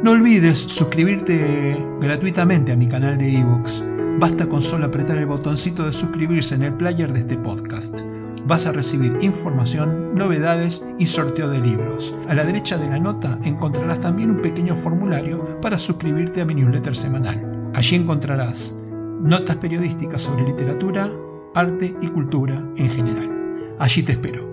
No 0.02 0.10
olvides 0.10 0.58
suscribirte 0.58 1.76
gratuitamente 2.00 2.72
a 2.72 2.76
mi 2.76 2.88
canal 2.88 3.16
de 3.18 3.38
ebooks. 3.38 3.84
Basta 4.18 4.48
con 4.48 4.60
solo 4.60 4.86
apretar 4.86 5.16
el 5.16 5.26
botoncito 5.26 5.86
de 5.86 5.92
suscribirse 5.92 6.56
en 6.56 6.64
el 6.64 6.74
player 6.74 7.12
de 7.12 7.20
este 7.20 7.36
podcast. 7.36 8.00
Vas 8.44 8.66
a 8.66 8.72
recibir 8.72 9.16
información, 9.20 10.12
novedades 10.16 10.84
y 10.98 11.06
sorteo 11.06 11.48
de 11.48 11.60
libros. 11.60 12.16
A 12.26 12.34
la 12.34 12.44
derecha 12.44 12.78
de 12.78 12.88
la 12.88 12.98
nota 12.98 13.38
encontrarás 13.44 14.00
también 14.00 14.32
un 14.32 14.42
pequeño 14.42 14.74
formulario 14.74 15.60
para 15.60 15.78
suscribirte 15.78 16.40
a 16.40 16.46
mi 16.46 16.56
newsletter 16.56 16.96
semanal. 16.96 17.70
Allí 17.72 17.94
encontrarás 17.94 18.76
notas 19.20 19.54
periodísticas 19.54 20.22
sobre 20.22 20.48
literatura, 20.48 21.12
arte 21.54 21.94
y 22.00 22.08
cultura 22.08 22.60
en 22.74 22.90
general. 22.90 23.76
Allí 23.78 24.02
te 24.02 24.10
espero. 24.10 24.51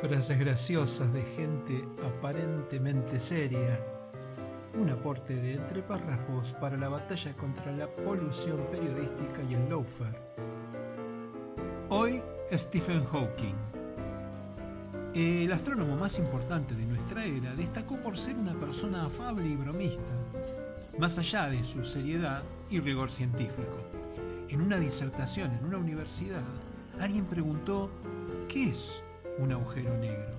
Frases 0.00 0.38
graciosas 0.38 1.12
de 1.12 1.22
gente 1.22 1.82
aparentemente 2.04 3.18
seria. 3.18 3.84
Un 4.80 4.90
aporte 4.90 5.34
de 5.34 5.54
entre 5.54 5.82
párrafos 5.82 6.54
para 6.60 6.76
la 6.76 6.88
batalla 6.88 7.36
contra 7.36 7.72
la 7.72 7.88
polución 7.88 8.64
periodística 8.70 9.42
y 9.50 9.54
el 9.54 9.68
lawfare. 9.68 10.22
Hoy, 11.88 12.22
Stephen 12.52 13.04
Hawking. 13.06 13.56
El 15.14 15.50
astrónomo 15.50 15.96
más 15.96 16.20
importante 16.20 16.76
de 16.76 16.86
nuestra 16.86 17.24
era 17.24 17.52
destacó 17.56 18.00
por 18.00 18.16
ser 18.16 18.36
una 18.36 18.54
persona 18.54 19.04
afable 19.04 19.48
y 19.48 19.56
bromista, 19.56 20.14
más 21.00 21.18
allá 21.18 21.50
de 21.50 21.64
su 21.64 21.82
seriedad 21.82 22.44
y 22.70 22.78
rigor 22.78 23.10
científico. 23.10 23.76
En 24.48 24.60
una 24.60 24.78
disertación 24.78 25.50
en 25.58 25.64
una 25.64 25.78
universidad, 25.78 26.44
alguien 27.00 27.24
preguntó, 27.24 27.90
¿qué 28.48 28.70
es 28.70 29.02
un 29.38 29.52
agujero 29.52 29.96
negro? 29.98 30.36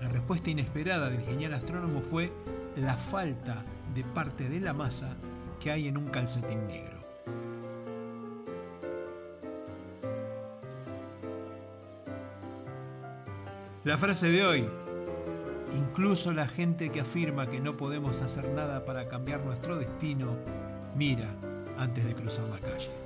La 0.00 0.08
respuesta 0.08 0.50
inesperada 0.50 1.10
del 1.10 1.22
genial 1.22 1.54
astrónomo 1.54 2.00
fue 2.00 2.32
la 2.76 2.96
falta 2.96 3.64
de 3.94 4.04
parte 4.04 4.48
de 4.48 4.60
la 4.60 4.72
masa 4.72 5.16
que 5.58 5.70
hay 5.70 5.88
en 5.88 5.96
un 5.96 6.06
calcetín 6.06 6.66
negro. 6.66 6.96
La 13.84 13.96
frase 13.96 14.28
de 14.28 14.44
hoy. 14.44 14.68
Incluso 15.76 16.32
la 16.32 16.46
gente 16.46 16.90
que 16.90 17.00
afirma 17.00 17.48
que 17.48 17.60
no 17.60 17.76
podemos 17.76 18.20
hacer 18.20 18.48
nada 18.50 18.84
para 18.84 19.08
cambiar 19.08 19.44
nuestro 19.44 19.76
destino, 19.76 20.36
mira 20.96 21.28
antes 21.76 22.04
de 22.04 22.14
cruzar 22.14 22.48
la 22.48 22.58
calle. 22.58 23.05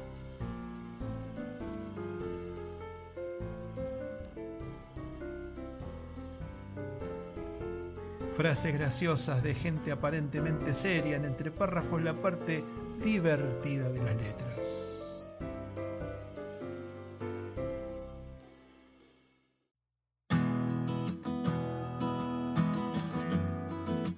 Frases 8.41 8.73
graciosas 8.73 9.43
de 9.43 9.53
gente 9.53 9.93
aparentemente 9.93 10.73
seria 10.73 11.17
en 11.17 11.27
entre 11.27 11.51
párrafos 11.51 12.03
la 12.03 12.15
parte 12.23 12.65
divertida 13.05 13.91
de 13.91 14.03
las 14.03 14.17
letras. 14.17 15.33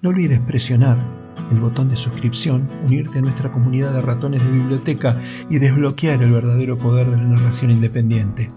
No 0.03 0.11
olvides 0.11 0.39
presionar 0.39 0.99
el 1.51 1.59
botón 1.59 1.89
de 1.89 1.97
suscripción, 1.97 2.69
unirte 2.85 3.19
a 3.19 3.23
nuestra 3.23 3.51
comunidad 3.51 3.93
de 3.93 4.03
ratones 4.03 4.45
de 4.45 4.53
biblioteca 4.53 5.19
y 5.51 5.59
desbloquear 5.59 6.23
el 6.23 6.31
verdadero 6.31 6.79
poder 6.79 7.11
de 7.11 7.17
la 7.17 7.25
narración 7.25 7.73
independiente. 7.73 8.53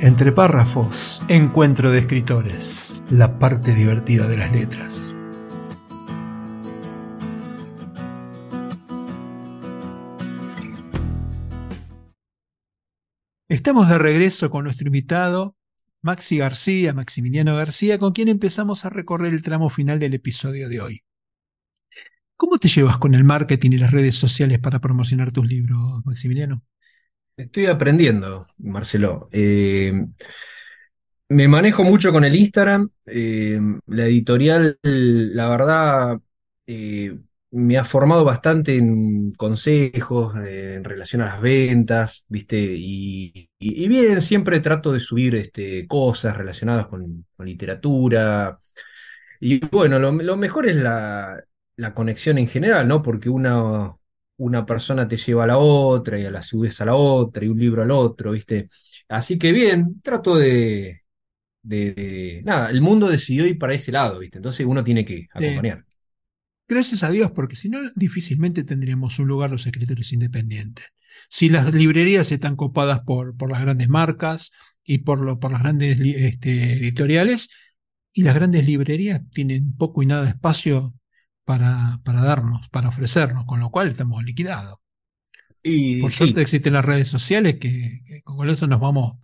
Entre 0.00 0.32
párrafos, 0.32 1.22
encuentro 1.28 1.90
de 1.90 2.00
escritores, 2.00 3.00
la 3.10 3.38
parte 3.38 3.72
divertida 3.74 4.26
de 4.26 4.36
las 4.36 4.52
letras. 4.52 5.14
Estamos 13.48 13.88
de 13.88 13.98
regreso 13.98 14.50
con 14.50 14.64
nuestro 14.64 14.88
invitado, 14.88 15.56
Maxi 16.02 16.38
García, 16.38 16.92
Maximiliano 16.92 17.54
García, 17.54 17.98
con 17.98 18.12
quien 18.12 18.28
empezamos 18.28 18.84
a 18.84 18.90
recorrer 18.90 19.32
el 19.32 19.42
tramo 19.42 19.70
final 19.70 20.00
del 20.00 20.14
episodio 20.14 20.68
de 20.68 20.80
hoy. 20.80 21.00
¿Cómo 22.36 22.58
te 22.58 22.68
llevas 22.68 22.98
con 22.98 23.14
el 23.14 23.22
marketing 23.22 23.70
y 23.70 23.78
las 23.78 23.92
redes 23.92 24.16
sociales 24.16 24.58
para 24.58 24.80
promocionar 24.80 25.30
tus 25.30 25.46
libros, 25.46 26.04
Maximiliano? 26.04 26.64
Estoy 27.36 27.66
aprendiendo, 27.66 28.46
Marcelo. 28.58 29.28
Eh, 29.32 29.92
me 31.28 31.48
manejo 31.48 31.84
mucho 31.84 32.12
con 32.12 32.24
el 32.24 32.34
Instagram. 32.36 32.90
eh, 33.06 33.58
la 33.86 34.04
editorial, 34.04 34.78
la 34.82 35.48
verdad, 35.48 36.18
eh, 36.66 37.18
me 37.50 37.78
ha 37.78 37.84
formado 37.84 38.24
bastante 38.24 38.76
en 38.76 39.32
consejos 39.32 40.34
en 40.36 40.84
relación 40.84 41.22
a 41.22 41.26
las 41.26 41.40
ventas, 41.40 42.24
¿viste? 42.28 42.56
Y, 42.58 43.48
bien, 43.58 44.20
siempre 44.20 44.60
trato 44.60 44.92
de 44.92 45.00
subir 45.00 45.34
este, 45.36 45.86
cosas 45.86 46.36
relacionadas 46.36 46.86
con, 46.86 47.26
literatura. 47.38 48.58
Y 49.40 49.64
bueno, 49.68 49.98
lo, 49.98 50.36
mejor 50.36 50.68
es 50.68 50.76
la, 50.76 51.42
la 51.76 51.94
conexión 51.94 52.38
en 52.38 52.46
general, 52.48 52.88
¿no? 52.88 53.02
Porque 53.02 53.28
una, 53.28 53.94
una 54.38 54.66
persona 54.66 55.06
te 55.08 55.16
lleva 55.16 55.44
a 55.44 55.46
la 55.48 55.58
otra 55.58 56.18
y 56.18 56.26
a 56.26 56.30
la 56.30 56.42
su 56.42 56.60
vez 56.60 56.80
a 56.80 56.86
la 56.86 56.94
otra 56.96 57.44
y 57.44 57.48
un 57.48 57.58
libro 57.58 57.82
al 57.82 57.90
otro, 57.92 58.32
¿viste? 58.32 58.68
Así 59.08 59.38
que 59.38 59.52
bien, 59.52 60.00
trato 60.02 60.36
de, 60.36 61.02
de, 61.62 61.94
de- 61.94 62.42
nada, 62.44 62.70
el 62.70 62.82
mundo 62.82 63.08
decidió 63.08 63.46
ir 63.46 63.58
para 63.58 63.74
ese 63.74 63.92
lado, 63.92 64.18
¿viste? 64.20 64.38
Entonces 64.38 64.66
uno 64.66 64.84
tiene 64.84 65.04
que 65.04 65.28
Eh, 65.38 65.64
acompañar. 65.64 65.84
gracias 66.68 67.02
a 67.02 67.10
Dios, 67.10 67.30
porque 67.32 67.56
si 67.56 67.68
no, 67.68 67.78
difícilmente 67.94 68.64
tendríamos 68.64 69.18
un 69.18 69.28
lugar 69.28 69.50
los 69.50 69.66
escritores 69.66 70.12
independientes. 70.12 70.86
Si 71.28 71.48
las 71.48 71.72
librerías 71.74 72.32
están 72.32 72.56
copadas 72.56 73.00
por, 73.00 73.36
por 73.36 73.50
las 73.50 73.60
grandes 73.62 73.88
marcas 73.88 74.52
y 74.84 74.98
por, 74.98 75.20
lo, 75.20 75.38
por 75.40 75.52
las 75.52 75.62
grandes 75.62 76.00
este, 76.00 76.74
editoriales, 76.74 77.50
y 78.12 78.22
las 78.22 78.34
grandes 78.34 78.66
librerías 78.66 79.22
tienen 79.30 79.74
poco 79.76 80.02
y 80.02 80.06
nada 80.06 80.24
de 80.24 80.30
espacio 80.30 80.92
para, 81.44 82.00
para 82.04 82.22
darnos, 82.22 82.68
para 82.70 82.88
ofrecernos, 82.88 83.44
con 83.46 83.60
lo 83.60 83.70
cual 83.70 83.88
estamos 83.88 84.22
liquidados. 84.24 84.78
Y 85.64 85.94
Por 85.98 86.12
suerte 86.12 86.40
sí, 86.40 86.40
existen 86.40 86.74
las 86.74 86.84
redes 86.84 87.08
sociales 87.08 87.56
que, 87.58 88.00
que 88.06 88.22
con 88.22 88.48
eso 88.48 88.68
nos 88.68 88.78
vamos 88.78 89.16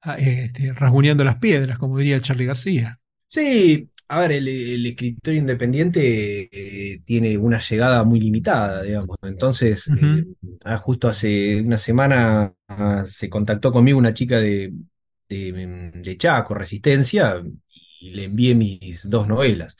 a- 0.00 0.16
este, 0.16 0.72
rasguñando 0.72 1.22
las 1.24 1.36
piedras, 1.36 1.76
como 1.78 1.98
diría 1.98 2.18
Charlie 2.20 2.46
García. 2.46 2.98
sí, 3.26 3.90
a 4.08 4.20
ver, 4.20 4.32
el, 4.32 4.48
el 4.48 4.86
escritor 4.86 5.34
independiente 5.34 6.48
eh, 6.94 7.00
tiene 7.04 7.36
una 7.38 7.58
llegada 7.58 8.04
muy 8.04 8.20
limitada, 8.20 8.82
digamos. 8.82 9.16
Entonces, 9.22 9.90
eh, 9.94 10.26
ah, 10.64 10.78
justo 10.78 11.08
hace 11.08 11.60
una 11.60 11.78
semana 11.78 12.52
ah, 12.68 13.02
se 13.06 13.28
contactó 13.28 13.72
conmigo 13.72 13.98
una 13.98 14.14
chica 14.14 14.38
de, 14.38 14.72
de, 15.28 15.92
de 15.94 16.16
Chaco, 16.16 16.54
Resistencia, 16.54 17.42
y 17.98 18.10
le 18.10 18.24
envié 18.24 18.54
mis 18.54 19.08
dos 19.08 19.26
novelas. 19.28 19.76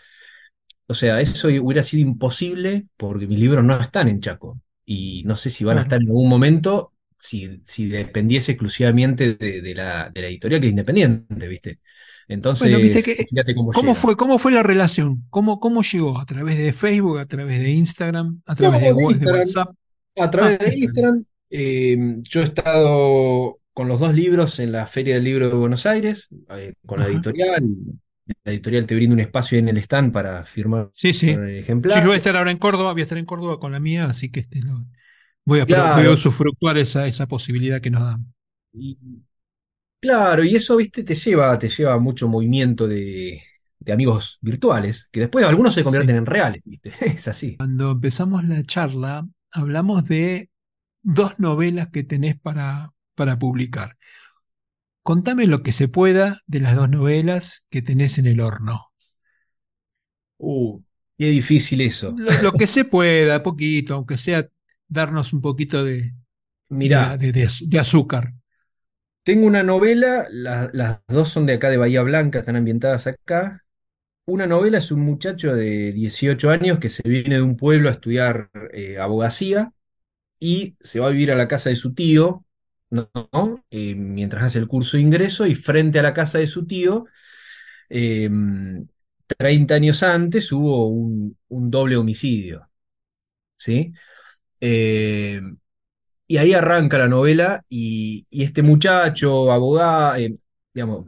O 0.89 0.95
sea, 0.95 1.21
eso 1.21 1.49
hubiera 1.49 1.83
sido 1.83 2.03
imposible 2.09 2.87
porque 2.97 3.27
mis 3.27 3.41
libros 3.41 3.65
no 3.65 3.79
están 3.81 4.09
en 4.09 4.21
Chaco. 4.21 4.61
Y 4.85 5.23
no 5.25 5.35
sé 5.35 5.51
si 5.51 5.65
van 5.65 5.79
a 5.79 5.83
estar 5.83 6.01
en 6.01 6.09
algún 6.09 6.29
momento 6.29 6.93
si, 7.19 7.61
si 7.65 7.89
dependiese 7.89 8.53
exclusivamente 8.53 9.35
de, 9.35 9.61
de 9.61 9.75
la, 9.75 10.11
de 10.11 10.21
la 10.23 10.29
editorial 10.29 10.61
que 10.61 10.69
es 10.69 10.71
independiente, 10.73 11.49
¿viste? 11.49 11.81
Bueno, 12.59 12.79
viste 12.79 12.99
Entonces, 12.99 13.05
que, 13.17 13.25
fíjate 13.25 13.55
cómo 13.55 13.73
¿cómo 13.73 13.95
fue, 13.95 14.17
cómo 14.17 14.39
fue 14.39 14.53
la 14.53 14.63
relación? 14.63 15.25
¿Cómo, 15.31 15.61
cómo 15.61 15.83
llegó? 15.83 16.19
¿A 16.19 16.27
través 16.27 16.57
de 16.59 16.73
Facebook, 16.73 17.19
a 17.19 17.27
través 17.27 17.59
de 17.59 17.71
Instagram, 17.73 18.43
a 18.47 18.55
través 18.55 18.81
de, 18.81 18.87
de 18.89 18.93
wa- 18.93 18.99
de 19.13 19.15
Instagram, 19.15 19.41
WhatsApp? 19.41 19.75
a 20.19 20.31
través 20.31 20.59
Ah, 20.61 20.65
de 20.65 20.77
Instagram. 20.77 21.25
Eh, 21.51 21.97
yo 22.23 22.41
he 22.41 22.45
estado 22.45 23.59
con 23.73 23.89
los 23.89 24.01
dos 24.01 24.15
libros 24.15 24.59
en 24.59 24.73
la 24.73 24.87
Feria 24.87 25.15
del 25.15 25.25
Libro 25.25 25.49
de 25.49 25.55
Buenos 25.55 25.87
Aires, 25.87 26.29
eh, 26.51 26.75
con 26.87 26.99
la 27.01 27.07
editorial. 27.07 27.65
La 28.45 28.53
editorial 28.53 28.87
te 28.87 28.95
brinda 28.95 29.15
un 29.15 29.21
espacio 29.21 29.59
en 29.59 29.69
el 29.69 29.77
stand 29.79 30.13
para 30.13 30.43
firmar 30.45 30.91
Sí, 30.95 31.13
sí. 31.13 31.45
Sí, 31.87 32.01
yo 32.01 32.09
voy 32.09 32.15
a 32.15 32.19
estar 32.19 32.37
ahora 32.37 32.51
en 32.51 32.59
Córdoba, 32.59 32.93
voy 32.93 33.01
a 33.03 33.05
estar 33.05 33.19
en 33.19 33.27
Córdoba 33.27 33.61
con 33.61 33.71
la 33.73 33.79
mía, 33.81 34.07
así 34.07 34.31
que 34.31 34.41
este, 34.41 34.61
lo- 34.63 34.85
voy 35.47 35.61
a, 35.61 35.69
pro- 35.69 35.91
voy 35.91 36.07
a 36.07 36.13
Claro, 36.13 36.13
usufructuar 36.13 36.79
esa, 36.79 37.07
esa 37.07 37.27
posibilidad 37.29 37.81
que 37.81 37.91
nos 37.91 38.03
dan. 38.03 38.35
y, 38.73 38.99
claro, 40.01 40.45
y 40.45 40.57
eso, 40.57 40.77
viste, 40.77 41.03
te 41.05 41.15
lleva, 41.15 41.59
te 41.59 41.69
lleva 41.69 41.99
mucho 41.99 42.29
movimiento 42.29 42.87
de, 42.89 43.43
de 43.79 43.93
amigos 43.93 44.39
virtuales, 44.43 45.09
que 45.13 45.21
después 45.21 45.45
algunos 45.47 45.75
se 45.75 45.85
Sí. 45.85 45.85
convierten 45.85 46.17
en 46.17 46.27
reales, 46.27 46.63
viste, 46.65 46.93
es 47.03 47.29
así. 47.29 47.59
Cuando 47.59 47.91
empezamos 47.93 48.45
la 48.45 48.63
charla, 48.63 49.27
hablamos 49.53 50.07
de 50.07 50.51
dos 51.03 51.39
novelas 51.41 51.89
que 51.91 52.05
tenés 52.05 52.39
para, 52.41 52.93
para 53.15 53.39
publicar. 53.39 53.97
Contame 55.09 55.47
lo 55.47 55.63
que 55.63 55.73
se 55.73 55.89
pueda 55.89 56.43
de 56.47 56.61
las 56.61 56.77
dos 56.77 56.91
novelas 56.91 57.67
que 57.71 57.81
tenés 57.81 58.19
en 58.19 58.27
el 58.27 58.41
horno. 58.41 58.93
Uh, 60.39 60.81
qué 61.19 61.27
difícil 61.29 61.81
eso. 61.83 62.17
Lo, 62.17 62.33
lo 62.39 62.57
que 62.57 62.67
se 62.67 62.85
pueda, 62.85 63.43
poquito, 63.43 63.95
aunque 63.95 64.17
sea 64.19 64.47
darnos 64.89 65.33
un 65.33 65.41
poquito 65.41 65.85
de, 65.85 66.13
Mirá, 66.81 67.03
de- 67.21 67.33
de 67.37 67.43
az- 67.49 67.65
de 67.71 67.79
azúcar. 67.85 68.25
tengo 69.25 69.47
una 69.47 69.63
novela, 69.63 70.27
la- 70.31 70.71
las 70.73 71.03
dos 71.09 71.29
son 71.31 71.47
de 71.47 71.55
acá 71.55 71.71
de 71.71 71.77
Bahía 71.79 72.03
Blanca, 72.03 72.41
están 72.41 72.57
ambientadas 72.57 73.07
acá. 73.07 73.63
Una 74.27 74.47
novela 74.49 74.79
es 74.79 74.93
un 74.93 75.03
muchacho 75.03 75.55
de 75.57 75.93
18 75.93 76.51
años 76.51 76.81
que 76.81 76.91
se 76.91 77.09
viene 77.09 77.37
de 77.37 77.43
un 77.43 77.57
pueblo 77.59 77.91
a 77.91 77.93
estudiar 77.93 78.51
eh, 78.73 78.99
abogacía 79.01 79.73
y 80.41 80.77
se 80.81 81.01
va 81.01 81.09
a 81.09 81.11
vivir 81.13 81.33
a 81.33 81.37
la 81.37 81.49
casa 81.49 81.71
de 81.71 81.77
su 81.77 81.95
tío, 81.95 82.46
¿no? 82.91 83.65
Eh, 83.71 83.95
mientras 83.97 84.45
hace 84.45 84.59
el 84.59 84.69
curso 84.69 84.97
de 84.97 85.03
ingreso 85.03 85.47
y 85.47 85.55
frente 85.55 85.99
a 85.99 86.03
la 86.03 86.13
casa 86.15 86.39
de 86.39 86.47
su 86.47 86.67
tío, 86.67 87.07
eh, 87.91 88.31
30 89.39 89.75
años 89.77 90.03
antes 90.03 90.53
hubo 90.53 90.89
un, 90.89 91.37
un 91.49 91.71
doble 91.71 91.97
homicidio, 91.97 92.69
¿sí? 93.57 93.93
Eh, 94.61 95.41
y 96.27 96.37
ahí 96.39 96.53
arranca 96.55 96.99
la 96.99 97.09
novela 97.09 97.65
y, 97.69 98.27
y 98.31 98.43
este 98.45 98.63
muchacho, 98.63 99.53
abogado, 99.53 100.17
eh, 100.17 100.37
digamos, 100.75 101.07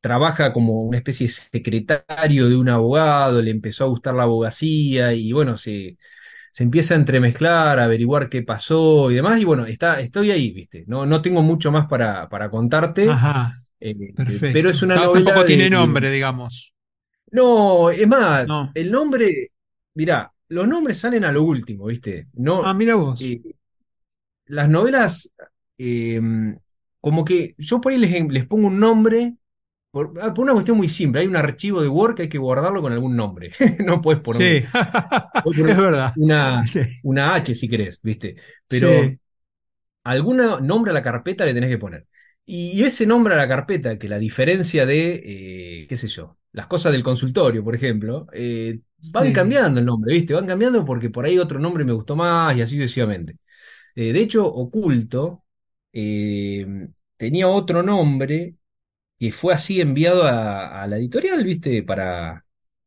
trabaja 0.00 0.52
como 0.52 0.82
una 0.84 0.98
especie 0.98 1.26
de 1.26 1.32
secretario 1.32 2.48
de 2.48 2.56
un 2.56 2.68
abogado, 2.68 3.42
le 3.42 3.50
empezó 3.50 3.84
a 3.84 3.88
gustar 3.88 4.14
la 4.14 4.24
abogacía 4.24 5.12
y 5.14 5.32
bueno, 5.32 5.56
se, 5.56 5.96
se 6.56 6.64
empieza 6.64 6.94
a 6.94 6.96
entremezclar, 6.98 7.78
a 7.78 7.84
averiguar 7.84 8.28
qué 8.30 8.42
pasó 8.42 9.10
y 9.10 9.14
demás. 9.16 9.38
Y 9.40 9.44
bueno, 9.44 9.66
está, 9.66 10.00
estoy 10.00 10.30
ahí, 10.30 10.52
¿viste? 10.52 10.84
No, 10.86 11.04
no 11.06 11.20
tengo 11.20 11.42
mucho 11.42 11.70
más 11.70 11.86
para, 11.86 12.28
para 12.30 12.50
contarte, 12.50 13.10
Ajá, 13.10 13.62
eh, 13.80 13.94
pero 14.50 14.70
es 14.70 14.82
perfecto. 14.82 14.84
una 14.86 14.96
novela 14.96 15.24
Tampoco 15.24 15.40
de... 15.42 15.46
tiene 15.48 15.70
nombre, 15.70 16.10
digamos. 16.10 16.74
No, 17.30 17.90
es 17.90 18.06
más, 18.08 18.48
No. 18.48 18.70
el 18.74 18.90
nombre, 18.90 19.52
mirá, 19.94 20.32
los 20.48 20.66
nombres 20.66 20.98
salen 20.98 21.24
a 21.24 21.32
lo 21.32 21.42
último, 21.42 21.86
¿viste? 21.86 22.28
Ah, 22.30 22.32
No, 22.40 22.74
mira 22.74 22.94
vos. 22.94 23.20
eh, 23.20 23.42
las 24.46 24.68
novelas, 24.68 25.32
eh, 25.78 26.20
como 27.00 27.24
que 27.24 27.54
yo 27.58 27.80
por 27.80 27.92
ahí 27.92 27.98
les, 27.98 28.26
les 28.28 28.46
pongo 28.46 28.68
un 28.68 28.78
nombre, 28.78 29.34
por, 29.96 30.12
ah, 30.22 30.34
por 30.34 30.44
una 30.44 30.52
cuestión 30.52 30.76
muy 30.76 30.88
simple, 30.88 31.20
hay 31.22 31.26
un 31.26 31.36
archivo 31.36 31.82
de 31.82 31.88
Word 31.88 32.14
que 32.16 32.22
hay 32.22 32.28
que 32.28 32.38
guardarlo 32.38 32.82
con 32.82 32.92
algún 32.92 33.16
nombre, 33.16 33.52
no 33.84 34.00
puedes 34.00 34.20
Sí, 34.30 34.44
poner 34.44 34.62
es 35.44 35.76
verdad. 35.76 36.12
una, 36.14 36.72
Sí, 36.72 36.80
una 37.02 37.34
H 37.34 37.54
si 37.54 37.68
querés, 37.68 38.00
¿viste? 38.02 38.34
Pero 38.68 38.90
sí, 38.94 39.18
algún 40.04 40.38
nombre 40.66 40.90
a 40.92 40.94
la 40.94 41.02
carpeta 41.02 41.44
le 41.44 41.54
tenés 41.54 41.70
que 41.70 41.78
poner. 41.78 42.06
Y 42.46 42.82
ese 42.84 43.06
nombre 43.06 43.34
a 43.34 43.36
la 43.38 43.48
carpeta, 43.48 43.98
que 43.98 44.08
la 44.08 44.18
diferencia 44.18 44.86
de, 44.86 45.82
eh, 45.84 45.86
qué 45.88 45.96
sé 45.96 46.08
yo, 46.08 46.38
las 46.52 46.66
cosas 46.68 46.92
del 46.92 47.02
consultorio, 47.02 47.64
por 47.64 47.74
ejemplo, 47.74 48.26
eh, 48.32 48.80
van 48.98 49.32
sí. 49.32 49.32
cambiando 49.32 49.80
el 49.80 49.86
nombre, 49.86 50.14
¿viste? 50.14 50.34
Van 50.34 50.46
cambiando 50.46 50.84
porque 50.84 51.10
por 51.10 51.24
ahí 51.24 51.38
otro 51.38 51.58
nombre 51.58 51.84
me 51.84 51.92
gustó 51.92 52.16
más 52.16 52.56
y 52.56 52.62
así 52.62 52.76
sucesivamente. 52.76 53.38
Eh, 53.96 54.12
de 54.12 54.20
hecho, 54.20 54.46
Oculto 54.46 55.44
tenía 57.16 57.48
otro 57.48 57.82
nombre 57.82 58.56
que 59.18 59.32
fue 59.32 59.54
así 59.54 59.80
enviado 59.80 60.24
a, 60.24 60.82
a 60.82 60.86
la 60.86 60.98
editorial, 60.98 61.44
¿viste? 61.44 61.82
Para, 61.82 62.44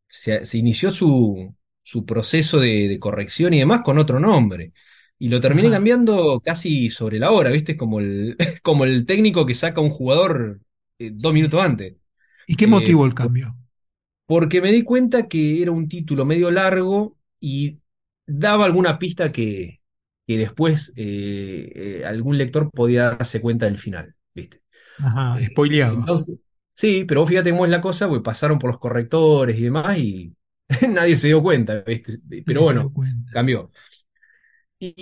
se, 0.07 0.45
se 0.45 0.57
inició 0.57 0.91
su, 0.91 1.55
su 1.83 2.05
proceso 2.05 2.59
de, 2.59 2.87
de 2.87 2.99
corrección 2.99 3.53
y 3.53 3.59
demás 3.59 3.81
con 3.83 3.97
otro 3.97 4.19
nombre. 4.19 4.73
Y 5.17 5.29
lo 5.29 5.41
terminé 5.41 5.69
Ajá. 5.69 5.71
cambiando 5.71 6.39
casi 6.43 6.89
sobre 6.89 7.19
la 7.19 7.31
hora, 7.31 7.49
¿viste? 7.51 7.73
Es 7.73 7.77
como 7.77 7.99
el, 7.99 8.37
como 8.63 8.85
el 8.85 9.05
técnico 9.05 9.45
que 9.45 9.53
saca 9.55 9.81
a 9.81 9.83
un 9.83 9.89
jugador 9.89 10.61
eh, 10.99 11.11
dos 11.13 11.33
minutos 11.33 11.61
antes. 11.61 11.95
¿Y 12.45 12.57
qué 12.57 12.67
Eh, 12.67 12.67
motivó 12.67 13.05
el 13.05 13.13
cambio? 13.13 13.55
porque 14.25 14.61
me 14.61 14.71
di 14.71 14.83
cuenta 14.83 15.27
que 15.27 15.61
era 15.61 15.71
un 15.71 15.87
título 15.87 16.25
medio 16.25 16.51
largo 16.51 17.17
y 17.39 17.79
daba 18.25 18.65
alguna 18.65 18.99
pista 18.99 19.31
que, 19.31 19.81
que 20.27 20.37
después 20.37 20.93
eh, 20.95 22.03
algún 22.05 22.37
lector 22.37 22.69
podía 22.71 23.11
darse 23.11 23.41
cuenta 23.41 23.65
del 23.65 23.77
final. 23.77 24.15
Ajá, 25.01 25.39
entonces, 25.85 26.35
sí, 26.73 27.05
pero 27.05 27.21
vos 27.21 27.29
fíjate 27.29 27.51
cómo 27.51 27.65
es 27.65 27.71
la 27.71 27.81
cosa, 27.81 28.07
porque 28.07 28.23
pasaron 28.23 28.59
por 28.59 28.69
los 28.69 28.79
correctores 28.79 29.57
y 29.59 29.63
demás 29.65 29.97
y 29.97 30.35
nadie 30.89 31.15
se 31.15 31.27
dio 31.27 31.41
cuenta, 31.43 31.81
¿viste? 31.81 32.19
Pero 32.45 32.61
Nadie 32.61 32.65
se 32.65 32.77
dio 32.77 32.89
bueno, 32.89 32.91
cuenta. 32.91 33.31
cambió. 33.31 33.71
Y, 34.81 34.93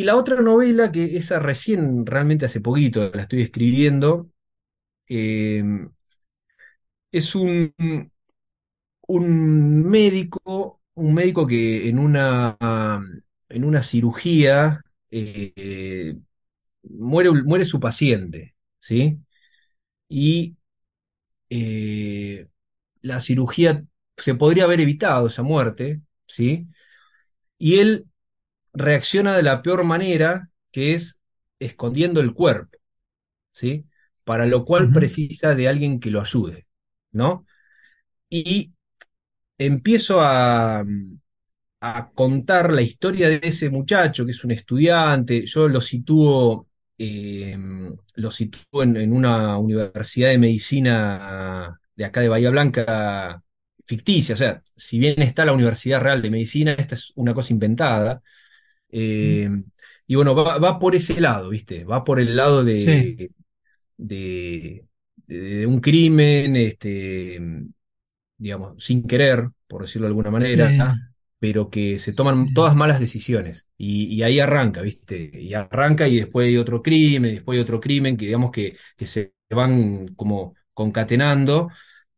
y 0.00 0.04
la 0.04 0.16
otra 0.16 0.40
novela, 0.42 0.90
que 0.90 1.16
esa 1.16 1.38
recién, 1.38 2.04
realmente 2.06 2.46
hace 2.46 2.60
poquito, 2.60 3.10
la 3.14 3.22
estoy 3.22 3.42
escribiendo, 3.42 4.28
eh, 5.08 5.62
es 7.12 7.34
un, 7.34 7.74
un 9.08 9.82
médico, 9.84 10.80
un 10.94 11.14
médico 11.14 11.46
que 11.46 11.88
en 11.88 11.98
una, 11.98 12.56
en 13.48 13.64
una 13.64 13.82
cirugía 13.82 14.82
eh, 15.10 16.16
muere, 16.84 17.30
muere 17.44 17.64
su 17.64 17.80
paciente, 17.80 18.56
¿sí? 18.78 19.20
Y 20.10 20.56
eh, 21.50 22.48
la 23.02 23.20
cirugía 23.20 23.84
se 24.16 24.34
podría 24.36 24.64
haber 24.64 24.80
evitado 24.80 25.28
esa 25.28 25.42
muerte, 25.42 26.02
¿sí? 26.26 26.68
Y 27.58 27.78
él 27.80 28.06
reacciona 28.74 29.36
de 29.36 29.42
la 29.44 29.62
peor 29.62 29.84
manera, 29.84 30.50
que 30.72 30.94
es 30.94 31.20
escondiendo 31.60 32.20
el 32.20 32.34
cuerpo, 32.34 32.78
¿sí? 33.52 33.86
Para 34.24 34.46
lo 34.46 34.64
cual 34.64 34.92
precisa 34.92 35.54
de 35.54 35.68
alguien 35.68 36.00
que 36.00 36.10
lo 36.10 36.20
ayude, 36.20 36.66
¿no? 37.12 37.46
Y 38.30 38.72
empiezo 39.58 40.20
a, 40.20 40.84
a 41.80 42.10
contar 42.12 42.72
la 42.72 42.82
historia 42.82 43.28
de 43.28 43.40
ese 43.42 43.70
muchacho, 43.70 44.24
que 44.24 44.32
es 44.32 44.44
un 44.44 44.50
estudiante, 44.52 45.46
yo 45.46 45.68
lo 45.68 45.80
sitúo, 45.80 46.68
eh, 47.00 47.58
lo 48.16 48.30
sitúo 48.30 48.82
en, 48.84 48.96
en 48.98 49.12
una 49.14 49.58
universidad 49.58 50.30
de 50.30 50.38
medicina 50.38 51.80
de 51.96 52.04
acá 52.06 52.20
de 52.22 52.28
Bahía 52.30 52.50
Blanca, 52.50 53.42
ficticia, 53.86 54.34
o 54.34 54.38
sea, 54.38 54.62
si 54.76 54.98
bien 54.98 55.20
está 55.22 55.44
la 55.46 55.52
Universidad 55.54 56.02
Real 56.02 56.22
de 56.22 56.30
Medicina, 56.30 56.72
esta 56.74 56.94
es 56.96 57.12
una 57.16 57.34
cosa 57.34 57.52
inventada. 57.54 58.22
eh, 58.90 59.50
y 60.06 60.14
bueno, 60.16 60.34
va, 60.34 60.58
va 60.58 60.78
por 60.78 60.94
ese 60.96 61.20
lado, 61.20 61.50
¿viste? 61.50 61.84
Va 61.84 62.04
por 62.04 62.20
el 62.20 62.36
lado 62.36 62.64
Sí, 62.74 63.12
de, 63.16 63.30
de, 63.98 64.86
de 65.28 65.66
un 65.66 65.80
crimen, 65.80 66.56
este, 66.56 67.40
digamos, 68.38 68.82
sin 68.84 69.06
querer, 69.06 69.50
por 69.66 69.82
decirlo 69.82 70.06
de 70.06 70.10
alguna 70.10 70.30
manera, 70.30 70.74
sí, 70.76 71.09
pero 71.40 71.70
que 71.70 71.98
se 72.00 72.14
toman 72.14 72.54
todas 72.54 72.76
malas 72.76 73.00
decisiones. 73.00 73.68
Y, 73.78 74.06
y 74.14 74.24
ahí 74.24 74.40
arranca, 74.40 74.82
¿viste? 74.82 75.30
Y 75.34 75.54
arranca 75.54 76.08
y 76.08 76.18
después 76.18 76.48
hay 76.48 76.58
otro 76.58 76.82
crimen, 76.82 77.34
después 77.36 77.56
hay 77.58 77.62
otro 77.62 77.80
crimen, 77.80 78.16
que 78.18 78.26
digamos 78.26 78.52
que, 78.52 78.76
que 78.96 79.06
se 79.06 79.34
van 79.50 80.06
como 80.16 80.54
concatenando 80.74 81.70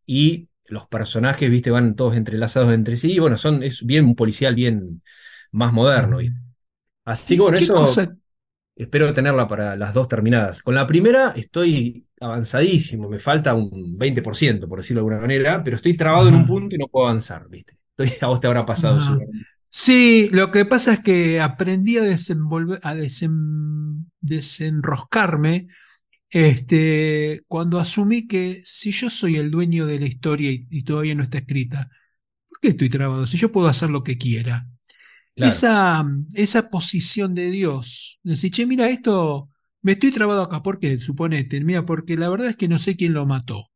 y 0.07 0.49
los 0.69 0.87
personajes, 0.87 1.51
¿viste? 1.51 1.71
Van 1.71 1.95
todos 1.97 2.17
entrelazados 2.17 2.73
entre 2.75 2.97
sí. 2.97 3.13
Y 3.15 3.21
bueno, 3.21 3.37
son, 3.39 3.63
es 3.65 3.85
bien 3.87 4.07
un 4.07 4.15
policial 4.17 4.55
bien 4.57 5.03
más 5.53 5.73
moderno. 5.73 6.19
¿viste? 6.19 6.37
Así 7.05 7.37
que 7.37 7.43
¿Y 7.43 7.43
bueno, 7.43 7.59
eso 7.59 7.75
cosa? 7.75 8.17
espero 8.77 9.13
tenerla 9.15 9.47
para 9.49 9.77
las 9.77 9.95
dos 9.95 10.09
terminadas. 10.09 10.63
Con 10.63 10.75
la 10.75 10.87
primera 10.87 11.33
estoy 11.37 12.07
avanzadísimo, 12.21 13.09
me 13.09 13.19
falta 13.19 13.55
un 13.55 13.99
20%, 13.99 14.69
por 14.69 14.79
decirlo 14.81 15.01
de 15.03 15.07
alguna 15.15 15.21
manera, 15.23 15.63
pero 15.65 15.77
estoy 15.77 15.97
trabado 15.97 16.29
en 16.29 16.35
un 16.35 16.45
punto 16.45 16.75
y 16.77 16.79
no 16.79 16.87
puedo 16.89 17.07
avanzar, 17.09 17.49
¿viste? 17.49 17.77
A 18.23 18.27
vos 18.27 18.41
te 18.41 18.47
habrá 18.47 18.65
pasado. 18.67 19.01
Sí, 19.69 20.29
lo 20.33 20.51
que 20.51 20.65
pasa 20.67 20.95
es 20.95 21.01
que 21.01 21.41
aprendí 21.41 21.97
a 21.97 22.03
desenvolver, 22.03 22.79
a 22.83 22.95
desen- 22.95 24.07
desenroscarme, 24.21 25.69
este, 26.31 27.43
cuando 27.49 27.81
asumí 27.81 28.29
que 28.29 28.63
si 28.65 28.93
yo 28.93 29.11
soy 29.11 29.37
el 29.37 29.51
dueño 29.51 29.87
de 29.87 30.01
la 30.01 30.07
historia 30.07 30.51
y, 30.53 30.67
y 30.71 30.85
todavía 30.85 31.15
no 31.17 31.23
está 31.25 31.39
escrita, 31.39 31.91
¿por 32.49 32.61
qué 32.61 32.69
estoy 32.71 32.89
trabado? 32.91 33.27
Si 33.27 33.39
yo 33.39 33.53
puedo 33.53 33.69
hacer 33.69 33.91
lo 33.91 34.03
que 34.05 34.19
quiera. 34.19 34.67
Claro. 35.35 35.53
Esa, 35.53 36.05
esa 36.35 36.71
posición 36.71 37.35
de 37.35 37.51
Dios, 37.53 38.21
decir, 38.25 38.53
che, 38.53 38.67
mira, 38.67 38.91
esto, 38.91 39.51
me 39.83 39.93
estoy 39.95 40.13
trabado 40.13 40.43
acá, 40.45 40.63
¿por 40.63 40.81
qué? 40.81 40.99
Suponete, 41.01 41.61
mira, 41.63 41.87
porque 41.87 42.17
la 42.19 42.31
verdad 42.31 42.49
es 42.49 42.57
que 42.57 42.69
no 42.69 42.79
sé 42.79 42.97
quién 42.97 43.15
lo 43.15 43.27
mató. 43.27 43.72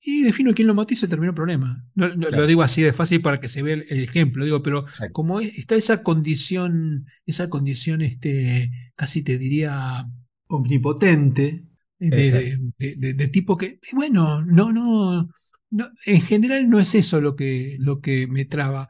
Y 0.00 0.22
defino 0.22 0.54
quién 0.54 0.68
lo 0.68 0.74
mató 0.74 0.94
y 0.94 0.96
se 0.96 1.08
terminó 1.08 1.30
el 1.30 1.34
problema. 1.34 1.84
No, 1.94 2.08
no, 2.14 2.30
lo 2.30 2.46
digo 2.46 2.62
así 2.62 2.82
de 2.82 2.92
fácil 2.92 3.20
para 3.20 3.40
que 3.40 3.48
se 3.48 3.62
vea 3.62 3.74
el, 3.74 3.84
el 3.90 4.00
ejemplo, 4.04 4.44
digo, 4.44 4.62
pero 4.62 4.84
exacto. 4.86 5.12
como 5.12 5.40
es- 5.40 5.58
está 5.58 5.74
esa 5.74 6.02
condición, 6.02 7.06
esa 7.26 7.48
condición, 7.50 8.00
este, 8.02 8.70
casi 8.96 9.22
te 9.22 9.38
diría, 9.38 10.06
omnipotente, 10.48 11.64
de, 11.98 12.08
Exacto. 12.16 12.38
de- 12.40 12.58
de- 12.78 12.96
de- 12.96 13.14
de 13.14 13.28
tipo 13.28 13.56
que, 13.56 13.80
bueno, 13.92 14.42
no, 14.44 14.72
no, 14.72 15.28
no, 15.70 15.90
en 16.06 16.20
general 16.22 16.68
no 16.70 16.78
es 16.78 16.94
eso 16.94 17.20
lo 17.20 17.34
que, 17.36 17.76
lo 17.80 18.00
que 18.00 18.26
me 18.28 18.44
traba. 18.44 18.88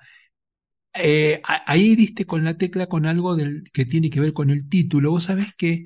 Eh, 0.94 1.40
ahí 1.66 1.96
diste 1.96 2.26
con 2.26 2.44
la 2.44 2.59
tecla 2.59 2.86
con 2.88 3.06
algo 3.06 3.36
del, 3.36 3.62
que 3.72 3.84
tiene 3.86 4.11
que 4.11 4.20
ver 4.20 4.32
con 4.32 4.50
el 4.50 4.68
título. 4.68 5.11
Vos 5.12 5.24
sabés 5.24 5.54
que 5.56 5.84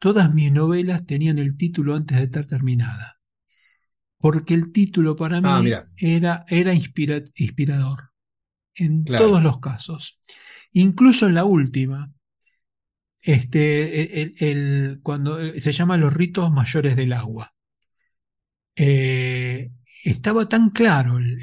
todas 0.00 0.34
mis 0.34 0.52
novelas 0.52 1.06
tenían 1.06 1.38
el 1.40 1.56
título 1.56 1.94
antes 1.96 2.18
de 2.18 2.24
estar 2.24 2.46
terminada 2.46 3.20
porque 4.22 4.54
el 4.54 4.72
título 4.72 5.16
para 5.16 5.42
Ah, 5.42 5.60
mí 5.60 5.84
era, 5.98 6.46
era 6.48 6.74
inspira- 6.74 7.24
inspirador 7.36 8.00
en 8.76 8.94
claro. 9.04 9.14
todos 9.14 9.42
los 9.42 9.60
casos. 9.60 10.20
Incluso 10.72 11.28
en 11.28 11.34
la 11.36 11.44
última, 11.46 12.12
este, 13.22 14.22
el, 14.22 14.34
el- 14.40 15.00
cuando 15.02 15.40
eh, 15.40 15.60
se 15.60 15.72
llama 15.72 15.96
Los 15.96 16.12
ritos 16.14 16.50
mayores 16.52 16.96
del 16.96 17.12
agua. 17.12 17.52
Eh, 18.76 19.70
estaba 20.04 20.48
tan 20.48 20.70
claro 20.70 21.18
el, 21.18 21.38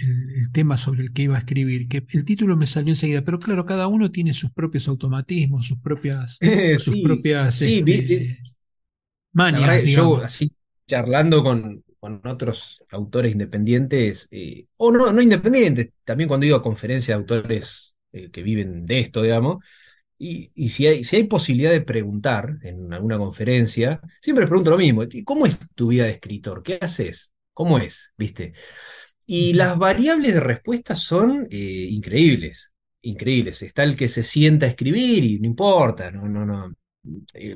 tema 0.51 0.77
sobre 0.77 1.01
el 1.03 1.13
que 1.13 1.23
iba 1.23 1.35
a 1.35 1.39
escribir 1.39 1.87
que 1.87 2.05
el 2.11 2.25
título 2.25 2.57
me 2.57 2.65
salió 2.67 2.91
enseguida, 2.91 3.23
pero 3.23 3.39
claro, 3.39 3.65
cada 3.65 3.87
uno 3.87 4.11
tiene 4.11 4.33
sus 4.33 4.51
propios 4.53 4.87
automatismos, 4.87 5.67
sus 5.67 5.79
propias, 5.79 6.41
sus 6.75 6.95
Sí, 6.95 7.01
propias 7.01 7.55
sí, 7.55 7.83
este, 7.87 8.39
manias, 9.33 9.83
yo 9.85 10.17
así 10.23 10.51
charlando 10.87 11.43
con, 11.43 11.83
con 11.99 12.21
otros 12.27 12.83
autores 12.91 13.31
independientes, 13.33 14.27
eh, 14.31 14.67
o 14.77 14.91
no, 14.91 15.11
no 15.13 15.21
independientes, 15.21 15.89
también 16.03 16.27
cuando 16.27 16.45
iba 16.45 16.57
a 16.57 16.61
conferencias 16.61 17.17
de 17.17 17.21
autores 17.21 17.97
eh, 18.13 18.29
que 18.31 18.43
viven 18.43 18.85
de 18.85 18.99
esto, 18.99 19.21
digamos, 19.23 19.63
Y, 20.17 20.51
y 20.55 20.69
si 20.69 20.87
hay, 20.87 21.03
si 21.03 21.15
hay 21.17 21.23
posibilidad 21.25 21.71
de 21.71 21.81
preguntar 21.81 22.57
en 22.63 22.93
alguna 22.93 23.17
conferencia, 23.17 24.01
siempre 24.21 24.43
les 24.43 24.49
pregunto 24.49 24.71
lo 24.71 24.77
mismo. 24.77 25.03
¿y 25.09 25.23
¿Cómo 25.23 25.45
es 25.45 25.57
tu 25.75 25.87
vida 25.89 26.05
de 26.05 26.11
escritor? 26.11 26.61
¿Qué 26.63 26.77
haces? 26.81 27.33
¿Cómo 27.53 27.79
es? 27.79 28.13
¿Viste? 28.17 28.53
Y 29.25 29.53
las 29.53 29.77
variables 29.77 30.33
de 30.33 30.39
respuesta 30.39 30.95
son 30.95 31.47
eh, 31.51 31.87
increíbles. 31.91 32.73
Increíbles. 33.01 33.61
Está 33.61 33.83
el 33.83 33.95
que 33.95 34.07
se 34.07 34.23
sienta 34.23 34.65
a 34.65 34.69
escribir 34.69 35.23
y 35.23 35.39
no 35.39 35.47
importa, 35.47 36.11
no, 36.11 36.27
no, 36.27 36.45
no. 36.45 36.73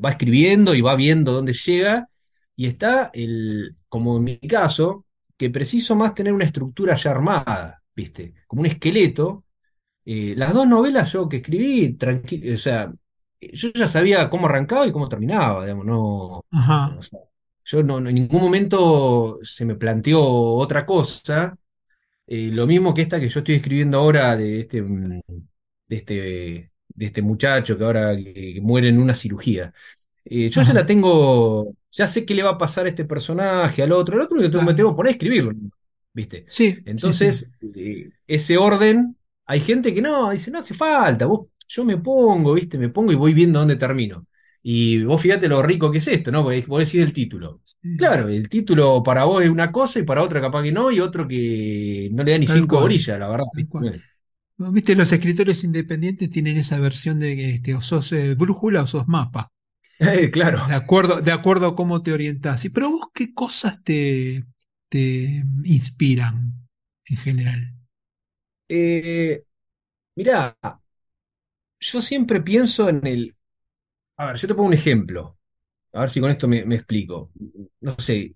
Va 0.03 0.09
escribiendo 0.11 0.73
y 0.75 0.81
va 0.81 0.95
viendo 0.95 1.31
dónde 1.33 1.53
llega. 1.53 2.07
Y 2.55 2.67
está 2.67 3.09
el, 3.13 3.77
como 3.89 4.17
en 4.17 4.23
mi 4.25 4.37
caso, 4.39 5.05
que 5.37 5.49
preciso 5.49 5.95
más 5.95 6.13
tener 6.13 6.33
una 6.33 6.45
estructura 6.45 6.95
ya 6.95 7.11
armada, 7.11 7.83
¿viste? 7.95 8.33
Como 8.47 8.61
un 8.61 8.67
esqueleto 8.67 9.45
eh, 10.05 10.35
las 10.37 10.53
dos 10.53 10.67
novelas 10.67 11.11
yo 11.13 11.29
que 11.29 11.37
escribí, 11.37 11.97
tranqui- 11.97 12.53
o 12.55 12.57
sea, 12.57 12.93
yo 13.41 13.69
ya 13.73 13.87
sabía 13.87 14.29
cómo 14.29 14.47
arrancaba 14.47 14.85
y 14.87 14.91
cómo 14.91 15.07
terminaba, 15.09 15.63
digamos, 15.63 15.85
no, 15.85 15.97
o 15.99 16.45
Ajá, 16.51 17.01
sea, 17.01 17.19
yo 17.65 17.83
no, 17.83 17.99
no- 18.01 18.09
en 18.09 18.15
ningún 18.15 18.41
momento 18.41 19.37
se 19.43 19.65
me 19.65 19.75
planteó 19.75 20.21
otra 20.23 20.85
cosa, 20.85 21.57
eh, 22.27 22.49
lo 22.51 22.67
mismo 22.67 22.93
que 22.93 23.01
esta 23.03 23.19
que 23.19 23.29
yo 23.29 23.39
estoy 23.39 23.55
escribiendo 23.55 23.99
ahora 23.99 24.35
de 24.37 24.59
este, 24.61 24.81
mm, 24.81 25.21
de 25.87 25.95
este, 25.95 26.71
de 26.89 27.05
este 27.05 27.21
muchacho 27.21 27.77
que 27.77 27.83
ahora 27.83 28.15
que- 28.15 28.53
que 28.55 28.61
muere 28.61 28.89
en 28.89 28.99
una 28.99 29.13
cirugía. 29.15 29.73
Eh, 30.25 30.49
yo 30.49 30.61
ya 30.61 30.73
la 30.73 30.81
ajá, 30.81 30.85
tengo, 30.85 31.75
ya 31.91 32.07
sé 32.07 32.25
qué 32.25 32.33
le 32.33 32.43
va 32.43 32.51
a 32.51 32.57
pasar 32.57 32.85
a 32.85 32.89
este 32.89 33.05
personaje, 33.05 33.83
al 33.83 33.91
otro, 33.91 34.15
al 34.15 34.23
otro, 34.23 34.37
y 34.37 34.41
me 34.65 34.73
tengo 34.73 34.91
que 34.91 34.95
poner 34.95 35.09
a 35.09 35.11
escribirlo, 35.11 35.51
¿viste? 36.13 36.45
Sí, 36.47 36.81
sí, 36.95 37.13
sí. 37.17 37.35
Entonces, 37.35 37.47
eh, 37.75 38.09
ese 38.27 38.57
orden, 38.57 39.17
hay 39.45 39.59
gente 39.59 39.93
que 39.93 40.01
no, 40.01 40.31
dice, 40.31 40.51
no 40.51 40.59
hace 40.59 40.73
falta, 40.73 41.25
vos, 41.25 41.47
yo 41.67 41.85
me 41.85 41.97
pongo, 41.97 42.53
¿viste? 42.53 42.77
Me 42.77 42.89
pongo 42.89 43.11
y 43.11 43.15
voy 43.15 43.33
viendo 43.33 43.59
dónde 43.59 43.75
termino. 43.75 44.25
Y 44.61 45.03
vos 45.03 45.21
fíjate 45.21 45.49
lo 45.49 45.61
rico 45.61 45.91
que 45.91 45.97
es 45.97 46.07
esto, 46.07 46.31
¿no? 46.31 46.41
Porque 46.43 46.63
vos 46.67 46.79
decís 46.79 47.01
el 47.01 47.11
título. 47.11 47.61
sí. 47.65 47.97
Claro, 47.97 48.29
el 48.29 48.47
título 48.47 49.03
para 49.03 49.25
vos 49.25 49.43
es 49.43 49.49
una 49.49 49.71
cosa 49.71 49.99
y 49.99 50.03
para 50.03 50.23
otra 50.23 50.39
capaz 50.39 50.63
que 50.63 50.71
no, 50.71 50.89
y 50.89 51.01
otro 51.01 51.27
que 51.27 52.09
no 52.13 52.23
le 52.23 52.31
da 52.31 52.37
ni 52.37 52.45
Tal 52.45 52.55
cinco 52.55 52.77
cual, 52.77 52.83
gorillas, 52.83 53.19
la 53.19 53.27
verdad. 53.27 53.45
Viste, 54.57 54.95
los 54.95 55.11
escritores 55.11 55.63
independientes 55.63 56.29
tienen 56.29 56.57
esa 56.57 56.79
versión 56.79 57.19
de 57.19 57.35
que 57.35 57.49
este, 57.49 57.75
o 57.75 57.81
sos 57.81 58.13
eh, 58.13 58.35
brújula 58.35 58.83
o 58.83 58.87
sos 58.87 59.07
mapa, 59.07 59.51
Eh, 59.99 60.29
claro. 60.31 60.59
de 60.65 60.73
acuerdo, 60.75 61.21
de 61.21 61.31
acuerdo 61.31 61.67
a 61.67 61.75
cómo 61.75 62.03
te 62.03 62.13
orientás. 62.13 62.65
Y, 62.65 62.69
pero 62.69 62.89
vos, 62.91 63.07
¿qué 63.13 63.33
cosas 63.33 63.83
te, 63.83 64.45
te 64.89 65.43
inspiran 65.65 66.53
en 67.05 67.17
general? 67.17 67.73
Eh, 68.69 69.43
mirá, 70.15 70.57
yo 71.79 72.01
siempre 72.01 72.41
pienso 72.41 72.89
en 72.89 73.05
el... 73.05 73.35
A 74.17 74.27
ver, 74.27 74.37
yo 74.37 74.47
te 74.47 74.55
pongo 74.55 74.67
un 74.69 74.73
ejemplo. 74.73 75.37
A 75.93 76.01
ver 76.01 76.09
si 76.11 76.21
con 76.21 76.31
esto 76.31 76.47
me, 76.47 76.65
me 76.65 76.75
explico. 76.75 77.31
No 77.81 77.95
sé, 77.99 78.35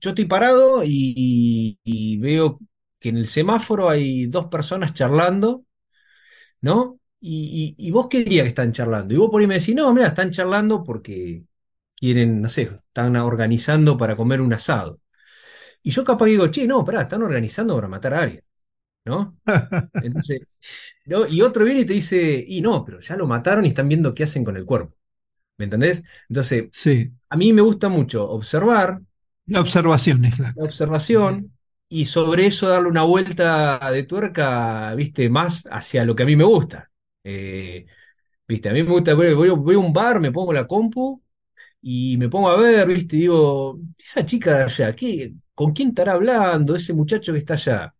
yo 0.00 0.10
estoy 0.10 0.26
parado 0.26 0.82
y, 0.84 1.78
y 1.84 2.18
veo 2.18 2.60
que 3.00 3.10
en 3.10 3.18
el 3.18 3.26
semáforo 3.28 3.88
hay 3.90 4.26
dos 4.26 4.46
personas 4.48 4.94
charlando, 4.94 5.66
¿no? 6.60 7.00
Y, 7.26 7.74
y- 7.78 7.88
y 7.88 7.90
vos 7.90 8.08
qué 8.10 8.18
dirías 8.24 8.44
que 8.44 8.48
están 8.50 8.72
charlando? 8.72 9.14
Y 9.14 9.16
vos 9.16 9.30
por 9.30 9.40
ahí 9.40 9.46
me 9.46 9.58
decís, 9.58 9.74
no, 9.74 9.92
mira, 9.94 10.08
están 10.08 10.30
charlando 10.30 10.84
porque 10.84 11.44
quieren, 11.96 12.40
no 12.42 12.48
sé, 12.50 12.62
están 12.88 13.16
organizando 13.16 13.96
para 13.98 14.16
comer 14.16 14.40
un 14.42 14.52
asado. 14.54 15.00
Y 15.82 15.90
yo 15.90 16.04
capaz 16.04 16.26
digo, 16.26 16.48
che, 16.48 16.66
no, 16.66 16.84
pará, 16.84 17.02
están 17.02 17.22
organizando 17.22 17.74
para 17.76 17.88
matar 17.88 18.14
a 18.14 18.22
alguien, 18.22 18.42
¿no? 19.06 19.38
Entonces, 20.00 20.42
¿no? 21.06 21.26
Y 21.28 21.42
otro 21.42 21.64
viene 21.66 21.82
y 21.82 21.86
te 21.86 21.94
dice, 21.94 22.44
y 22.48 22.60
no, 22.62 22.84
pero 22.84 23.00
ya 23.00 23.16
lo 23.16 23.26
mataron 23.26 23.64
y 23.66 23.68
están 23.68 23.88
viendo 23.88 24.14
qué 24.14 24.24
hacen 24.24 24.44
con 24.44 24.56
el 24.56 24.64
cuerpo. 24.66 24.96
¿Me 25.58 25.66
entendés? 25.66 26.04
Entonces, 26.28 26.66
Sí. 26.70 27.14
a 27.30 27.36
mí 27.36 27.52
me 27.54 27.62
gusta 27.62 27.88
mucho 27.90 28.28
observar 28.30 29.02
La 29.46 29.62
observación 29.62 30.26
es 30.26 30.38
la 30.38 30.54
la. 30.54 30.64
observación 30.64 31.52
y 31.88 32.06
sobre 32.06 32.46
eso 32.46 32.68
darle 32.68 32.88
una 32.88 33.02
vuelta 33.04 33.78
de 33.92 34.02
tuerca, 34.04 34.94
viste, 34.94 35.28
más 35.30 35.68
hacia 35.70 36.04
lo 36.04 36.14
que 36.16 36.22
a 36.24 36.26
mí 36.26 36.36
me 36.36 36.44
gusta. 36.44 36.90
Eh, 37.24 37.86
viste, 38.48 38.68
a 38.70 38.72
mí 38.72 38.82
me 38.82 38.90
gusta, 38.90 39.14
voy, 39.14 39.34
voy- 39.34 39.50
voy 39.50 39.74
a 39.76 39.78
un 39.78 39.92
bar, 39.92 40.20
me 40.20 40.32
pongo 40.32 40.52
la 40.52 40.66
compu 40.66 41.22
y 41.82 42.16
me 42.18 42.28
pongo 42.28 42.48
a 42.50 42.56
ver, 42.58 42.86
viste, 42.88 43.16
y 43.16 43.20
digo, 43.22 43.80
esa 43.98 44.24
chica 44.26 44.58
de 44.58 44.64
allá, 44.64 44.92
¿qué, 44.94 45.34
con 45.54 45.72
quién 45.72 45.90
estará 45.90 46.12
hablando? 46.14 46.76
Ese 46.76 46.94
muchacho 46.94 47.32
que 47.32 47.38
está 47.40 47.54
allá. 47.54 47.94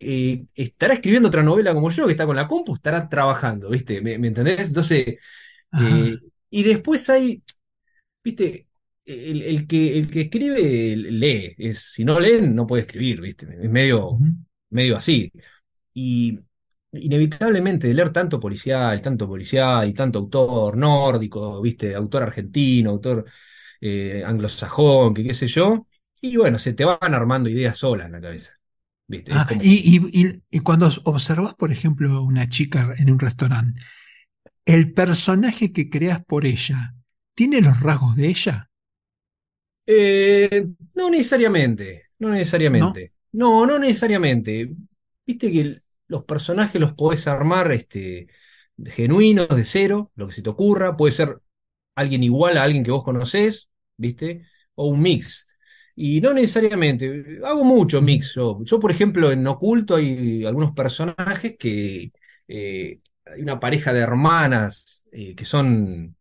Eh, 0.00 0.46
¿estará 0.54 0.94
escribiendo 0.94 1.28
otra 1.28 1.42
novela 1.44 1.74
como 1.74 1.90
yo, 1.90 2.06
que 2.06 2.12
está 2.12 2.26
con 2.26 2.36
la 2.36 2.48
compu? 2.48 2.74
¿Estará 2.74 3.08
trabajando? 3.08 3.70
¿Viste? 3.70 4.02
¿Me, 4.02 4.18
me 4.18 4.28
entendés? 4.28 4.68
Entonces, 4.68 5.16
eh, 5.76 6.20
y 6.50 6.62
después 6.64 7.08
hay, 7.10 7.42
viste, 8.22 8.68
el, 9.04 9.42
el 9.42 9.66
que, 9.66 9.98
el 9.98 10.10
que 10.10 10.22
escribe 10.22 10.60
lee, 10.96 11.54
es, 11.58 11.80
si 11.92 12.04
no 12.04 12.20
lee, 12.20 12.40
no 12.42 12.66
puede 12.66 12.82
escribir, 12.82 13.20
viste, 13.20 13.46
es 13.62 13.70
medio, 13.70 14.24
medio 14.70 14.96
así. 14.96 15.32
Y 15.94 16.40
inevitablemente 16.96 17.88
de 17.88 17.94
leer 17.94 18.12
tanto 18.12 18.40
policial, 18.40 19.00
tanto 19.00 19.26
policial 19.28 19.88
y 19.88 19.94
tanto 19.94 20.18
autor 20.20 20.76
nórdico, 20.76 21.60
viste, 21.60 21.94
autor 21.94 22.24
argentino, 22.24 22.90
autor 22.90 23.24
eh, 23.80 24.22
anglosajón, 24.24 25.14
que 25.14 25.24
qué 25.24 25.34
sé 25.34 25.46
yo, 25.48 25.86
y 26.20 26.36
bueno, 26.36 26.58
se 26.58 26.74
te 26.74 26.84
van 26.84 26.98
armando 27.14 27.50
ideas 27.50 27.76
solas 27.78 28.06
en 28.06 28.12
la 28.12 28.20
cabeza, 28.20 28.60
viste, 29.08 29.40
Ah, 29.40 29.46
como, 29.46 29.60
y, 29.60 29.96
y- 29.98 30.26
y- 30.26 30.42
y 30.50 30.60
cuando 30.60 30.88
observas, 31.04 31.52
por 31.54 31.70
ejemplo, 31.70 32.22
una 32.22 32.48
chica 32.48 32.94
en 32.96 33.10
un 33.12 33.18
restaurante, 33.18 33.78
el 34.66 34.92
personaje 34.94 35.72
que 35.72 35.90
creas 35.90 36.24
por 36.24 36.46
ella, 36.46 36.94
¿tiene 37.34 37.62
los 37.62 37.80
rasgos 37.80 38.16
de 38.16 38.28
ella? 38.28 38.70
eh, 39.86 40.64
no 40.94 41.10
necesariamente, 41.10 42.04
no 42.18 42.30
¿No? 42.70 42.94
necesariamente, 42.94 43.12
no, 43.32 43.66
no 43.66 43.78
necesariamente, 43.78 44.74
viste 45.26 45.52
que 45.52 45.60
el- 45.60 45.82
los 46.08 46.24
personajes 46.24 46.80
los 46.80 46.92
podés 46.94 47.26
armar, 47.28 47.72
este, 47.72 48.28
genuinos, 48.86 49.48
de 49.48 49.64
cero, 49.64 50.12
lo 50.16 50.26
que 50.28 50.32
se 50.34 50.42
te 50.42 50.50
ocurra, 50.50 50.96
puede 50.96 51.12
ser 51.12 51.40
alguien 51.94 52.22
igual 52.22 52.56
a 52.58 52.64
alguien 52.64 52.82
que 52.84 52.90
vos 52.90 53.04
conocés, 53.04 53.70
¿viste? 53.96 54.46
O 54.74 54.88
un 54.88 55.00
mix. 55.02 55.48
Y 55.96 56.20
no 56.20 56.32
necesariamente, 56.34 57.38
hago 57.44 57.64
mucho 57.64 58.02
mix 58.02 58.34
yo. 58.34 58.60
Yo, 58.64 58.80
por 58.80 58.90
ejemplo, 58.90 59.30
en 59.30 59.46
Oculto 59.46 59.96
hay 59.96 60.44
algunos 60.44 60.72
personajes 60.72 61.56
que 61.58 62.12
eh, 62.48 63.00
hay 63.24 63.42
una 63.42 63.60
pareja 63.60 63.92
de 63.92 64.00
hermanas 64.00 65.06
eh, 65.12 65.34
que 65.34 65.44
son, 65.44 66.16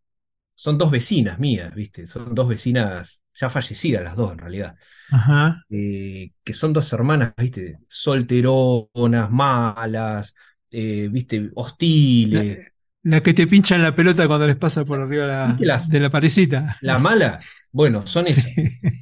son 0.63 0.77
dos 0.77 0.91
vecinas 0.91 1.39
mías, 1.39 1.73
¿viste? 1.75 2.07
Son 2.07 2.33
dos 2.33 2.47
vecinas 2.47 3.23
ya 3.33 3.49
fallecidas 3.49 4.01
las 4.03 4.15
dos 4.15 4.31
en 4.31 4.37
realidad. 4.39 4.75
Ajá. 5.11 5.63
eh, 5.69 6.31
que 6.43 6.53
son 6.53 6.71
dos 6.73 6.91
hermanas, 6.93 7.33
¿viste? 7.37 7.79
Solteronas, 7.87 9.29
malas, 9.31 10.35
eh, 10.71 11.09
¿viste? 11.11 11.49
Hostiles. 11.55 12.71
la 13.03 13.21
que 13.21 13.33
te 13.33 13.45
pinchan 13.47 13.81
la 13.81 13.93
pelota 13.95 14.25
cuando 14.27 14.47
les 14.47 14.55
pasa 14.55 14.85
por 14.85 14.99
arriba 15.01 15.25
¿Viste 15.47 15.65
la- 15.65 15.73
las, 15.73 15.89
de 15.89 15.99
la 15.99 16.09
parecita. 16.09 16.77
La 16.81 16.97
mala, 16.99 17.39
bueno, 17.71 18.05
son 18.07 18.25
Sí. 18.25 18.31
esas. 18.31 18.53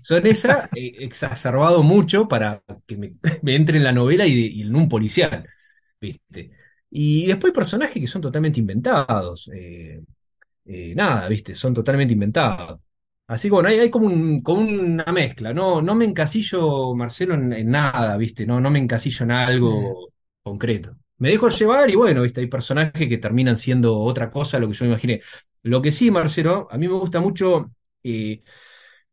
Son 0.03 0.25
esas, 0.25 0.65
eh, 0.75 0.93
exacerbado 0.99 1.83
mucho 1.83 2.27
para 2.27 2.63
que 2.87 2.97
me, 2.97 3.15
me 3.43 3.55
entre 3.55 3.77
en 3.77 3.83
la 3.83 3.91
novela 3.93 4.25
y, 4.25 4.33
de- 4.33 4.47
y 4.47 4.61
en 4.63 4.75
un 4.75 4.89
policial, 4.89 5.47
¿viste? 6.01 6.51
Y 6.89 7.27
después 7.27 7.53
personajes 7.53 8.01
que 8.01 8.07
son 8.07 8.21
totalmente 8.21 8.59
inventados. 8.59 9.49
Eh, 10.65 10.93
nada, 10.95 11.27
¿viste? 11.27 11.55
Son 11.55 11.73
totalmente 11.73 12.13
inventados. 12.13 12.79
Así 13.27 13.47
que 13.47 13.53
bueno, 13.53 13.69
hay, 13.69 13.79
hay 13.79 13.89
como, 13.89 14.07
un- 14.07 14.41
como 14.41 14.61
una 14.61 15.05
mezcla. 15.13 15.53
No, 15.53 15.81
no 15.81 15.95
me 15.95 16.05
encasillo, 16.05 16.93
Marcelo, 16.95 17.35
en, 17.35 17.53
en 17.53 17.69
nada, 17.69 18.17
¿viste? 18.17 18.45
No, 18.45 18.59
no 18.59 18.69
me 18.71 18.79
encasillo 18.79 19.23
en 19.25 19.31
algo 19.31 20.11
concreto. 20.43 20.97
Me 21.17 21.29
dejo 21.29 21.49
llevar 21.49 21.89
y 21.89 21.95
bueno, 21.95 22.23
¿viste? 22.23 22.41
Hay 22.41 22.47
personajes 22.47 23.07
que 23.07 23.17
terminan 23.17 23.55
siendo 23.57 23.99
otra 23.99 24.29
cosa 24.29 24.57
de 24.57 24.61
lo 24.61 24.67
que 24.69 24.73
yo 24.77 24.85
me 24.85 24.91
imaginé. 24.91 25.21
Lo 25.63 25.81
que 25.81 25.91
sí, 25.91 26.11
Marcelo, 26.11 26.67
a 26.71 26.77
mí 26.77 26.87
me 26.87 26.95
gusta 26.95 27.19
mucho. 27.21 27.71
eh, 28.03 28.41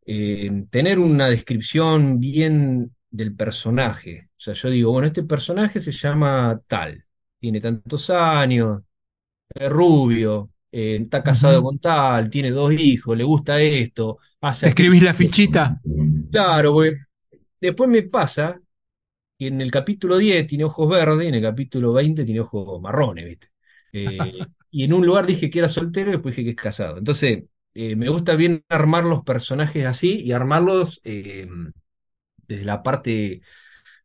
eh, 0.07 0.51
tener 0.71 0.99
una 0.99 1.29
descripción 1.29 2.19
bien 2.21 2.95
del 3.11 3.35
personaje. 3.37 4.29
O 4.33 4.41
sea, 4.41 4.55
yo 4.55 4.71
digo, 4.71 4.93
bueno, 4.93 5.07
este 5.07 5.23
personaje 5.25 5.81
se 5.81 5.93
llama 5.93 6.61
tal, 6.67 7.05
tiene 7.39 7.61
tantos 7.61 8.11
años, 8.11 8.81
es 9.55 9.71
rubio, 9.71 10.51
eh, 10.73 10.99
está 11.03 11.23
casado 11.23 11.63
con 11.63 11.79
tal, 11.79 12.31
tiene 12.31 12.51
dos 12.51 12.73
hijos, 12.73 13.17
le 13.17 13.25
gusta 13.25 13.61
esto, 13.61 14.19
hace 14.41 14.67
¿Te 14.67 14.71
escribís 14.71 15.03
la 15.03 15.15
fichita? 15.15 15.81
Claro, 16.31 16.73
porque 16.75 16.97
después 17.61 17.91
me 17.91 18.03
pasa 18.03 18.61
que 19.39 19.49
en 19.49 19.61
el 19.61 19.71
capítulo 19.71 20.19
10 20.19 20.47
tiene 20.47 20.65
ojos 20.65 20.89
verdes 20.89 21.25
y 21.25 21.29
en 21.29 21.35
el 21.37 21.43
capítulo 21.43 21.93
20 21.93 22.25
tiene 22.25 22.41
ojos 22.41 22.81
marrones, 22.81 23.25
¿viste? 23.25 23.49
Eh, 23.93 24.33
y 24.71 24.85
en 24.85 24.93
un 24.93 25.07
lugar 25.07 25.27
dije 25.27 25.51
que 25.51 25.61
era 25.61 25.69
soltero 25.69 26.11
y 26.11 26.13
después 26.15 26.37
dije 26.37 26.47
que 26.47 26.51
es 26.51 26.63
casado. 26.63 26.99
Entonces, 26.99 27.45
eh, 27.75 27.97
me 27.97 28.09
gusta 28.09 28.37
bien 28.37 28.63
armar 28.69 29.05
los 29.05 29.23
personajes 29.23 29.87
así 29.87 30.21
y 30.23 30.33
armarlos 30.33 31.01
desde 32.49 32.65
la 32.65 32.83
parte, 32.83 33.43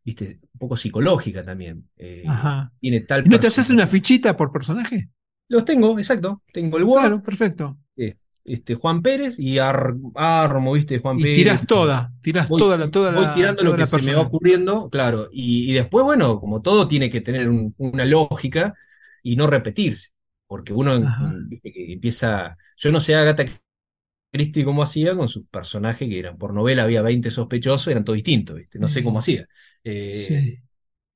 ¿viste? 0.03 0.39
Un 0.53 0.59
poco 0.59 0.77
psicológica 0.77 1.43
también. 1.43 1.89
Eh, 1.97 2.25
Ajá. 2.27 2.71
tiene 2.79 3.01
tal 3.01 3.25
¿Y 3.25 3.29
no 3.29 3.39
te 3.39 3.47
haces 3.47 3.69
una 3.69 3.87
fichita 3.87 4.35
por 4.35 4.51
personaje? 4.51 5.09
Los 5.49 5.65
tengo, 5.65 5.97
exacto. 5.97 6.41
Tengo 6.51 6.77
el 6.77 6.83
Word, 6.83 7.01
Claro, 7.01 7.23
perfecto. 7.23 7.77
eh, 7.97 8.15
este, 8.45 8.75
Juan 8.75 9.01
Pérez 9.01 9.39
y 9.39 9.59
ar- 9.59 9.95
armo, 10.15 10.73
¿viste? 10.73 10.99
Juan 10.99 11.19
Y 11.19 11.23
Pérez. 11.23 11.37
tirás 11.37 11.67
toda, 11.67 12.13
tirás 12.21 12.49
Voy, 12.49 12.59
toda 12.59 12.77
la, 12.77 12.89
toda 12.91 13.11
voy 13.11 13.25
la, 13.25 13.33
tirando 13.33 13.63
lo 13.63 13.75
que 13.75 13.85
se 13.85 14.01
me 14.01 14.15
va 14.15 14.21
ocurriendo, 14.21 14.89
claro. 14.89 15.29
Y, 15.31 15.71
y 15.71 15.73
después, 15.73 16.03
bueno, 16.03 16.39
como 16.39 16.61
todo 16.61 16.87
tiene 16.87 17.09
que 17.09 17.21
tener 17.21 17.49
un- 17.49 17.73
una 17.77 18.05
lógica 18.05 18.73
y 19.21 19.35
no 19.35 19.47
repetirse. 19.47 20.09
Porque 20.47 20.73
uno 20.73 20.93
empieza. 21.63 22.57
Yo 22.77 22.91
no 22.91 22.99
sé 22.99 23.15
Agatha 23.15 23.45
Christie 24.31 24.65
cómo 24.65 24.83
hacía 24.83 25.15
con 25.15 25.27
sus 25.27 25.45
personajes, 25.47 26.09
que 26.09 26.19
eran 26.19 26.37
por 26.37 26.53
novela 26.53 26.83
había 26.83 27.01
20 27.03 27.29
sospechosos, 27.31 27.87
eran 27.89 28.03
todos 28.03 28.15
distintos, 28.17 28.57
¿viste? 28.57 28.79
No 28.79 28.87
sé 28.87 29.03
cómo 29.03 29.19
hacía. 29.19 29.47
Eh, 29.83 30.11
sí. 30.27 30.59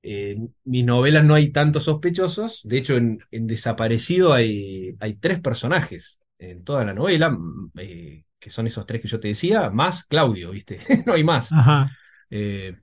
En 0.04 0.56
mis 0.66 0.86
novelas 0.86 1.24
no 1.26 1.34
hay 1.36 1.52
tantos 1.52 1.84
sospechosos. 1.84 2.62
De 2.64 2.78
hecho, 2.78 2.95
en, 2.98 3.20
en 3.32 3.48
Desaparecido 3.48 4.34
hay, 4.34 4.95
hay 5.00 5.16
tres 5.16 5.39
personajes 5.41 6.20
en 6.39 6.64
toda 6.64 6.86
la 6.86 6.93
novela, 6.93 7.30
mm, 7.32 7.72
eh, 7.80 8.26
que 8.39 8.50
son 8.50 8.68
esos 8.68 8.86
tres 8.86 9.02
que 9.02 9.08
yo 9.08 9.20
te 9.20 9.30
decía, 9.30 9.70
más 9.72 10.06
Claudio, 10.06 10.52
¿viste? 10.52 10.78
No 11.06 11.14
hay 11.14 11.24
más. 11.24 11.58
Ajá. 11.58 11.98
Eh, 12.30 12.76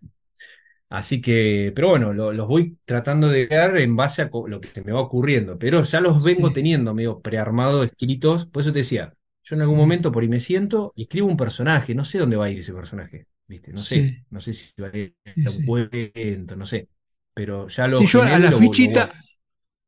así 0.89 1.21
que, 1.21 1.73
pero 1.75 1.89
bueno, 1.91 2.12
lo- 2.12 2.33
los 2.33 2.47
voy 2.49 2.79
tratando 2.85 3.29
de 3.29 3.47
ver 3.47 3.77
en 3.79 3.97
base 3.97 4.23
a 4.23 4.31
lo 4.47 4.61
que 4.61 4.69
se 4.69 4.85
me 4.85 4.93
va 4.93 5.01
ocurriendo. 5.01 5.59
Pero 5.59 5.83
ya 5.83 6.01
los 6.01 6.23
vengo 6.23 6.53
Sí, 6.53 6.53
teniendo 6.53 6.95
medio 6.95 7.21
prearmados, 7.21 7.87
escritos. 7.87 8.47
Por 8.47 8.62
eso 8.62 8.73
te 8.73 8.79
decía, 8.81 9.15
yo 9.43 9.57
en 9.57 9.62
algún 9.62 9.77
momento 9.79 10.12
por 10.12 10.23
ahí 10.23 10.29
me 10.29 10.41
siento 10.41 10.93
y 10.97 11.03
escribo 11.03 11.29
un 11.29 11.37
personaje. 11.37 11.95
No 11.95 12.05
sé 12.05 12.19
dónde 12.19 12.37
va 12.37 12.47
a 12.47 12.51
ir 12.51 12.59
ese 12.59 12.73
personaje, 12.75 13.27
¿viste? 13.47 13.73
No 13.73 13.83
sé. 13.83 14.11
sí, 14.11 14.27
No 14.31 14.41
sé 14.41 14.53
si 14.55 14.73
va 14.81 14.89
a 14.93 14.97
ir 14.97 15.17
a 15.45 15.51
un 15.51 15.61
sí. 15.61 15.62
cuento, 15.62 16.57
no 16.57 16.67
sé. 16.67 16.89
Pero 17.35 17.68
ya 17.68 17.87
lo 17.89 18.03
Sí, 18.03 18.07
yo 18.07 18.22
a 18.22 18.39
la 18.39 18.53
fichita, 18.53 19.11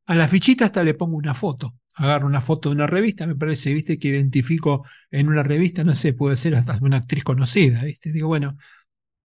a 0.06 0.14
la 0.14 0.28
fichita 0.28 0.66
hasta 0.66 0.84
le 0.84 0.94
pongo 0.94 1.16
una 1.16 1.34
foto. 1.34 1.76
Agarro 1.96 2.26
una 2.26 2.40
foto 2.42 2.70
de 2.70 2.76
una 2.76 2.86
revista, 2.86 3.26
me 3.26 3.36
parece, 3.36 3.74
viste, 3.74 3.98
que 3.98 4.08
identifico 4.08 4.86
en 5.10 5.28
una 5.28 5.42
revista, 5.42 5.84
no 5.84 5.94
sé, 5.94 6.14
puede 6.14 6.36
ser 6.36 6.54
hasta 6.56 6.78
una 6.82 6.98
actriz 6.98 7.24
conocida, 7.24 7.84
viste. 7.84 8.12
Digo, 8.12 8.28
bueno, 8.28 8.56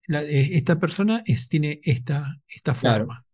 la- 0.08 0.22
eh, 0.24 0.56
esta 0.56 0.78
persona 0.80 1.22
es, 1.26 1.48
tiene 1.48 1.80
esta, 1.84 2.36
esta 2.48 2.74
Claro, 2.80 3.06
forma. 3.06 3.24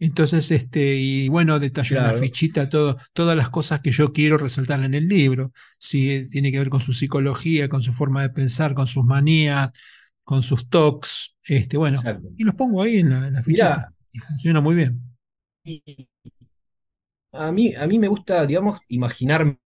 Entonces, 0.00 0.50
este, 0.52 0.96
y 0.96 1.28
bueno, 1.28 1.58
detallo 1.60 1.96
en 1.96 2.04
la 2.04 2.12
claro, 2.12 2.14
fichita 2.14 2.68
todo, 2.68 2.96
todas 3.12 3.36
las 3.36 3.50
cosas 3.50 3.80
que 3.80 3.90
yo 3.92 4.12
quiero 4.12 4.38
resaltar 4.38 4.82
en 4.84 4.94
el 4.94 5.08
libro. 5.08 5.52
Si 5.78 6.10
eh, 6.12 6.26
tiene 6.30 6.52
que 6.52 6.58
ver 6.60 6.70
con 6.70 6.80
su 6.80 6.92
psicología, 6.92 7.68
con 7.68 7.82
su 7.82 7.92
forma 7.92 8.22
de 8.22 8.30
pensar, 8.30 8.74
con 8.74 8.86
sus 8.86 9.04
manías, 9.04 9.70
con 10.24 10.42
sus 10.42 10.68
tocs, 10.68 11.36
este, 11.44 11.76
bueno, 11.78 12.04
exacto. 12.04 12.28
y 12.36 12.44
los 12.44 12.54
pongo 12.54 12.82
ahí 12.82 12.98
en 12.98 13.10
la, 13.10 13.26
en 13.28 13.34
la 13.34 13.42
fichita. 13.42 13.80
Mirá, 13.80 13.92
Y 14.12 14.18
funciona 14.18 14.60
muy 14.60 14.74
bien. 14.76 15.00
y 15.64 16.08
a 17.32 17.50
mí, 17.52 17.74
a 17.74 17.86
mí 17.86 17.98
me 17.98 18.08
gusta, 18.08 18.44
digamos, 18.46 18.80
imaginar 18.88 19.56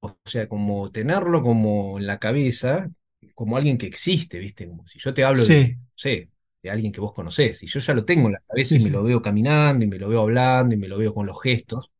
O 0.00 0.14
sea, 0.24 0.48
como 0.48 0.90
tenerlo 0.92 1.42
como 1.42 1.98
en 1.98 2.06
la 2.06 2.18
cabeza, 2.18 2.88
como 3.34 3.56
alguien 3.56 3.78
que 3.78 3.86
existe, 3.86 4.38
¿viste? 4.38 4.68
Como 4.68 4.86
si 4.86 4.98
yo 4.98 5.12
te 5.14 5.24
hablo 5.24 5.46
de, 5.46 5.56
no 5.58 5.92
sé, 5.94 6.30
de 6.62 6.70
alguien 6.70 6.92
que 6.92 7.00
vos 7.00 7.12
conocés, 7.12 7.62
y 7.62 7.66
yo 7.66 7.80
ya 7.80 7.94
lo 7.94 8.04
tengo 8.04 8.26
en 8.28 8.34
la 8.34 8.40
cabeza 8.46 8.76
sí, 8.76 8.78
y 8.78 8.80
me 8.80 8.90
lo 8.90 9.02
veo 9.02 9.20
caminando, 9.22 9.84
y 9.84 9.88
me 9.88 9.98
lo 9.98 10.08
veo 10.08 10.20
hablando, 10.22 10.74
y 10.74 10.78
me 10.78 10.88
lo 10.88 10.98
veo 10.98 11.14
con 11.14 11.26
los 11.26 11.40
gestos. 11.42 11.90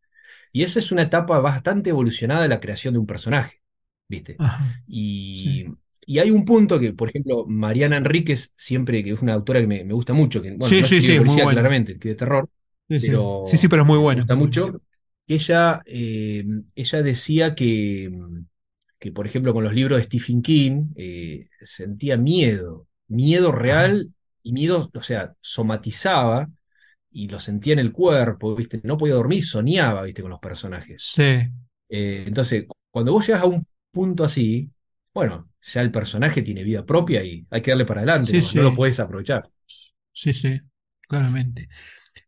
Y 0.53 0.63
esa 0.65 0.81
es 0.81 0.93
una 0.93 1.03
etapa 1.05 1.41
bastante 1.41 1.91
evolucionada 1.91 2.43
de 2.43 2.49
la 2.49 2.61
creación 2.61 2.95
de 2.95 3.01
un 3.01 3.07
personaje, 3.09 3.63
¿viste? 4.09 4.43
Ajá, 4.45 4.65
Y, 4.87 5.67
sí. 5.67 5.77
Y 6.07 6.19
hay 6.19 6.31
un 6.31 6.45
punto 6.45 6.79
que, 6.81 6.93
por 6.93 7.09
ejemplo, 7.09 7.45
Mariana 7.47 7.97
Enríquez, 7.99 8.53
siempre, 8.57 9.03
que 9.05 9.11
es 9.13 9.23
una 9.23 9.35
autora 9.35 9.61
que 9.61 9.67
me, 9.67 9.85
me 9.85 9.95
gusta 9.95 10.13
mucho, 10.13 10.43
que, 10.43 10.53
bueno, 10.53 10.77
Sí, 10.77 10.81
no 10.81 10.89
sí, 11.01 11.01
policía 11.15 11.49
claramente, 11.49 11.93
escribe 11.93 12.15
terror, 12.17 12.49
Sí, 12.89 13.01
sí. 13.01 13.13
Sí, 13.43 13.59
sí, 13.59 13.69
pero 13.69 13.83
pero 13.83 13.83
es 13.83 13.89
muy 13.89 13.99
me 14.11 14.17
buena, 14.17 14.21
gusta 14.21 14.37
muy 14.37 14.49
buena. 14.51 14.75
mucho. 14.75 14.81
ella, 15.29 15.83
eh, 15.87 16.45
ella 16.75 17.03
decía 17.03 17.55
que, 17.55 18.11
que, 18.99 19.13
por 19.13 19.27
ejemplo, 19.27 19.53
con 19.55 19.65
los 19.65 19.75
libros 19.75 19.99
de 19.99 20.05
Stephen 20.05 20.43
King, 20.43 20.89
eh, 20.97 21.49
sentía 21.63 22.17
miedo, 22.17 22.87
miedo 23.09 23.53
real 23.53 24.13
y 24.43 24.53
miedo, 24.53 24.91
o 24.95 25.03
sea, 25.03 25.35
somatizaba 25.41 26.49
y 27.11 27.29
lo 27.29 27.39
sentía 27.41 27.75
en 27.75 27.81
el 27.81 27.93
cuerpo, 27.93 28.55
¿viste? 28.57 28.81
No 28.85 28.97
podía 28.99 29.15
dormir, 29.15 29.43
soñaba, 29.45 30.03
¿viste? 30.05 30.23
Con 30.23 30.31
los 30.33 30.41
personajes. 30.41 31.11
Sí, 31.13 31.23
Eh, 31.89 32.25
entonces, 32.27 32.67
cuando 32.91 33.13
vos 33.13 33.27
llegas 33.27 33.43
a 33.43 33.47
un 33.47 33.67
punto 33.93 34.25
así, 34.25 34.71
bueno, 35.15 35.51
ya 35.73 35.81
el 35.83 35.91
personaje 35.91 36.43
tiene 36.43 36.65
vida 36.65 36.85
propia 36.87 37.25
y 37.25 37.47
hay 37.51 37.63
que 37.63 37.71
darle 37.73 37.85
para 37.87 38.01
adelante, 38.03 38.41
sí, 38.43 38.59
no 38.59 38.63
lo 38.63 38.75
puedes 38.75 39.01
aprovechar. 39.01 39.51
sí, 40.13 40.33
sí, 40.33 40.61
claramente. 41.09 41.69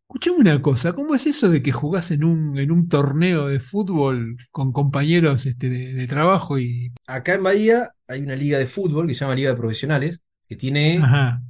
Escuchame 0.03 0.37
una 0.39 0.61
cosa, 0.61 0.93
¿cómo 0.93 1.15
es 1.15 1.27
eso 1.27 1.49
de 1.49 1.61
que 1.61 1.71
jugás 1.71 2.11
en 2.11 2.23
un, 2.23 2.57
en 2.57 2.71
un 2.71 2.89
torneo 2.89 3.47
de 3.47 3.59
fútbol 3.59 4.37
con 4.51 4.71
compañeros 4.73 5.45
este, 5.45 5.69
de, 5.69 5.93
de 5.93 6.07
trabajo 6.07 6.59
y... 6.59 6.91
Acá 7.07 7.35
en 7.35 7.43
Bahía 7.43 7.89
hay 8.07 8.21
una 8.21 8.35
liga 8.35 8.59
de 8.59 8.67
fútbol 8.67 9.07
que 9.07 9.13
se 9.13 9.21
llama 9.21 9.35
Liga 9.35 9.49
de 9.51 9.55
Profesionales, 9.57 10.21
que 10.47 10.55
tiene, 10.55 10.97
Ajá, 10.97 11.41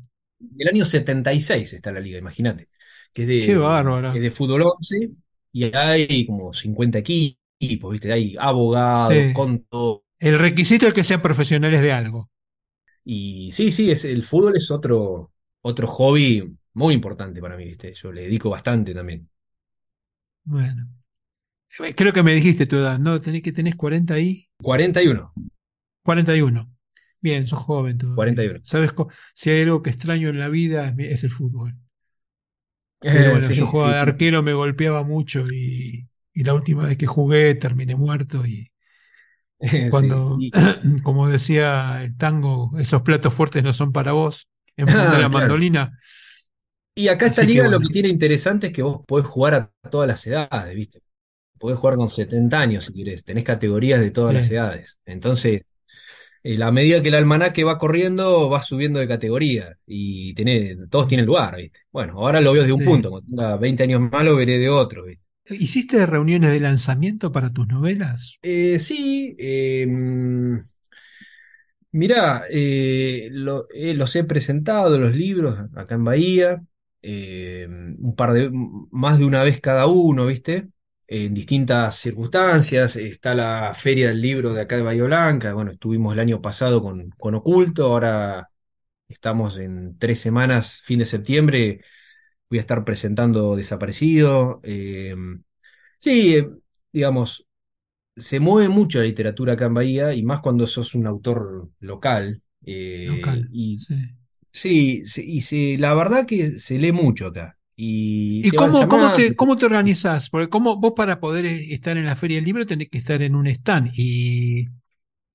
el 0.58 0.68
año 0.68 0.86
76 0.86 1.74
está 1.74 1.92
la 1.92 2.00
liga, 2.00 2.18
imagínate, 2.18 2.70
que 3.14 3.24
es 3.24 3.28
qué 3.40 3.54
de, 3.54 3.54
es 3.54 3.60
bárbaro. 3.60 4.14
de 4.22 4.32
fútbol 4.32 4.64
11 4.64 5.10
y 5.52 5.64
hay 5.76 6.26
como 6.26 6.54
50 6.54 7.00
equipos, 7.00 7.92
¿viste? 7.92 8.12
Hay 8.14 8.36
abogados, 8.40 9.14
Sí. 9.14 9.34
con 9.34 9.64
todo. 9.66 10.04
El 10.20 10.40
requisito 10.40 10.88
es 10.88 10.94
que 10.94 11.04
sean 11.04 11.22
profesionales 11.22 11.82
de 11.82 11.92
algo. 11.92 12.30
Y 13.04 13.52
sí, 13.52 13.72
sí, 13.72 13.90
es, 13.92 14.06
el 14.06 14.24
fútbol 14.24 14.56
es 14.56 14.70
otro, 14.72 15.32
otro 15.62 15.88
hobby 15.88 16.56
muy 16.74 16.94
importante 16.94 17.42
para 17.42 17.58
mí, 17.58 17.66
¿viste? 17.66 17.94
Yo 17.94 18.12
le 18.12 18.22
dedico 18.24 18.50
bastante 18.50 18.94
también. 18.94 19.30
Bueno, 20.44 20.86
eh, 21.82 21.96
creo 21.96 22.14
que 22.14 22.24
me 22.24 22.36
dijiste 22.36 22.68
tu 22.68 22.78
edad, 22.78 23.00
¿no? 23.00 23.20
Tenés 23.22 23.42
que 23.44 23.52
tenés 23.54 23.76
40 23.78 24.20
y 24.20 24.50
41, 24.62 25.34
41. 26.04 26.70
Bien, 27.22 27.48
sos 27.48 27.60
joven 27.60 27.98
todavía. 27.98 28.42
41. 28.42 28.60
¿Sabes? 28.64 28.94
Si 29.34 29.50
hay 29.50 29.62
algo 29.64 29.82
que 29.84 29.90
extraño 29.90 30.30
en 30.30 30.40
la 30.40 30.50
vida 30.50 30.94
es, 30.98 31.24
el 31.24 31.32
fútbol. 31.32 31.76
Pero 33.10 33.30
Eh, 33.32 33.32
bueno, 33.32 33.50
yo 33.52 33.66
jugaba 33.68 33.92
sí, 33.92 33.96
de 33.96 34.00
sí. 34.00 34.00
arquero, 34.00 34.44
me 34.44 34.54
golpeaba 34.54 35.04
mucho 35.04 35.46
y, 35.52 36.08
y 36.34 36.44
la 36.44 36.54
última 36.54 36.86
vez 36.86 36.98
que 36.98 37.08
jugué 37.08 37.56
terminé 37.56 37.96
muerto 37.96 38.46
y. 38.46 38.72
cuando, 39.90 40.38
Y, 40.40 40.52
como 41.02 41.28
decía 41.28 42.04
el 42.04 42.18
tango, 42.18 42.72
esos 42.80 43.02
platos 43.02 43.34
fuertes 43.34 43.64
no 43.64 43.74
son 43.74 43.92
para 43.92 44.14
vos, 44.14 44.48
enfundé 44.78 45.02
ah, 45.02 45.06
la 45.12 45.18
claro. 45.18 45.30
mandolina. 45.30 45.98
Y 46.96 47.08
acá 47.08 47.28
esta 47.28 47.42
Así 47.42 47.48
que 47.48 47.54
liga 47.54 47.70
lo 47.70 47.80
que 47.80 47.88
tiene 47.88 48.10
interesante 48.10 48.68
es 48.68 48.74
que 48.74 48.82
vos 48.82 49.02
podés 49.06 49.28
jugar 49.28 49.54
a 49.54 49.72
todas 49.90 50.08
las 50.08 50.26
edades, 50.28 50.76
¿viste? 50.76 51.00
Podés 51.58 51.78
jugar 51.78 51.98
con 51.98 52.10
70 52.10 52.60
años 52.60 52.86
si 52.86 52.94
querés, 52.94 53.24
tenés 53.24 53.44
categorías 53.44 54.00
de 54.00 54.12
todas 54.12 54.34
las 54.34 54.50
edades. 54.50 55.00
Entonces, 55.06 55.62
eh, 56.44 56.62
a 56.64 56.72
medida 56.72 57.02
que 57.02 57.10
el 57.10 57.16
almanaque 57.16 57.64
va 57.64 57.78
corriendo, 57.78 58.50
va 58.50 58.62
subiendo 58.64 59.00
de 59.00 59.08
categoría 59.08 59.78
y 59.86 60.34
todos 60.90 61.08
tienen 61.08 61.26
lugar, 61.26 61.58
¿viste? 61.58 61.82
Bueno, 61.92 62.14
ahora 62.20 62.42
lo 62.42 62.54
veo 62.54 62.64
de 62.64 62.72
un 62.72 62.84
punto, 62.84 63.10
cuando 63.10 63.30
tenga 63.30 63.58
20 63.58 63.84
años 63.84 64.02
más 64.02 64.24
lo 64.24 64.36
veré 64.36 64.58
de 64.58 64.70
otro, 64.70 65.06
¿viste? 65.06 65.24
¿Hiciste 65.50 66.06
reuniones 66.06 66.52
de 66.52 66.60
lanzamiento 66.60 67.32
para 67.32 67.52
tus 67.52 67.68
novelas? 67.68 68.38
Eh, 68.42 68.80
sí, 68.80 69.36
eh, 69.40 69.88
Mirá, 71.92 72.44
eh, 72.52 73.32
eh, 73.74 73.94
los 73.96 74.16
he 74.16 74.24
presentado, 74.24 75.00
los 75.00 75.16
libros, 75.16 75.58
acá 75.76 75.96
en 75.96 76.04
Bahía, 76.04 76.64
eh, 77.02 77.68
un 77.68 78.16
par 78.16 78.34
de, 78.34 78.50
más 78.92 79.18
de 79.18 79.26
una 79.26 79.42
vez 79.42 79.60
cada 79.60 79.88
uno, 79.88 80.28
¿viste? 80.28 80.70
En 81.08 81.34
distintas 81.34 81.96
circunstancias. 81.96 82.96
Está 82.96 83.34
la 83.34 83.74
Feria 83.74 84.10
del 84.10 84.22
Libro 84.22 84.54
de 84.54 84.62
acá 84.62 84.76
de 84.76 84.84
Bahía 84.84 85.04
Blanca, 85.04 85.54
bueno, 85.54 85.72
estuvimos 85.72 86.14
el 86.14 86.20
año 86.20 86.42
pasado 86.42 86.82
con, 86.84 87.10
con 87.18 87.34
Oculto, 87.36 87.86
ahora 87.88 88.50
estamos 89.08 89.58
en 89.58 89.98
tres 89.98 90.20
semanas, 90.20 90.82
fin 90.84 91.00
de 91.00 91.06
septiembre, 91.06 91.82
voy 92.50 92.58
a 92.60 92.62
estar 92.62 92.84
presentando 92.86 93.56
Desaparecido. 93.56 94.60
eh, 94.64 95.16
sí, 95.98 96.36
eh, 96.38 96.50
digamos 96.92 97.46
se 98.16 98.40
mueve 98.40 98.70
mucho 98.70 99.00
la 99.00 99.06
literatura 99.06 99.54
acá 99.54 99.66
en 99.66 99.74
Bahía 99.76 100.14
y 100.14 100.24
más 100.24 100.42
cuando 100.42 100.68
sos 100.68 100.96
un 100.96 101.08
autor 101.08 101.70
local. 101.80 102.42
eh, 102.66 103.08
Local, 103.08 103.50
y 103.52 103.78
sí. 103.78 103.96
y 105.18 105.42
se, 105.42 105.78
la 105.78 105.94
verdad 105.94 106.26
que 106.26 106.46
se 106.60 106.80
lee 106.80 106.92
mucho 106.92 107.28
acá. 107.28 107.58
Y 107.76 108.46
¿Y 108.48 108.52
te 108.52 108.58
van 108.60 108.74
cómo, 108.74 108.88
cómo 108.88 109.12
te, 109.12 109.36
cómo 109.36 109.58
te 109.58 109.66
organizás? 109.66 110.30
Porque 110.30 110.50
cómo, 110.50 110.78
vos 110.80 110.94
para 110.96 111.20
poder 111.20 111.46
estar 111.46 111.98
en 111.98 112.06
la 112.06 112.16
Feria 112.16 112.38
del 112.38 112.46
Libro 112.46 112.66
tenés 112.66 112.90
que 112.90 112.98
estar 112.98 113.22
en 113.22 113.36
un 113.36 113.48
stand 113.48 113.92
y, 113.96 114.68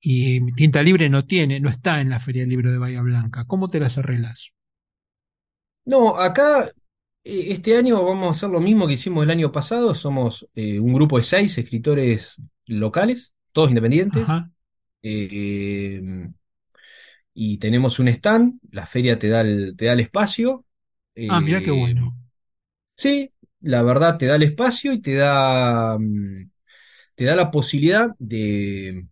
y 0.01 0.53
Tinta 0.55 0.83
Libre 0.83 1.09
no 1.11 1.25
tiene, 1.27 1.61
no 1.61 1.71
está 1.71 2.01
en 2.03 2.11
la 2.11 2.21
Feria 2.21 2.43
del 2.43 2.51
Libro 2.51 2.73
de 2.73 2.79
Bahía 2.79 3.03
Blanca. 3.03 3.47
¿Cómo 3.47 3.69
te 3.69 3.81
las 3.81 3.99
arreglas? 3.99 4.53
No, 5.87 6.17
acá 6.19 6.71
este 7.25 7.77
año 7.77 8.05
vamos 8.05 8.29
a 8.29 8.31
hacer 8.31 8.51
lo 8.51 8.61
mismo 8.61 8.87
que 8.87 8.95
hicimos 8.95 9.25
el 9.25 9.31
año 9.31 9.51
pasado. 9.51 9.95
Somos 9.95 10.47
eh, 10.55 10.79
un 10.79 10.93
grupo 10.93 11.17
de 11.17 11.23
seis 11.23 11.57
escritores 11.59 12.37
locales, 12.67 13.35
todos 13.53 13.71
independientes. 13.71 14.29
Eh, 15.03 16.01
y 17.35 17.59
tenemos 17.59 17.99
un 17.99 18.09
stand, 18.09 18.61
la 18.71 18.87
feria 18.87 19.19
te 19.19 19.29
da 19.29 19.41
el, 19.41 19.75
te 19.77 19.87
da 19.87 19.93
el 19.93 20.01
espacio. 20.01 20.65
Ah, 21.29 21.41
mirá 21.41 21.61
qué 21.61 21.71
eh, 21.71 21.79
bueno. 21.79 22.17
Sí, 22.97 23.33
la 23.61 23.83
verdad 23.83 24.17
te 24.17 24.27
da 24.27 24.37
el 24.37 24.45
espacio 24.45 24.93
y 24.93 25.01
te 25.01 25.15
da, 25.15 25.99
mm, 25.99 26.51
te 27.15 27.25
da 27.25 27.35
la 27.35 27.51
posibilidad 27.51 28.11
de, 28.19 29.07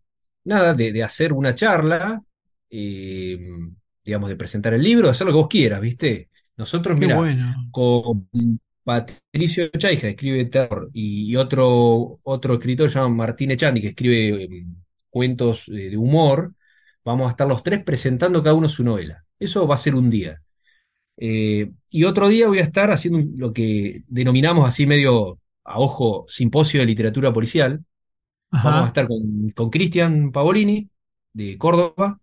nada, 0.44 0.74
de, 0.74 0.92
de 0.92 1.02
hacer 1.02 1.32
una 1.32 1.54
charla, 1.54 2.22
eh, 2.70 3.38
digamos, 4.04 4.28
de 4.28 4.36
presentar 4.36 4.74
el 4.74 4.82
libro, 4.82 5.06
de 5.06 5.12
hacer 5.12 5.26
lo 5.26 5.32
que 5.32 5.38
vos 5.38 5.48
quieras, 5.48 5.80
¿viste? 5.80 6.30
Nosotros, 6.56 6.98
mira, 6.98 7.16
bueno. 7.16 7.54
con 7.70 8.28
Patricio 8.84 9.68
Chaija, 9.70 10.02
que 10.02 10.08
escribe 10.10 10.44
terror, 10.46 10.90
y, 10.92 11.36
otro, 11.36 12.20
otro 12.22 12.54
escritor 12.54 12.88
llamado 12.90 13.10
Martín 13.14 13.50
Echandi, 13.52 13.80
que 13.80 13.88
escribe 13.88 14.44
eh, 14.44 14.66
cuentos 15.10 15.68
eh, 15.68 15.90
de 15.90 15.96
humor, 15.96 16.54
vamos 17.04 17.28
a 17.28 17.30
estar 17.30 17.48
los 17.48 17.62
tres 17.62 17.82
presentando 17.84 18.42
cada 18.42 18.54
uno 18.54 18.68
su 18.68 18.84
novela. 18.84 19.24
Eso 19.38 19.66
va 19.66 19.74
a 19.76 19.78
ser 19.78 19.94
un 19.94 20.10
día. 20.10 20.42
Eh, 21.16 21.70
y 21.90 22.04
otro 22.04 22.28
día 22.28 22.48
voy 22.48 22.58
a 22.58 22.62
estar 22.62 22.90
haciendo 22.90 23.20
lo 23.36 23.52
que 23.52 24.02
denominamos 24.08 24.66
así 24.68 24.86
medio 24.86 25.38
a 25.64 25.78
ojo 25.78 26.24
simposio 26.28 26.80
de 26.80 26.86
literatura 26.86 27.32
policial. 27.32 27.84
Vamos 28.62 28.84
a 28.84 28.88
estar 28.88 29.08
con, 29.08 29.50
con 29.50 29.70
Cristian 29.70 30.32
Pavolini 30.32 30.88
de 31.32 31.58
Córdoba, 31.58 32.20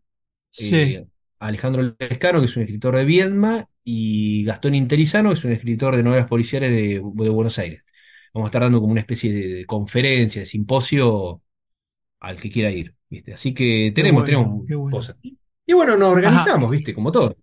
Sí. 0.51 0.75
eh, 0.75 1.07
Alejandro 1.39 1.95
Lescano, 1.99 2.39
que 2.39 2.45
es 2.45 2.57
un 2.57 2.63
escritor 2.63 2.95
de 2.97 3.05
Viedma, 3.05 3.68
y 3.83 4.43
Gastón 4.45 4.75
Interizano, 4.75 5.29
que 5.29 5.35
es 5.35 5.45
un 5.45 5.51
escritor 5.53 5.95
de 5.95 6.03
novelas 6.03 6.27
policiales 6.27 6.71
de, 6.71 7.01
de 7.03 7.29
Buenos 7.29 7.59
Aires. 7.59 7.83
Vamos 8.33 8.47
a 8.47 8.49
estar 8.49 8.61
dando 8.61 8.79
como 8.79 8.91
una 8.91 9.01
especie 9.01 9.33
de, 9.33 9.47
de 9.55 9.65
conferencia, 9.65 10.41
de 10.41 10.45
simposio 10.45 11.41
al 12.19 12.37
que 12.39 12.49
quiera 12.49 12.71
ir, 12.71 12.95
¿viste? 13.09 13.33
Así 13.33 13.53
que 13.53 13.91
tenemos, 13.95 14.23
bueno, 14.23 14.25
tenemos 14.25 14.67
bueno. 14.79 14.97
cosas. 14.97 15.17
Y 15.65 15.73
bueno, 15.73 15.93
nos 15.97 16.07
Ajá. 16.09 16.15
organizamos, 16.17 16.71
¿viste? 16.71 16.93
Como 16.93 17.11
todo. 17.11 17.35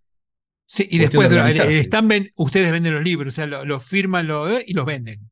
sí, 0.66 0.84
y 0.90 0.98
Cuestión 0.98 1.22
después 1.22 1.30
de- 1.30 1.36
eh, 1.76 1.80
están 1.80 2.08
ustedes 2.36 2.72
venden 2.72 2.94
los 2.94 3.02
libros, 3.04 3.34
o 3.34 3.36
sea, 3.36 3.46
lo, 3.46 3.64
lo 3.64 3.80
firman 3.80 4.26
lo, 4.26 4.48
eh, 4.50 4.64
y 4.66 4.74
los 4.74 4.84
venden. 4.84 5.30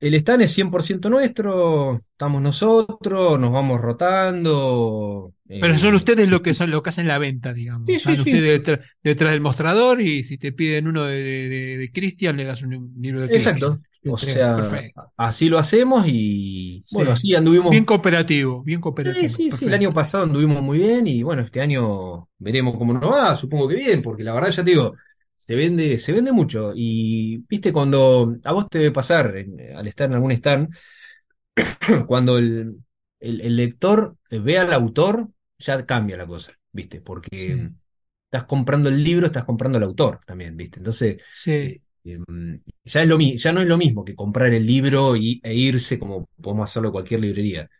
El 0.00 0.14
stand 0.14 0.42
es 0.42 0.52
100% 0.52 1.08
nuestro, 1.08 2.02
estamos 2.12 2.42
nosotros, 2.42 3.40
nos 3.40 3.50
vamos 3.52 3.80
rotando. 3.80 5.34
Pero 5.58 5.78
son 5.78 5.94
eh, 5.94 5.96
ustedes 5.96 6.28
sí, 6.28 6.30
lo 6.30 6.42
que 6.42 6.52
son, 6.54 6.70
lo 6.70 6.82
que 6.82 6.90
hacen 6.90 7.08
la 7.08 7.18
venta, 7.18 7.54
digamos. 7.54 7.86
sí, 7.86 7.98
sí, 7.98 8.12
Están 8.12 8.16
sí, 8.16 8.20
ustedes 8.20 8.52
detrás, 8.62 8.96
detrás 9.02 9.32
del 9.32 9.40
mostrador 9.40 10.00
y 10.00 10.24
si 10.24 10.38
te 10.38 10.52
piden 10.52 10.88
uno 10.88 11.04
de, 11.04 11.16
de, 11.22 11.48
de- 11.48 11.78
de 11.78 11.92
Cristian, 11.92 12.36
le 12.36 12.44
das 12.44 12.62
un, 12.62 12.74
un 12.74 12.94
libro 13.00 13.20
de 13.20 13.30
Cristian. 13.30 13.58
exacto. 13.58 13.78
O 14.04 14.18
sea, 14.18 14.54
Perfecto. 14.54 15.12
así 15.16 15.48
lo 15.48 15.58
hacemos 15.58 16.04
y 16.08 16.84
bueno, 16.90 17.10
Sí. 17.10 17.12
así 17.12 17.34
Bien 17.68 17.84
anduvimos. 17.84 17.86
cooperativo, 17.86 18.62
bien 18.64 18.80
Sí, 18.80 18.82
cooperativo. 18.82 19.28
sí, 19.28 19.50
sí, 19.50 19.66
el 19.66 19.74
año 19.74 19.92
pasado 19.92 20.24
anduvimos 20.24 20.62
muy 20.62 20.78
bien 20.78 21.06
y 21.06 21.22
bueno, 21.22 21.42
este 21.42 21.60
año 21.60 22.28
veremos 22.38 22.76
cómo 22.78 22.92
nos 22.94 23.10
va, 23.12 23.36
supongo 23.36 23.68
que 23.68 23.76
bien, 23.76 24.02
porque 24.02 24.24
la 24.24 24.32
verdad 24.34 24.50
ya 24.50 24.64
te 24.64 24.70
digo, 24.70 24.94
se 25.36 25.54
vende, 25.56 25.98
se 25.98 26.12
vende 26.12 26.32
mucho 26.32 26.72
y 26.74 27.38
viste 27.48 27.72
cuando 27.72 28.36
a 28.44 28.52
vos 28.52 28.68
te 28.68 28.78
debe 28.78 28.92
pasar 28.92 29.36
en- 29.36 29.76
al 29.76 29.86
estar 29.86 30.08
en 30.08 30.14
algún 30.14 30.32
stand, 30.32 30.74
cuando 32.06 32.38
el, 32.38 32.82
el- 33.20 33.40
el 33.40 33.56
lector 33.56 34.16
ve 34.30 34.58
al 34.58 34.72
autor, 34.72 35.30
ya 35.58 35.84
cambia 35.86 36.16
la 36.16 36.26
cosa, 36.26 36.52
viste, 36.72 37.00
porque 37.00 37.30
Sí, 37.30 37.70
estás 38.26 38.44
comprando 38.46 38.88
el 38.88 39.02
libro, 39.02 39.26
estás 39.26 39.44
comprando 39.44 39.78
al 39.78 39.84
autor 39.84 40.20
también, 40.26 40.56
¿viste? 40.56 40.80
Entonces, 40.80 41.16
sí. 41.32 41.52
eh, 41.58 41.80
em, 42.04 42.62
ya 42.84 43.02
es 43.02 43.08
lo, 43.08 43.18
mi- 43.18 43.36
ya 43.36 43.52
no 43.52 43.60
es 43.60 43.66
lo 43.68 43.78
mismo 43.78 44.04
que 44.04 44.14
comprar 44.16 44.52
el 44.54 44.66
libro 44.66 45.16
y, 45.16 45.40
e 45.44 45.54
irse 45.54 45.98
como 45.98 46.26
podemos 46.42 46.70
hacerlo 46.70 46.88
en 46.90 46.92
cualquier 46.94 47.20
librería. 47.20 47.70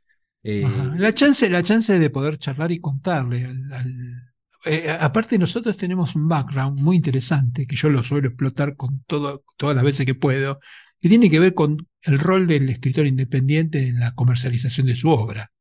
Ajá. 0.60 0.94
Eh, 0.94 0.98
La 0.98 1.12
chance, 1.14 1.48
la 1.48 1.62
chance 1.62 1.98
de 1.98 2.10
poder 2.10 2.36
charlar 2.38 2.70
y 2.72 2.78
contarle 2.80 3.44
al, 3.44 3.72
al- 3.72 4.32
eh, 4.66 4.90
aparte 5.00 5.38
nosotros 5.38 5.76
tenemos 5.76 6.14
un 6.16 6.28
background 6.28 6.80
muy 6.80 6.96
interesante 6.96 7.66
que 7.66 7.76
yo 7.76 7.90
lo 7.90 8.02
suelo 8.02 8.28
explotar 8.28 8.76
con 8.76 9.02
todo, 9.06 9.44
todas 9.56 9.76
las 9.76 9.84
veces 9.84 10.06
que 10.06 10.14
puedo. 10.14 10.58
que 11.00 11.08
tiene 11.08 11.30
que 11.30 11.40
ver 11.40 11.54
con 11.54 11.76
el 12.02 12.18
rol 12.18 12.46
del 12.46 12.68
escritor 12.68 13.06
independiente 13.06 13.88
en 13.88 14.00
la 14.00 14.12
comercialización 14.14 14.86
de 14.86 14.96
su 14.96 15.10
obra. 15.10 15.52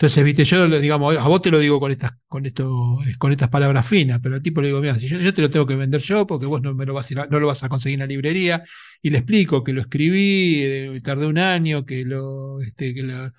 Entonces, 0.00 0.24
viste, 0.24 0.44
yo 0.44 0.68
digamos, 0.80 1.16
a 1.16 1.26
vos 1.26 1.42
te 1.42 1.50
lo 1.50 1.58
digo 1.58 1.80
con 1.80 1.90
estas, 1.90 2.12
con 2.28 2.46
esto, 2.46 2.98
con 3.18 3.32
estas 3.32 3.48
palabras 3.48 3.88
finas, 3.88 4.20
pero 4.22 4.36
al 4.36 4.42
tipo 4.42 4.60
le 4.60 4.68
digo, 4.68 4.80
mira, 4.80 4.94
si 4.96 5.08
yo, 5.08 5.34
te 5.34 5.42
lo 5.42 5.50
tengo 5.50 5.66
que 5.66 5.74
vender 5.74 6.00
yo, 6.00 6.24
porque 6.26 6.46
vos 6.46 6.62
no 6.62 6.72
me 6.72 6.86
lo 6.86 6.94
vas 6.94 7.10
a, 7.12 7.26
no 7.26 7.40
lo 7.40 7.48
vas 7.48 7.64
a 7.64 7.68
conseguir 7.68 7.96
en 7.96 8.00
la 8.00 8.06
librería, 8.06 8.62
y 9.02 9.10
le 9.10 9.18
explico 9.18 9.64
que 9.64 9.72
lo 9.72 9.80
escribí, 9.80 10.60
eh, 10.62 11.00
tardé 11.02 11.26
un 11.26 11.38
año, 11.38 11.84
que 11.84 12.04
lo, 12.04 12.60
este, 12.60 12.94
que 12.94 13.02
lo, 13.02 13.32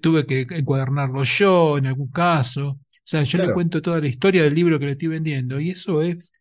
tuve 0.00 0.26
que 0.26 0.46
encuadernarlo 0.50 1.24
yo 1.24 1.78
en 1.78 1.86
algún 1.86 2.10
caso. 2.10 2.80
O 3.06 3.08
sea, 3.08 3.22
yo 3.22 3.38
le 3.38 3.52
cuento 3.52 3.80
toda 3.80 4.00
la 4.00 4.08
historia 4.08 4.42
del 4.42 4.56
libro 4.56 4.80
que 4.80 4.86
le 4.86 4.92
estoy 4.92 5.06
vendiendo, 5.06 5.60
y 5.60 5.70
eso 5.70 6.02
es 6.02 6.32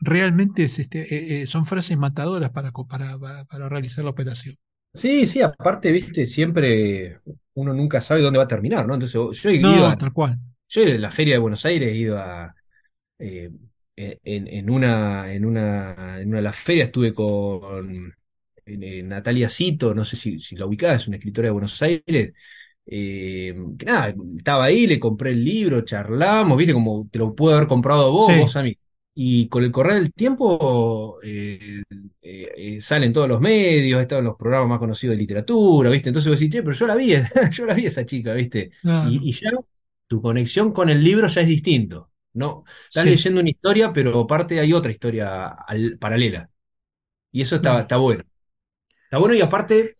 realmente 0.00 0.64
es 0.64 0.78
este, 0.78 1.02
eh, 1.02 1.42
eh, 1.42 1.46
son 1.46 1.66
frases 1.66 1.98
matadoras 1.98 2.50
para, 2.52 2.72
para, 2.72 3.18
para 3.44 3.68
realizar 3.68 4.02
la 4.02 4.12
operación. 4.12 4.56
Sí, 4.94 5.26
sí, 5.26 5.42
aparte, 5.42 5.92
viste, 5.92 6.24
siempre 6.24 7.20
uno 7.52 7.74
nunca 7.74 8.00
sabe 8.00 8.22
dónde 8.22 8.38
va 8.38 8.44
a 8.44 8.48
terminar, 8.48 8.86
¿no? 8.86 8.94
Entonces, 8.94 9.42
yo 9.42 9.50
he 9.50 9.56
ido 9.56 9.86
a, 9.86 9.98
tal 9.98 10.14
cual. 10.14 10.38
Yo 10.70 10.84
en 10.84 11.02
la 11.02 11.10
Feria 11.10 11.34
de 11.34 11.40
Buenos 11.40 11.66
Aires 11.66 11.90
he 11.90 11.96
ido 11.96 12.18
a. 12.18 12.54
Eh, 13.18 13.50
en, 13.94 14.70
una, 14.70 15.30
en, 15.34 15.44
una, 15.44 16.18
en 16.18 16.28
una 16.28 16.38
de 16.38 16.42
las 16.42 16.56
ferias 16.56 16.86
estuve 16.86 17.12
con 17.12 18.14
Natalia 18.64 19.50
Cito, 19.50 19.94
no 19.94 20.04
sé 20.04 20.16
si, 20.16 20.38
si 20.38 20.56
la 20.56 20.64
ubicás, 20.64 21.02
es 21.02 21.08
una 21.08 21.18
escritora 21.18 21.48
de 21.48 21.52
Buenos 21.52 21.82
Aires. 21.82 22.32
Eh, 22.88 23.52
que 23.76 23.84
nada, 23.84 24.14
estaba 24.36 24.64
ahí, 24.64 24.86
le 24.86 25.00
compré 25.00 25.30
el 25.32 25.44
libro, 25.44 25.80
charlamos, 25.80 26.56
viste, 26.56 26.72
como 26.72 27.08
te 27.10 27.18
lo 27.18 27.34
puedo 27.34 27.56
haber 27.56 27.66
comprado 27.66 28.12
vos, 28.12 28.32
vos 28.38 28.56
a 28.56 28.62
mí. 28.62 28.76
Y 29.18 29.48
con 29.48 29.64
el 29.64 29.72
correr 29.72 29.94
del 29.94 30.12
tiempo 30.12 31.18
eh, 31.24 31.82
eh, 32.20 32.80
salen 32.80 33.12
todos 33.12 33.26
los 33.26 33.40
medios, 33.40 34.00
estado 34.00 34.18
en 34.20 34.26
los 34.26 34.36
programas 34.36 34.68
más 34.68 34.78
conocidos 34.78 35.14
de 35.14 35.20
literatura, 35.20 35.90
¿viste? 35.90 36.10
Entonces 36.10 36.30
vos 36.30 36.38
decís, 36.38 36.54
che, 36.54 36.62
pero 36.62 36.76
yo 36.76 36.86
la 36.86 36.94
vi, 36.94 37.14
yo 37.50 37.66
la 37.66 37.74
vi 37.74 37.86
esa 37.86 38.04
chica, 38.04 38.34
¿viste? 38.34 38.70
Y, 39.10 39.32
ya 39.32 39.50
tu 40.06 40.20
conexión 40.20 40.72
con 40.72 40.88
el 40.88 41.02
libro 41.02 41.28
ya 41.28 41.40
es 41.40 41.48
distinto. 41.48 42.10
¿no? 42.34 42.64
Estás 42.88 43.06
leyendo 43.06 43.40
una 43.40 43.48
historia, 43.48 43.92
pero 43.94 44.20
aparte 44.20 44.60
hay 44.60 44.74
otra 44.74 44.92
historia 44.92 45.56
paralela. 45.98 46.50
Y 47.32 47.40
eso 47.40 47.56
está, 47.56 47.80
está 47.80 47.96
bueno. 47.96 48.24
Está 49.04 49.16
bueno 49.16 49.34
y 49.34 49.40
aparte 49.40 49.95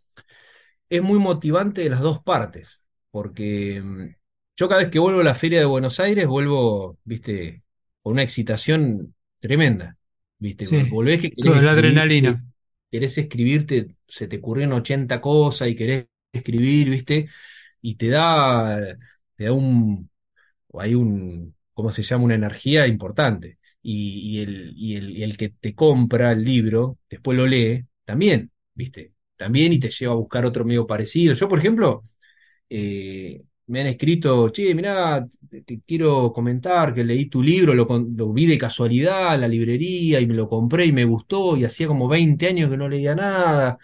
es 0.89 1.03
muy 1.03 1.18
motivante 1.18 1.82
de 1.82 1.91
las 1.91 2.01
dos 2.01 2.22
partes, 2.22 2.84
porque 3.11 3.80
mm, 3.82 4.14
yo 4.57 4.68
cada 4.68 4.80
vez 4.82 4.91
que 4.91 4.99
vuelvo 4.99 5.20
a 5.20 5.24
la 5.24 5.34
Feria 5.34 5.59
de 5.59 5.64
Buenos 5.66 6.01
Aires, 6.01 6.26
vuelvo, 6.26 6.99
viste, 7.05 7.62
con 8.03 8.14
una 8.14 8.22
excitación 8.22 9.14
tremenda. 9.39 9.97
¿Viste? 10.39 10.66
Volvés 10.84 11.20
que 11.22 11.30
querés 11.32 11.62
la 11.62 11.72
adrenalina. 11.72 12.45
Querés 12.91 13.18
escribirte, 13.18 13.97
se 14.07 14.28
te 14.28 14.37
ocurrieron 14.39 14.74
80 14.74 15.20
cosas 15.20 15.68
y 15.68 15.74
querés 15.74 16.07
escribir, 16.32 16.91
¿viste? 16.91 17.28
Y 17.80 17.97
te 17.97 18.09
da, 18.09 18.78
te 19.34 19.45
da 19.45 19.53
un, 19.53 20.11
hay 20.78 20.95
un, 20.95 21.55
¿cómo 21.74 21.91
se 21.91 22.03
llama? 22.03 22.24
Una 22.24 22.34
energía 22.37 22.87
importante. 22.87 23.59
Y, 23.82 24.41
el, 24.41 24.72
y, 24.76 24.97
el, 24.97 25.11
y 25.16 25.22
el 25.22 25.37
que 25.37 25.51
te 25.51 25.74
compra 25.74 26.32
el 26.32 26.43
libro, 26.45 26.99
después 27.09 27.39
lo 27.39 27.47
lee, 27.47 27.87
también, 28.05 28.51
¿viste? 28.74 29.12
También 29.37 29.72
y 29.72 29.78
te 29.78 29.91
lleva 29.91 30.12
a 30.14 30.16
buscar 30.16 30.47
otro 30.47 30.64
medio 30.64 30.87
parecido. 30.87 31.34
Yo, 31.34 31.49
por 31.49 31.59
ejemplo, 31.59 32.03
eh, 32.70 33.43
me 33.66 33.80
han 33.80 33.87
escrito, 33.89 34.49
che, 34.51 34.74
mirá, 34.74 35.26
te, 35.64 35.80
quiero 35.87 36.32
comentar 36.32 36.95
que 36.95 37.05
leí 37.05 37.26
tu 37.26 37.43
libro, 37.43 37.74
lo, 37.74 38.32
vi 38.32 38.47
de 38.47 38.59
casualidad 38.59 39.34
en 39.34 39.41
la 39.43 39.49
librería 39.49 40.20
y 40.20 40.26
me 40.26 40.34
lo 40.34 40.49
compré 40.49 40.87
y 40.87 40.93
me 40.93 41.05
gustó 41.05 41.57
y 41.57 41.64
hacía 41.64 41.89
como 41.89 42.09
20 42.09 42.47
años 42.49 42.70
que 42.70 42.76
no 42.76 42.89
leía 42.89 43.14
nada 43.14 43.78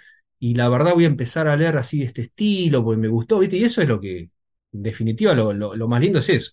y 0.44 0.55
la 0.57 0.68
verdad 0.68 0.94
voy 0.94 1.05
a 1.05 1.07
empezar 1.07 1.46
a 1.46 1.57
leer 1.57 1.76
así 1.76 2.00
de 2.00 2.07
este 2.07 2.22
estilo 2.22 2.82
porque 2.82 3.00
me 3.00 3.07
gustó, 3.07 3.38
¿viste? 3.38 3.57
Y 3.57 3.62
eso 3.62 3.80
es 3.80 3.86
lo 3.86 4.00
que, 4.00 4.28
en 4.72 4.82
definitiva, 4.82 5.34
lo, 5.34 5.88
más 5.88 6.00
lindo 6.00 6.18
es 6.18 6.28
eso. 6.30 6.53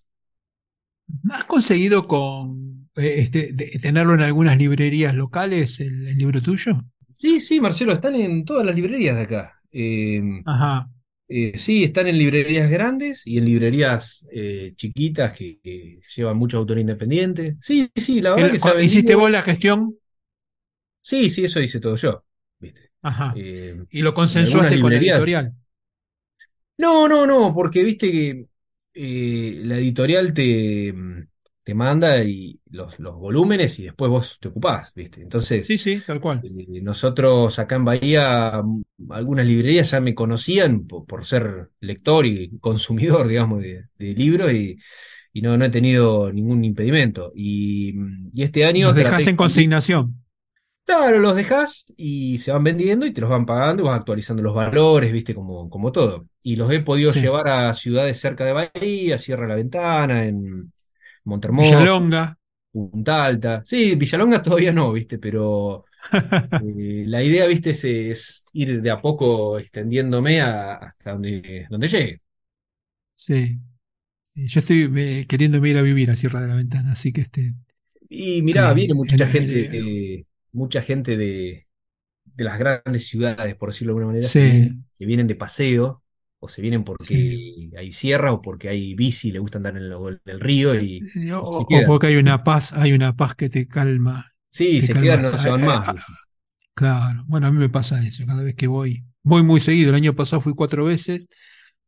¿Has 1.31 1.45
conseguido 1.45 2.07
con 2.07 2.87
eh, 2.97 3.15
este, 3.17 3.51
tenerlo 3.81 4.13
en 4.13 4.21
algunas 4.21 4.57
librerías 4.57 5.15
locales 5.15 5.79
el, 5.79 6.15
libro 6.15 6.39
tuyo? 6.39 6.79
Sí, 7.09 7.39
sí, 7.39 7.59
Marcelo, 7.59 7.91
están 7.91 8.15
en 8.15 8.45
todas 8.45 8.65
las 8.65 8.75
librerías 8.75 9.15
de 9.15 9.21
acá. 9.23 9.61
Eh, 9.71 10.21
Ajá. 10.45 10.89
Eh, 11.31 11.57
sí, 11.57 11.83
están 11.83 12.07
en 12.07 12.17
librerías 12.17 12.69
grandes 12.71 13.25
y 13.27 13.37
en 13.37 13.45
librerías 13.45 14.27
eh, 14.31 14.73
chiquitas 14.75 15.31
que, 15.33 15.99
llevan 16.15 16.37
mucho 16.37 16.57
autor 16.57 16.79
independiente. 16.79 17.57
Sí, 17.61 17.89
sí, 17.95 18.21
la 18.21 18.33
verdad 18.33 18.51
que 18.51 18.57
se 18.57 18.83
¿Hiciste 18.83 19.13
vos 19.13 19.29
la 19.29 19.43
gestión? 19.43 19.95
Sí, 21.01 21.29
sí, 21.29 21.45
eso 21.45 21.59
hice 21.59 21.79
todo 21.79 21.95
yo. 21.95 22.23
¿viste? 22.59 22.91
Ajá. 23.03 23.33
Eh, 23.37 23.77
¿Y 23.91 24.01
lo 24.01 24.13
consensuaste 24.13 24.79
con 24.79 24.91
la 24.91 24.97
editorial? 24.97 25.53
No, 26.77 27.07
no, 27.07 27.27
no, 27.27 27.53
porque 27.53 27.83
viste 27.83 28.11
que 28.11 28.45
la 29.65 29.77
editorial 29.77 30.33
te, 30.33 30.95
te 31.69 31.75
manda 31.75 32.23
y 32.23 32.59
los, 32.71 32.97
volúmenes 32.97 33.77
y 33.77 33.83
después 33.83 34.09
vos 34.09 34.39
te 34.41 34.47
ocupás, 34.47 34.91
¿viste? 34.95 35.21
Entonces, 35.21 35.67
sí, 35.67 35.77
sí, 35.77 36.01
tal 36.03 36.19
cual. 36.19 36.41
Eh, 36.43 36.81
nosotros 36.81 37.59
acá 37.59 37.75
en 37.75 37.85
Bahía, 37.85 38.63
algunas 39.11 39.45
librerías 39.45 39.91
ya 39.91 40.01
me 40.01 40.15
conocían 40.15 40.87
por, 40.87 41.23
ser 41.23 41.69
lector 41.79 42.25
y 42.25 42.57
consumidor, 42.59 43.27
digamos, 43.27 43.61
de, 43.61 43.85
libros 43.99 44.51
y, 44.51 44.79
no, 45.43 45.59
no 45.59 45.65
he 45.65 45.69
tenido 45.69 46.33
ningún 46.33 46.63
impedimento. 46.65 47.31
Y, 47.35 47.93
este 48.35 48.65
año... 48.65 48.87
Los 48.87 48.95
dejás 48.95 49.27
en 49.27 49.35
consignación. 49.35 50.25
Claro, 50.85 51.19
los 51.19 51.35
dejas 51.35 51.93
y 51.97 52.39
se 52.39 52.51
van 52.51 52.63
vendiendo 52.63 53.05
y 53.05 53.11
te 53.11 53.21
los 53.21 53.29
van 53.29 53.45
pagando 53.45 53.83
y 53.83 53.85
vas 53.85 53.99
actualizando 53.99 54.41
los 54.41 54.55
valores, 54.55 55.11
viste, 55.11 55.35
como, 55.35 55.69
como 55.69 55.91
todo. 55.91 56.25
Y 56.41 56.55
los 56.55 56.71
he 56.71 56.79
podido 56.79 57.11
llevar 57.11 57.47
a 57.47 57.71
ciudades 57.75 58.19
cerca 58.19 58.43
de 58.43 58.53
Bahía, 58.53 59.19
Cierra 59.19 59.47
la 59.47 59.53
Ventana, 59.53 60.25
en, 60.25 60.73
Montermoso, 61.29 61.77
Villalonga. 61.77 62.37
Punta 62.71 63.25
Alta. 63.25 63.61
Sí, 63.63 63.95
Villalonga 63.95 64.41
todavía 64.43 64.73
no, 64.73 64.91
viste, 64.91 65.17
pero 65.17 65.85
eh, 66.13 67.05
la 67.07 67.23
idea, 67.23 67.45
viste, 67.45 67.71
es, 67.71 68.47
ir 68.53 68.81
de 68.81 68.91
a 68.91 68.97
poco 68.97 69.57
extendiéndome 69.57 70.41
hasta 70.41 71.13
donde, 71.13 71.67
donde 71.69 71.87
llegue. 71.87 72.21
Sí. 73.15 73.59
Yo 74.35 74.59
estoy 74.59 75.25
queriendo 75.27 75.65
ir 75.65 75.77
a 75.77 75.81
vivir 75.81 76.11
a 76.11 76.15
Sierra 76.15 76.41
de 76.41 76.47
la 76.47 76.55
Ventana, 76.55 76.93
así 76.93 77.11
que 77.11 77.21
este. 77.21 77.53
Y 78.07 78.41
mirá, 78.41 78.73
viene 78.73 78.93
mucha 78.93 79.27
gente, 79.27 80.25
mucha 80.51 80.81
gente 80.81 81.17
de, 81.17 81.67
de, 82.23 82.43
las 82.43 82.57
grandes 82.57 83.07
ciudades, 83.07 83.55
por 83.55 83.69
decirlo 83.69 83.93
de 83.93 83.99
alguna 83.99 84.13
manera, 84.13 84.27
que 84.31 85.05
vienen 85.05 85.27
de 85.27 85.35
paseo 85.35 86.03
o 86.39 86.47
se 86.47 86.61
vienen 86.61 86.83
porque 86.83 87.69
hay 87.77 87.91
sierra 87.91 88.31
o 88.31 88.41
porque 88.41 88.69
hay 88.69 88.95
bici, 88.95 89.31
le 89.31 89.39
gusta 89.39 89.57
andar 89.57 89.75
en 89.75 89.83
el, 89.83 90.39
río 90.39 90.79
y, 90.79 91.03
o, 91.33 91.65
porque 91.85 92.07
hay 92.07 92.15
una 92.15 92.43
paz, 92.43 92.73
hay 92.73 92.93
una 92.93 93.15
paz 93.15 93.35
que 93.35 93.49
te 93.49 93.67
calma. 93.67 94.25
Sí, 94.47 94.81
se 94.81 94.93
quedan, 94.93 95.21
no 95.21 95.37
se 95.37 95.49
van 95.49 95.65
más. 95.65 95.95
Claro, 96.73 97.25
bueno, 97.27 97.47
a 97.47 97.51
mí 97.51 97.57
me 97.57 97.69
pasa 97.69 98.01
eso, 98.03 98.25
cada 98.25 98.41
vez 98.41 98.55
que 98.55 98.67
voy, 98.67 99.03
voy 99.21 99.43
muy 99.43 99.59
seguido, 99.59 99.89
el 99.89 99.95
año 99.95 100.15
pasado 100.15 100.41
fui 100.41 100.53
cuatro 100.55 100.85
veces. 100.85 101.27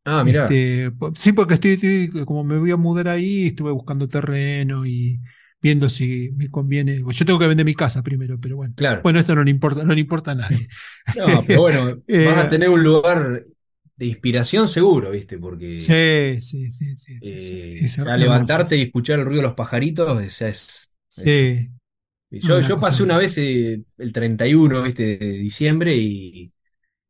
Ah, 0.04 0.24
mira. 0.26 0.44
Este, 0.44 0.92
sí, 1.16 1.32
porque 1.32 1.54
estoy, 1.54 2.10
como 2.26 2.44
me 2.44 2.58
voy 2.58 2.72
a 2.72 2.78
mudar 2.78 3.08
ahí, 3.08 3.48
estuve 3.48 3.72
buscando 3.72 4.08
terreno 4.08 4.86
y 4.86 5.22
viendo 5.62 5.90
si 5.90 6.32
me 6.36 6.50
conviene. 6.50 7.04
Yo 7.08 7.26
tengo 7.26 7.40
que 7.40 7.48
vender 7.48 7.66
mi 7.66 7.76
casa 7.76 8.02
primero, 8.04 8.38
pero 8.40 8.58
bueno. 8.58 8.74
Claro. 8.76 9.02
Bueno, 9.04 9.20
esto 9.20 9.34
no 9.36 9.44
le 9.44 9.52
importa, 9.52 9.84
no 9.84 9.94
le 9.94 10.02
importa 10.02 10.32
a 10.32 10.36
nadie. 10.36 10.68
No, 11.16 11.44
pero 11.48 11.62
bueno, 11.62 12.02
vas 12.26 12.46
a 12.46 12.50
tener 12.50 12.70
un 12.70 12.84
lugar 12.84 13.46
de 14.02 14.08
inspiración 14.08 14.68
seguro, 14.68 15.12
¿viste? 15.12 15.38
Porque 15.38 15.78
sí, 15.78 16.42
sí, 16.42 16.72
sí, 16.72 16.98
sí, 16.98 17.20
eh, 17.22 18.18
levantarte 18.18 18.76
y 18.76 18.82
escuchar 18.82 19.20
el 19.20 19.26
ruido 19.26 19.44
de 19.44 19.48
los 19.50 19.56
pajaritos 19.56 20.40
ya 20.40 20.48
es... 20.48 20.92
Sí. 21.08 21.70
yo, 22.32 22.60
yo 22.62 22.80
pasé 22.80 23.04
una 23.04 23.20
vez 23.20 23.38
eh, 23.38 23.84
el 24.00 24.12
31, 24.12 24.82
¿viste? 24.82 25.18
De 25.18 25.32
diciembre 25.34 25.96
y 25.96 26.52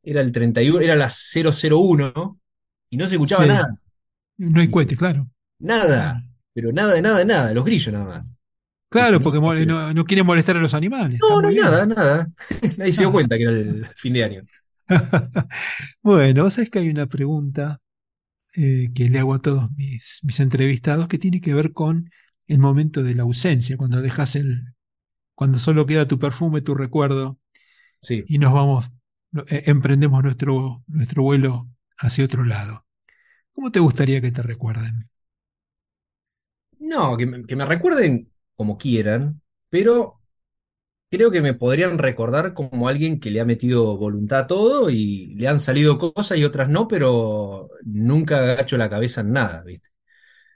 era 0.04 0.20
el 0.20 0.34
31, 0.34 0.82
era 0.82 0.98
las 0.98 1.32
001 1.34 2.40
y 2.90 2.98
no 2.98 3.08
se 3.08 3.16
escuchaba 3.16 3.46
nada. 3.46 3.74
No 4.36 4.60
hay 4.60 4.70
cohete, 4.70 4.98
claro. 4.98 5.30
Nada, 5.60 6.22
pero 6.54 6.74
nada 6.74 6.96
de 6.96 7.02
nada 7.02 7.20
de 7.20 7.26
nada, 7.26 7.54
los 7.54 7.64
grillos 7.64 7.94
nada 7.94 8.04
más. 8.04 8.34
Claro, 8.90 9.22
porque 9.22 9.40
no, 9.66 9.94
no, 9.94 10.04
quieren 10.04 10.26
molestar 10.26 10.58
a 10.58 10.60
los 10.60 10.74
animales. 10.74 11.22
No, 11.22 11.42
no, 11.42 11.52
nada, 11.52 11.86
nada. 11.86 12.28
Nadie 12.78 12.92
se 12.92 13.04
dio 13.04 13.14
cuenta 13.14 13.38
que 13.38 13.44
era 13.44 13.52
el 13.52 13.86
fin 13.96 14.12
de 14.12 14.26
año. 14.26 14.42
bueno, 16.02 16.44
vos 16.44 16.54
sabés 16.54 16.70
que 16.70 16.80
hay 16.80 16.90
una 16.90 17.08
pregunta 17.08 17.82
eh, 18.56 18.90
que 18.94 19.10
le 19.10 19.20
hago 19.20 19.34
a 19.34 19.40
todos 19.40 19.72
mis, 19.72 20.20
mis, 20.24 20.40
entrevistados 20.40 21.08
que 21.08 21.18
tiene 21.18 21.42
que 21.42 21.54
ver 21.54 21.74
con 21.74 22.10
el 22.48 22.60
momento 22.60 23.04
de 23.04 23.16
la 23.16 23.24
ausencia, 23.24 23.78
cuando 23.78 24.02
dejas 24.02 24.36
el, 24.36 24.76
cuando 25.36 25.58
solo 25.58 25.86
queda 25.86 26.08
tu 26.08 26.20
perfume, 26.20 26.62
tu 26.62 26.76
recuerdo, 26.76 27.40
sí. 28.00 28.24
y 28.28 28.38
nos 28.38 28.54
vamos, 28.54 28.92
eh, 29.48 29.64
emprendemos 29.68 30.24
nuestro, 30.24 30.84
nuestro 30.88 31.24
vuelo 31.24 31.70
hacia 31.98 32.26
otro 32.26 32.44
lado. 32.44 32.86
¿Cómo 33.54 33.72
te 33.72 33.80
gustaría 33.80 34.22
que 34.22 34.32
te 34.32 34.42
recuerden? 34.42 35.10
No, 36.80 37.16
que 37.16 37.26
me 37.26 37.66
recuerden 37.66 38.32
como 38.56 38.78
quieran, 38.78 39.42
pero 39.70 40.21
creo 41.12 41.32
que 41.32 41.42
me 41.42 41.56
podrían 41.56 42.00
recordar 42.00 42.54
como 42.56 42.90
alguien 42.90 43.20
que 43.22 43.32
le 43.32 43.42
ha 43.42 43.46
metido 43.46 43.98
voluntad 43.98 44.42
a 44.42 44.48
todo 44.48 44.90
y 44.92 45.36
le 45.36 45.50
han 45.50 45.60
salido 45.62 46.00
cosas 46.00 46.40
y 46.40 46.46
otras 46.46 46.70
no, 46.70 46.88
pero 46.88 47.70
nunca 47.86 48.40
agacho 48.40 48.78
la 48.78 48.90
cabeza 48.90 49.22
en 49.22 49.34
nada, 49.34 49.64
¿viste? 49.64 49.90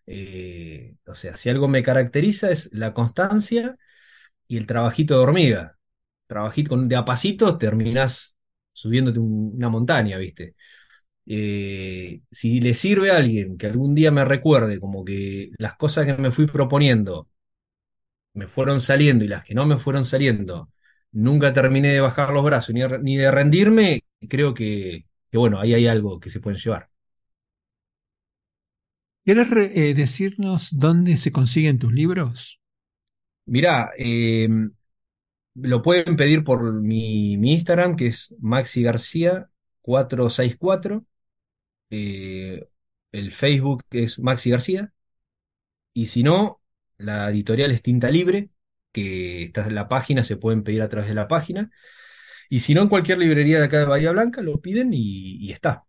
Eh, 0.08 0.96
o 1.08 1.16
sea, 1.16 1.36
si 1.38 1.50
algo 1.50 1.68
me 1.68 1.84
caracteriza 1.84 2.52
es 2.52 2.70
la 2.74 2.94
constancia 2.94 3.78
y 4.48 4.58
el 4.58 4.68
trabajito 4.68 5.16
de 5.18 5.22
hormiga. 5.24 5.78
Trabajito 6.28 6.78
de 6.78 6.96
a 6.96 7.06
pasitos 7.06 7.58
terminás 7.60 8.38
subiéndote 8.74 9.20
un- 9.20 9.54
una 9.56 9.70
montaña, 9.70 10.18
¿viste? 10.18 10.56
Eh, 11.28 12.22
si 12.32 12.62
le 12.62 12.74
sirve 12.76 13.12
a 13.12 13.18
alguien 13.18 13.58
que 13.58 13.68
algún 13.68 13.96
día 13.96 14.12
me 14.12 14.26
recuerde 14.26 14.80
como 14.80 15.04
que 15.06 15.52
las 15.58 15.76
cosas 15.76 16.06
que 16.06 16.14
me 16.16 16.32
fui 16.32 16.46
proponiendo 16.48 17.30
me 18.36 18.48
fueron 18.48 18.80
saliendo 18.82 19.26
y 19.26 19.30
las 19.30 19.46
que 19.46 19.56
no 19.56 19.66
me 19.68 19.78
fueron 19.80 20.06
saliendo, 20.06 20.72
nunca 21.14 21.54
terminé 21.54 21.90
de 21.90 22.02
bajar 22.02 22.32
los 22.34 22.44
brazos 22.46 22.76
ni, 22.76 22.82
de- 22.82 23.00
ni 23.00 23.18
de 23.18 23.32
rendirme, 23.32 24.02
creo 24.30 24.54
que, 24.54 25.06
que 25.32 25.38
bueno, 25.40 25.60
ahí 25.62 25.74
hay 25.76 25.88
algo 25.88 26.20
que 26.20 26.30
se 26.32 26.42
pueden 26.42 26.60
llevar. 26.60 26.90
¿Querés 29.24 29.50
re- 29.52 29.90
eh, 29.90 29.94
decirnos 29.94 30.70
dónde 30.80 31.16
se 31.18 31.32
consiguen 31.32 31.78
tus 31.78 31.94
libros? 31.94 32.60
Mirá, 33.46 33.92
eh, 33.98 34.48
lo 35.56 35.82
pueden 35.82 36.16
pedir 36.16 36.44
por 36.44 36.64
mi, 36.82 37.38
mi 37.38 37.54
Instagram, 37.54 37.96
que 37.96 38.08
es 38.08 38.34
Maxi 38.40 38.84
García 38.84 39.50
464. 39.82 41.06
eh, 41.92 42.62
el 43.14 43.32
Facebook 43.32 43.84
es 43.92 44.20
Maxi 44.20 44.52
García. 44.52 44.94
Y 45.94 46.08
si 46.08 46.24
no, 46.24 46.62
la 46.98 47.30
editorial 47.30 47.72
es 47.72 47.82
Tinta 47.82 48.10
Libre, 48.12 48.50
que 48.92 49.44
está 49.44 49.66
en 49.68 49.76
la 49.76 49.88
página, 49.90 50.24
se 50.24 50.38
pueden 50.38 50.64
pedir 50.64 50.82
a 50.82 50.90
través 50.90 51.10
de 51.10 51.16
la 51.16 51.28
página. 51.28 51.72
Y 52.50 52.62
si 52.62 52.76
no, 52.76 52.84
en 52.84 52.90
cualquier 52.90 53.20
librería 53.20 53.60
de 53.60 53.66
acá 53.66 53.80
de 53.80 53.86
Bahía 53.86 54.12
Blanca 54.14 54.42
lo 54.42 54.62
piden 54.62 54.94
y, 54.94 55.38
y 55.46 55.52
está. 55.54 55.86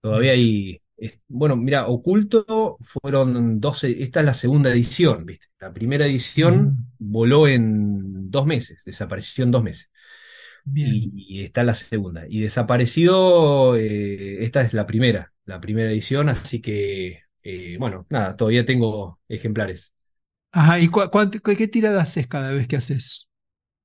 Todavía 0.00 0.32
hay. 0.32 0.80
es- 0.96 1.20
bueno, 1.28 1.56
mira, 1.56 1.86
Oculto 1.88 2.76
fueron 2.80 3.60
12. 3.60 4.02
Esta 4.02 4.20
es 4.20 4.26
la 4.26 4.34
segunda 4.34 4.70
edición, 4.70 5.26
¿viste? 5.26 5.46
La 5.60 5.72
primera 5.72 6.06
edición 6.06 6.72
Mm, 6.72 6.86
voló 6.98 7.48
en 7.48 8.30
dos 8.30 8.46
meses, 8.46 8.82
desapareció 8.84 9.44
en 9.44 9.50
dos 9.50 9.62
meses. 9.62 9.90
bien. 10.64 11.06
Y, 11.16 11.38
y 11.40 11.42
está 11.44 11.64
la 11.64 11.74
segunda. 11.74 12.26
Y 12.28 12.40
desapareció, 12.40 13.76
eh, 13.76 14.44
esta 14.44 14.62
es 14.62 14.74
la 14.74 14.86
primera, 14.86 15.34
la 15.46 15.60
primera 15.60 15.90
edición, 15.90 16.28
así 16.30 16.62
que, 16.62 17.20
eh, 17.48 17.76
bueno, 17.78 18.06
nada, 18.10 18.36
todavía 18.36 18.64
tengo 18.64 19.20
ejemplares. 19.28 19.92
Ajá, 20.52 20.80
¿y 20.80 20.90
qué, 21.56 21.68
tirada 21.68 22.02
haces 22.02 22.26
cada 22.26 22.50
vez 22.50 22.66
que 22.66 22.74
haces? 22.76 23.28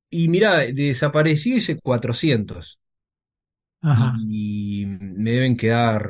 Y 0.09 0.27
mira, 0.29 0.59
desapareció 0.59 1.55
hice 1.57 1.79
400 1.79 2.79
Ajá, 3.81 4.23
y 4.29 4.85
me 4.87 5.31
deben 5.31 5.57
quedar 5.57 6.09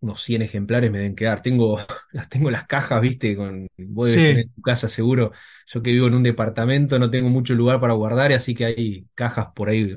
unos 0.00 0.20
100 0.22 0.42
ejemplares, 0.42 0.90
me 0.90 0.98
deben 0.98 1.14
quedar. 1.14 1.42
Tengo, 1.42 1.78
las 2.12 2.28
tengo 2.28 2.50
las 2.50 2.66
cajas, 2.66 3.00
viste, 3.00 3.36
con, 3.36 3.68
vos 3.78 4.08
debes 4.08 4.24
tener 4.24 4.44
sí, 4.44 4.46
en 4.46 4.52
tu 4.52 4.62
casa 4.62 4.88
seguro. 4.88 5.32
Yo 5.66 5.82
que 5.82 5.92
vivo 5.92 6.08
en 6.08 6.14
un 6.14 6.22
departamento 6.22 6.98
no 6.98 7.10
tengo 7.10 7.28
mucho 7.30 7.54
lugar 7.54 7.80
para 7.80 7.94
guardar, 7.94 8.32
así 8.32 8.54
que 8.54 8.64
hay 8.66 9.06
cajas 9.14 9.48
por 9.54 9.68
ahí 9.68 9.96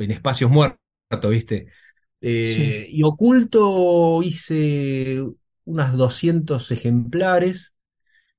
en 0.00 0.10
espacios 0.10 0.50
muertos, 0.50 0.78
viste. 1.30 1.66
Sí. 2.38 2.62
Eh, 2.62 2.88
y 2.90 3.02
oculto 3.04 4.22
hice 4.22 5.22
unas 5.64 5.96
200 5.96 6.70
ejemplares 6.72 7.76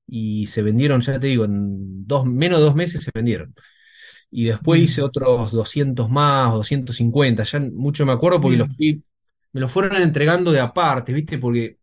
y 0.08 0.48
se 0.48 0.64
vendieron, 0.64 1.02
ya 1.02 1.20
te 1.20 1.28
digo, 1.28 1.46
en 1.46 2.08
dos, 2.08 2.26
menos 2.26 2.60
de 2.60 2.66
dos 2.66 2.76
meses 2.76 3.04
se 3.04 3.12
vendieron. 3.14 3.56
Y 4.32 4.46
después 4.46 4.82
hice 4.82 5.02
Bien, 5.02 5.04
otros 5.04 5.52
200 5.52 6.10
más, 6.10 6.54
250, 6.54 7.44
ya 7.44 7.60
mucho 7.60 8.06
me 8.06 8.12
acuerdo 8.14 8.42
porque 8.42 8.58
los 8.58 8.76
fui, 8.76 9.04
me 9.54 9.62
los 9.62 9.72
fueron 9.72 10.02
entregando 10.02 10.52
de 10.52 10.60
aparte, 10.62 11.14
¿viste? 11.14 11.38
Porque 11.40 11.80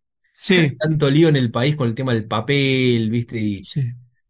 hay 0.54 0.70
Sí, 0.72 0.76
tanto 0.76 1.10
lío 1.10 1.28
en 1.28 1.36
el 1.36 1.50
país 1.52 1.76
con 1.76 1.88
el 1.88 1.94
tema 1.94 2.14
del 2.14 2.26
papel, 2.28 3.10
¿viste? 3.10 3.38
Y 3.40 3.58
sí, 3.60 3.80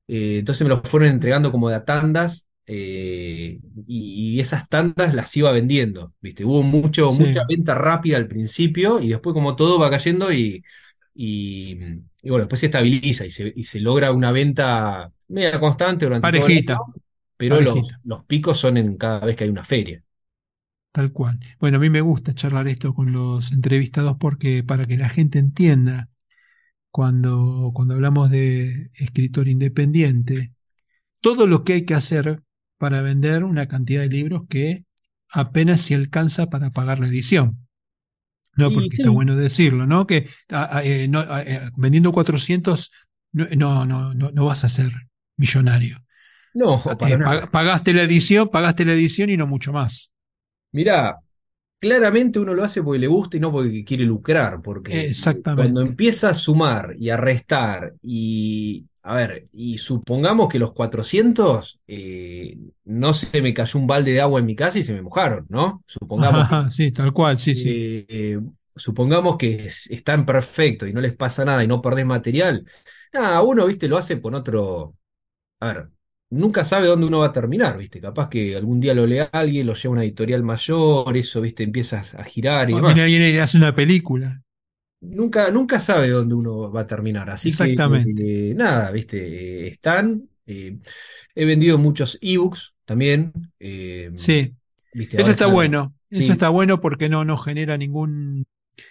eh, 0.09 0.39
entonces 0.41 0.65
me 0.65 0.71
los 0.71 0.83
fueron 0.89 1.11
entregando 1.11 1.53
como 1.53 1.69
de 1.71 1.77
a 1.77 1.87
tandas 1.87 2.49
eh, 2.71 3.61
y, 3.87 4.35
y 4.37 4.41
esas 4.41 4.69
tandas 4.69 5.15
las 5.15 5.37
iba 5.37 5.53
vendiendo, 5.53 6.15
¿viste? 6.21 6.45
Hubo 6.45 6.63
mucho, 6.63 7.13
mucha 7.15 7.41
venta 7.49 7.75
rápida 7.75 8.17
al 8.19 8.29
principio 8.29 9.01
y 9.01 9.09
después 9.11 9.35
como 9.35 9.57
todo 9.57 9.79
va 9.81 9.91
cayendo 9.91 10.33
y, 10.33 10.65
y, 11.15 11.79
y 12.23 12.31
bueno, 12.31 12.45
después 12.45 12.61
se 12.61 12.67
estabiliza 12.67 13.27
y 13.27 13.31
se, 13.31 13.53
y 13.57 13.65
se 13.65 13.81
logra 13.81 14.13
una 14.13 14.33
venta 14.33 15.13
media 15.29 15.59
constante 15.61 16.07
durante 16.07 16.33
todo 16.33 16.47
el 16.49 16.53
Parejita, 16.53 16.75
año, 16.75 16.95
pero 17.37 17.61
los, 17.61 18.01
los 18.05 18.25
picos 18.27 18.59
son 18.59 18.77
en 18.77 18.97
cada 18.97 19.21
vez 19.21 19.37
que 19.37 19.45
hay 19.45 19.51
una 19.51 19.65
feria. 19.65 20.03
tal 20.93 21.13
cual. 21.13 21.39
Bueno, 21.59 21.77
a 21.79 21.81
mí 21.81 21.91
me 21.91 22.01
gusta 22.01 22.33
charlar 22.35 22.69
esto 22.69 22.95
con 22.95 23.13
los 23.13 23.53
entrevistados 23.53 24.17
porque 24.19 24.65
para 24.65 24.87
que 24.87 24.97
la 24.97 25.09
gente 25.09 25.39
entienda 25.39 26.09
cuando, 26.91 27.73
cuando 27.75 27.95
hablamos 27.95 28.31
de 28.31 28.91
escritor 28.99 29.49
independiente, 29.49 30.55
todo 31.21 31.47
lo 31.47 31.65
que 31.65 31.75
hay 31.75 31.85
que 31.85 31.95
hacer 31.95 32.43
para 32.81 33.03
vender 33.03 33.45
una 33.45 33.69
cantidad 33.69 34.03
de 34.03 34.11
libros 34.11 34.45
que 34.51 34.87
apenas 35.31 35.83
se 35.83 35.95
alcanza 35.97 36.49
para 36.51 36.73
pagar 36.73 37.01
la 37.01 37.09
edición. 37.09 37.69
No, 38.57 38.73
porque 38.73 38.97
está 38.97 39.11
sí, 39.11 39.11
bueno 39.11 39.37
decirlo, 39.37 39.87
¿no? 39.87 40.07
Que 40.07 40.29
a- 40.51 40.79
a- 40.79 40.85
eh, 40.85 41.09
no, 41.09 41.21
a- 41.21 41.43
eh, 41.43 41.61
vendiendo 41.77 42.13
400 42.13 42.93
no, 43.33 43.47
no, 43.87 44.15
no, 44.15 44.31
no, 44.33 44.45
vas 44.45 44.65
a 44.65 44.69
ser 44.69 44.91
millonario. 45.37 45.97
no, 46.55 46.79
para 46.99 47.17
eh, 47.17 47.19
pa- 47.19 47.41
nada. 47.41 47.51
pagaste 47.51 47.95
la 47.95 48.03
edición, 48.05 48.49
pagaste 48.51 48.85
la 48.85 48.93
edición 48.95 49.31
y 49.31 49.37
no 49.37 49.47
mucho 49.47 49.73
más. 49.73 50.13
Mirá, 50.73 51.19
claramente 51.81 52.41
uno 52.41 52.55
lo 52.55 52.65
hace 52.65 52.83
porque 52.83 53.01
le 53.01 53.07
gusta 53.09 53.37
y 53.37 53.41
no 53.41 53.53
porque 53.53 53.85
quiere 53.85 54.05
lucrar, 54.05 54.63
porque 54.63 55.19
cuando 55.55 55.83
Exactamente. 55.83 55.83
empieza 55.83 56.31
a 56.31 56.35
sumar 56.35 56.95
y 56.99 57.11
a 57.11 57.17
restar 57.19 57.95
y, 58.03 58.87
a 59.03 59.15
ver, 59.15 59.49
y 59.53 59.79
supongamos 59.79 60.49
que 60.49 60.59
los 60.59 60.73
400, 60.73 61.81
eh, 61.87 62.59
no 62.85 63.15
se 63.15 63.41
me 63.43 63.55
cayó 63.55 63.79
un 63.81 63.87
balde 63.87 64.13
de 64.13 64.21
agua 64.21 64.41
en 64.41 64.47
mi 64.47 64.55
casa 64.55 64.79
y 64.79 64.83
se 64.83 64.93
me 64.95 65.03
mojaron, 65.03 65.47
¿no? 65.49 65.83
Supongamos 65.87 66.47
que, 66.49 66.57
Ajá, 66.57 66.71
sí, 66.71 66.93
tal 66.93 67.13
cual, 67.13 67.37
sí, 67.39 67.57
sí. 67.57 67.77
eh, 67.77 68.07
eh, 68.09 68.41
supongamos 68.77 69.37
que 69.37 69.55
es- 69.67 69.91
están 69.91 70.25
perfectos 70.27 70.89
y 70.89 70.93
no 70.93 71.01
les 71.01 71.15
pasa 71.15 71.45
nada 71.45 71.63
y 71.65 71.69
no 71.69 71.83
perdés 71.83 72.07
material. 72.07 72.65
Nada, 73.13 73.43
uno, 73.43 73.67
viste, 73.67 73.89
lo 73.89 73.99
hace 73.99 74.21
con 74.21 74.35
otro, 74.35 74.97
a 75.61 75.69
ver, 75.75 75.91
nunca 76.31 76.65
sabe 76.65 76.89
dónde 76.89 77.07
uno 77.09 77.21
va 77.21 77.27
a 77.29 77.33
terminar, 77.33 77.79
¿viste? 77.79 78.01
Capaz 78.01 78.29
que 78.31 78.57
algún 78.57 78.81
día 78.81 78.95
lo 78.95 79.07
lea 79.07 79.25
alguien, 79.33 79.67
lo 79.67 79.75
lleva 79.75 79.93
a 79.95 79.97
una 79.99 80.05
editorial 80.05 80.43
mayor, 80.45 81.17
eso, 81.17 81.41
¿viste? 81.43 81.65
Empiezas 81.65 82.15
a 82.17 82.25
girar 82.25 82.71
y 82.71 82.81
viene 82.81 83.03
alguien 83.03 83.23
y 83.23 83.39
hace 83.39 83.59
una 83.59 83.75
película. 83.75 84.43
Nunca, 85.03 85.51
nunca 85.51 85.81
sabe 85.81 86.11
dónde 86.11 86.35
uno 86.35 86.71
va 86.71 86.83
a 86.83 86.87
terminar. 86.87 87.31
Así 87.31 87.55
que, 87.57 87.75
Exactamente. 87.75 88.51
eh, 88.51 88.55
nada, 88.55 88.91
¿viste? 88.91 89.67
Están. 89.69 90.29
eh, 90.47 90.79
he 91.35 91.45
vendido 91.47 91.79
muchos 91.79 92.19
ebooks 92.21 92.75
también. 92.85 93.33
eh, 93.61 94.11
Sí. 94.15 94.55
¿viste? 94.93 95.17
Eso 95.17 95.21
Ahora 95.21 95.33
está 95.33 95.47
está. 95.47 95.49
bueno. 95.49 95.95
Eso 96.11 96.33
está 96.33 96.49
bueno 96.51 96.81
porque 96.81 97.09
no, 97.09 97.25
no 97.25 97.39
genera 97.39 97.79
ningún, 97.79 98.47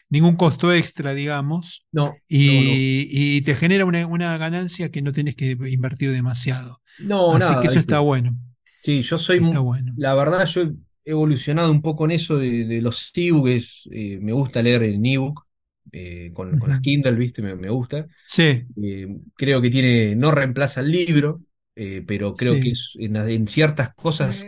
ningún 0.10 0.36
costo 0.38 0.73
extra, 0.73 1.14
digamos, 1.14 1.86
no, 1.91 2.22
no, 2.40 2.64
no. 2.64 2.86
y, 3.11 3.38
y 3.38 3.41
te 3.44 3.56
genera 3.56 3.86
una, 3.86 4.07
una 4.07 4.38
ganancia 4.38 4.91
que 4.91 5.02
no 5.02 5.11
tenés 5.14 5.36
que 5.36 5.52
invertir 5.69 6.11
demasiado. 6.14 6.81
No, 6.98 7.38
Así 7.38 7.60
que 7.60 7.68
nada, 7.68 7.68
eso 7.68 7.80
está 7.80 7.99
bueno. 7.99 8.38
Sí, 8.80 9.02
yo 9.02 9.18
soy, 9.18 9.40
Está 9.40 9.60
bueno. 9.60 9.94
la 9.95 10.14
verdad, 10.15 10.45
yo 10.45 10.61
he 10.64 11.11
evolucionado 11.11 11.72
un 11.72 11.81
poco 11.81 12.06
en 12.06 12.11
eso 12.11 12.38
de, 12.38 12.65
de 12.65 12.81
los 12.81 13.11
ebooks. 13.15 13.90
eh, 13.91 14.19
me 14.22 14.31
gusta 14.34 14.61
leer 14.61 14.84
en 14.84 15.06
ebook, 15.06 15.45
eh, 15.91 16.32
con, 16.34 16.57
con 16.57 16.70
las. 16.70 16.80
Kindle, 16.82 17.14
¿viste? 17.14 17.41
Me, 17.41 17.56
me 17.56 17.70
gusta. 17.70 18.07
Sí, 18.24 18.66
Eh, 18.82 19.07
creo 19.36 19.61
que 19.61 19.70
tiene, 19.70 20.16
no 20.16 20.32
reemplaza 20.32 20.82
el 20.82 20.91
libro, 20.91 21.41
eh, 21.76 22.03
pero 22.07 22.36
creo 22.36 22.60
que 22.60 22.72
es 22.72 22.95
en, 22.99 23.16
en 23.18 23.48
ciertas 23.48 23.94
cosas 23.95 24.48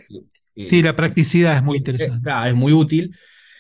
sí, 0.56 0.82
la 0.82 0.96
practicidad 0.96 1.56
es 1.58 1.64
muy 1.64 1.78
interesante. 1.78 2.32
es 2.48 2.56
muy 2.56 2.74
útil. 2.74 3.16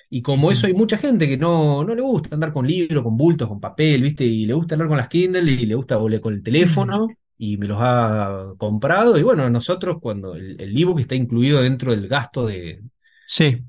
Y 0.09 0.21
como 0.21 0.51
eso 0.51 0.67
hay 0.67 0.73
mucha 0.73 0.97
gente 0.97 1.27
que 1.27 1.37
no, 1.37 1.83
no 1.85 1.95
le 1.95 2.01
gusta 2.01 2.35
andar 2.35 2.53
con 2.53 2.67
libros, 2.67 3.03
con 3.03 3.17
bultos, 3.17 3.47
con 3.47 3.59
papel, 3.61 4.01
¿viste? 4.03 4.25
Y 4.25 4.45
le 4.45 4.53
gusta 4.53 4.75
andar 4.75 4.87
con 4.89 4.97
las 4.97 5.07
Kindle 5.07 5.51
y 5.51 5.65
le 5.65 5.75
gusta 5.75 5.97
volver 5.97 6.21
con 6.21 6.33
el 6.33 6.43
teléfono 6.43 7.17
y 7.37 7.57
me 7.57 7.67
los 7.67 7.77
ha 7.81 8.53
comprado. 8.57 9.17
Y 9.17 9.23
bueno, 9.23 9.49
nosotros 9.49 9.97
cuando 10.01 10.35
el, 10.35 10.61
el 10.61 10.77
ebook 10.77 10.99
está 10.99 11.15
incluido 11.15 11.61
dentro 11.61 11.91
del 11.91 12.07
gasto 12.09 12.45
de, 12.47 12.81
Sí, 13.25 13.63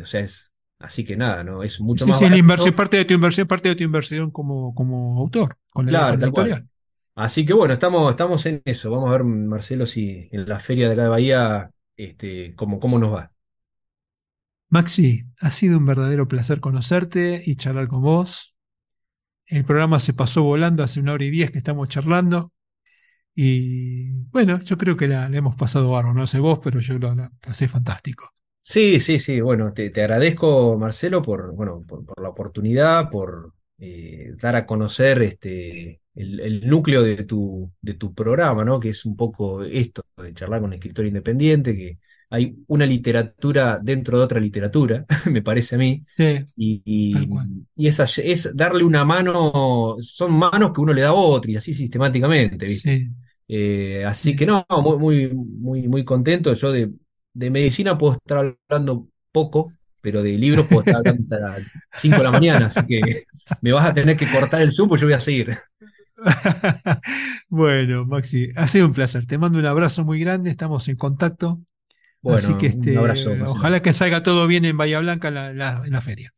o 0.00 0.04
sea, 0.04 0.20
es, 0.20 0.49
así 0.80 1.04
que 1.04 1.16
nada, 1.16 1.44
¿no? 1.44 1.62
Es 1.64 1.80
mucho 1.80 2.06
sí, 2.06 2.08
más 2.08 2.18
sí, 2.18 2.28
la 2.28 2.38
inversión, 2.38 2.74
barato. 2.74 2.76
parte 2.76 2.96
de 2.96 3.04
tu 3.04 3.14
inversión, 3.14 3.46
parte 3.46 3.68
de 3.68 3.76
tu 3.76 3.84
inversión 3.84 4.30
como, 4.30 4.74
como 4.74 5.18
autor, 5.20 5.56
con 5.72 5.90
la, 5.90 5.92
Claro, 5.92 6.06
con 6.06 6.18
la 6.18 6.18
tal 6.18 6.32
cual. 6.32 6.48
editorial. 6.48 6.68
Así 7.16 7.46
que 7.46 7.52
bueno, 7.54 7.74
estamos, 7.74 8.10
estamos 8.10 8.46
en 8.46 8.62
eso. 8.64 8.90
Vamos 8.90 9.08
a 9.08 9.12
ver, 9.12 9.24
Marcelo, 9.24 9.86
si 9.86 10.28
en 10.32 10.48
la 10.48 10.58
feria 10.60 10.86
de 10.88 10.94
acá 10.94 11.04
de 11.04 11.08
Bahía, 11.10 11.70
este, 11.96 12.54
cómo, 12.56 12.80
cómo 12.80 12.98
nos 12.98 13.14
va. 13.14 13.32
Maxi, 14.68 15.24
ha 15.40 15.50
sido 15.50 15.78
un 15.78 15.84
verdadero 15.84 16.26
placer 16.28 16.60
conocerte 16.60 17.42
y 17.44 17.56
charlar 17.56 17.88
con 17.88 18.02
vos. 18.02 18.54
El 19.46 19.64
programa 19.66 19.98
se 20.00 20.14
pasó 20.14 20.42
volando 20.44 20.82
hace 20.84 21.00
una 21.00 21.12
hora 21.14 21.24
y 21.26 21.30
diez 21.30 21.50
que 21.50 21.58
estamos 21.58 21.88
charlando. 21.90 22.52
Y 23.34 24.24
bueno, 24.30 24.60
yo 24.62 24.78
creo 24.78 24.96
que 24.96 25.08
la, 25.08 25.26
hemos 25.26 25.56
pasado 25.56 25.90
barro, 25.92 26.14
no 26.14 26.26
sé 26.26 26.40
vos, 26.40 26.60
pero 26.62 26.80
yo 26.80 26.98
lo 26.98 27.14
la 27.14 27.30
pasé 27.42 27.68
fantástico. 27.68 28.30
Sí, 28.62 29.00
sí, 29.00 29.18
sí. 29.18 29.40
Bueno, 29.40 29.72
te, 29.72 29.90
te 29.90 30.02
agradezco, 30.02 30.78
Marcelo, 30.78 31.22
por, 31.22 31.52
bueno, 31.54 31.82
por, 31.86 32.04
por 32.04 32.20
la 32.22 32.28
oportunidad, 32.28 33.08
por 33.10 33.54
eh, 33.78 34.32
dar 34.36 34.54
a 34.56 34.66
conocer 34.66 35.22
este, 35.22 36.02
el, 36.14 36.40
el 36.40 36.68
núcleo 36.68 37.02
de 37.02 37.24
tu, 37.24 37.72
de 37.80 37.94
tu 37.94 38.14
programa, 38.14 38.64
¿no? 38.64 38.78
Que 38.78 38.90
es 38.90 39.04
un 39.06 39.16
poco 39.16 39.62
esto, 39.64 40.02
de 40.18 40.34
charlar 40.34 40.60
con 40.60 40.72
escritor 40.74 41.06
independiente, 41.06 41.74
que 41.74 41.98
hay 42.28 42.54
una 42.68 42.84
literatura 42.86 43.78
dentro 43.82 44.18
de 44.18 44.24
otra 44.24 44.40
literatura, 44.40 45.06
me 45.30 45.42
parece 45.42 45.76
a 45.76 45.78
mí. 45.78 46.04
Sí, 46.06 46.44
Y, 46.56 46.82
y, 46.84 47.30
y 47.76 47.86
esa, 47.88 48.04
es 48.04 48.54
darle 48.54 48.84
una 48.84 49.04
mano, 49.04 49.96
son 50.00 50.32
manos 50.34 50.72
que 50.72 50.80
uno 50.82 50.92
le 50.92 51.00
da 51.02 51.08
a 51.08 51.12
otro 51.14 51.50
y 51.50 51.56
así 51.56 51.72
sistemáticamente, 51.72 52.66
¿viste? 52.66 52.90
Sí, 52.90 53.08
Eh, 53.48 54.04
así 54.04 54.30
sí. 54.30 54.36
que 54.36 54.46
no, 54.46 54.64
muy, 54.82 54.98
muy, 54.98 55.34
muy, 55.34 55.88
muy 55.88 56.04
contento. 56.04 56.52
Yo 56.54 56.70
de, 56.72 56.92
de 57.34 57.50
medicina 57.50 57.98
puedo 57.98 58.14
estar 58.14 58.56
hablando 58.70 59.08
poco, 59.32 59.72
pero 60.00 60.22
de 60.22 60.38
libros 60.38 60.66
puedo 60.68 60.82
estar 60.82 60.98
hablando 60.98 61.22
hasta 61.36 61.40
las 61.58 61.68
5 61.94 62.18
de 62.18 62.24
la 62.24 62.32
mañana, 62.32 62.66
así 62.66 62.86
que 62.86 63.00
me 63.62 63.72
vas 63.72 63.86
a 63.86 63.92
tener 63.92 64.16
que 64.16 64.28
cortar 64.28 64.62
el 64.62 64.72
Zoom, 64.72 64.88
pues 64.88 65.00
yo 65.00 65.06
voy 65.06 65.14
a 65.14 65.20
seguir. 65.20 65.50
Bueno, 67.48 68.04
Maxi, 68.06 68.48
ha 68.56 68.68
sido 68.68 68.86
un 68.86 68.92
placer. 68.92 69.26
Te 69.26 69.38
mando 69.38 69.58
un 69.58 69.66
abrazo 69.66 70.04
muy 70.04 70.20
grande, 70.20 70.50
estamos 70.50 70.88
en 70.88 70.96
contacto. 70.96 71.60
Así 72.26 72.56
que 72.56 72.68
Bueno, 72.68 72.90
un 72.92 72.96
abrazo, 72.98 73.32
este, 73.32 73.42
ojalá 73.44 73.82
que 73.82 73.92
salga 73.94 74.22
todo 74.22 74.46
bien 74.46 74.64
en 74.64 74.76
Bahía 74.76 75.00
Blanca 75.00 75.28
en 75.28 75.34
la, 75.34 75.52
la- 75.54 75.82
en 75.86 75.92
la 75.92 76.00
feria. 76.00 76.32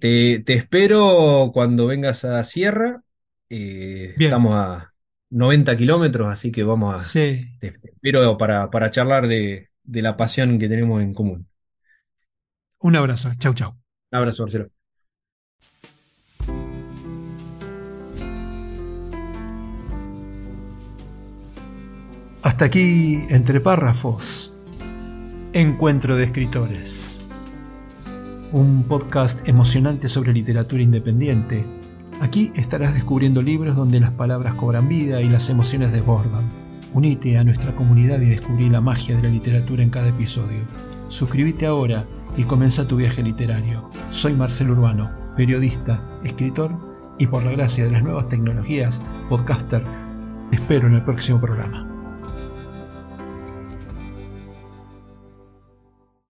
Te, 0.00 0.40
te 0.40 0.54
espero 0.54 1.50
cuando 1.52 1.86
vengas 1.86 2.24
a 2.24 2.42
Sierra. 2.44 3.02
Eh, 3.48 4.14
estamos 4.18 4.54
a 4.58 4.92
90 5.30 5.76
kilómetros, 5.76 6.28
así 6.28 6.50
que 6.50 6.64
vamos 6.64 6.94
a. 6.96 6.98
sí. 6.98 7.48
Te 7.58 7.68
espero 7.68 8.36
para, 8.36 8.70
para 8.70 8.90
charlar 8.90 9.28
de, 9.28 9.69
de 9.84 10.02
la 10.02 10.16
pasión 10.16 10.58
que 10.58 10.68
tenemos 10.68 11.02
en 11.02 11.14
común. 11.14 11.48
Un 12.80 12.96
abrazo. 12.96 13.30
Chau, 13.38 13.54
chau. 13.54 13.70
Un 14.12 14.18
abrazo, 14.18 14.44
Marcelo. 14.44 14.70
Hasta 22.42 22.64
aquí, 22.64 23.24
entre 23.28 23.60
párrafos, 23.60 24.56
Encuentro 25.52 26.16
de 26.16 26.24
Escritores. 26.24 27.20
Un 28.52 28.84
podcast 28.84 29.46
emocionante 29.46 30.08
sobre 30.08 30.32
literatura 30.32 30.82
independiente. 30.82 31.66
Aquí 32.20 32.50
estarás 32.54 32.94
descubriendo 32.94 33.42
libros 33.42 33.76
donde 33.76 34.00
las 34.00 34.12
palabras 34.12 34.54
cobran 34.54 34.88
vida 34.88 35.20
y 35.20 35.28
las 35.28 35.50
emociones 35.50 35.92
desbordan. 35.92 36.69
Unite 36.92 37.38
a 37.38 37.44
nuestra 37.44 37.74
comunidad 37.76 38.20
y 38.20 38.30
descubrí 38.30 38.68
la 38.68 38.80
magia 38.80 39.16
de 39.16 39.22
la 39.22 39.28
literatura 39.28 39.82
en 39.82 39.90
cada 39.90 40.08
episodio. 40.08 40.58
Suscríbete 41.08 41.66
ahora 41.66 42.04
y 42.36 42.44
comienza 42.44 42.86
tu 42.86 42.96
viaje 42.96 43.22
literario. 43.22 43.88
Soy 44.10 44.34
Marcelo 44.34 44.72
Urbano, 44.72 45.10
periodista, 45.36 46.02
escritor 46.24 46.76
y 47.18 47.26
por 47.26 47.44
la 47.44 47.52
gracia 47.52 47.84
de 47.84 47.92
las 47.92 48.02
nuevas 48.02 48.28
tecnologías, 48.28 49.02
podcaster. 49.28 49.84
Te 50.50 50.56
espero 50.56 50.88
en 50.88 50.94
el 50.94 51.04
próximo 51.04 51.40
programa. 51.40 51.89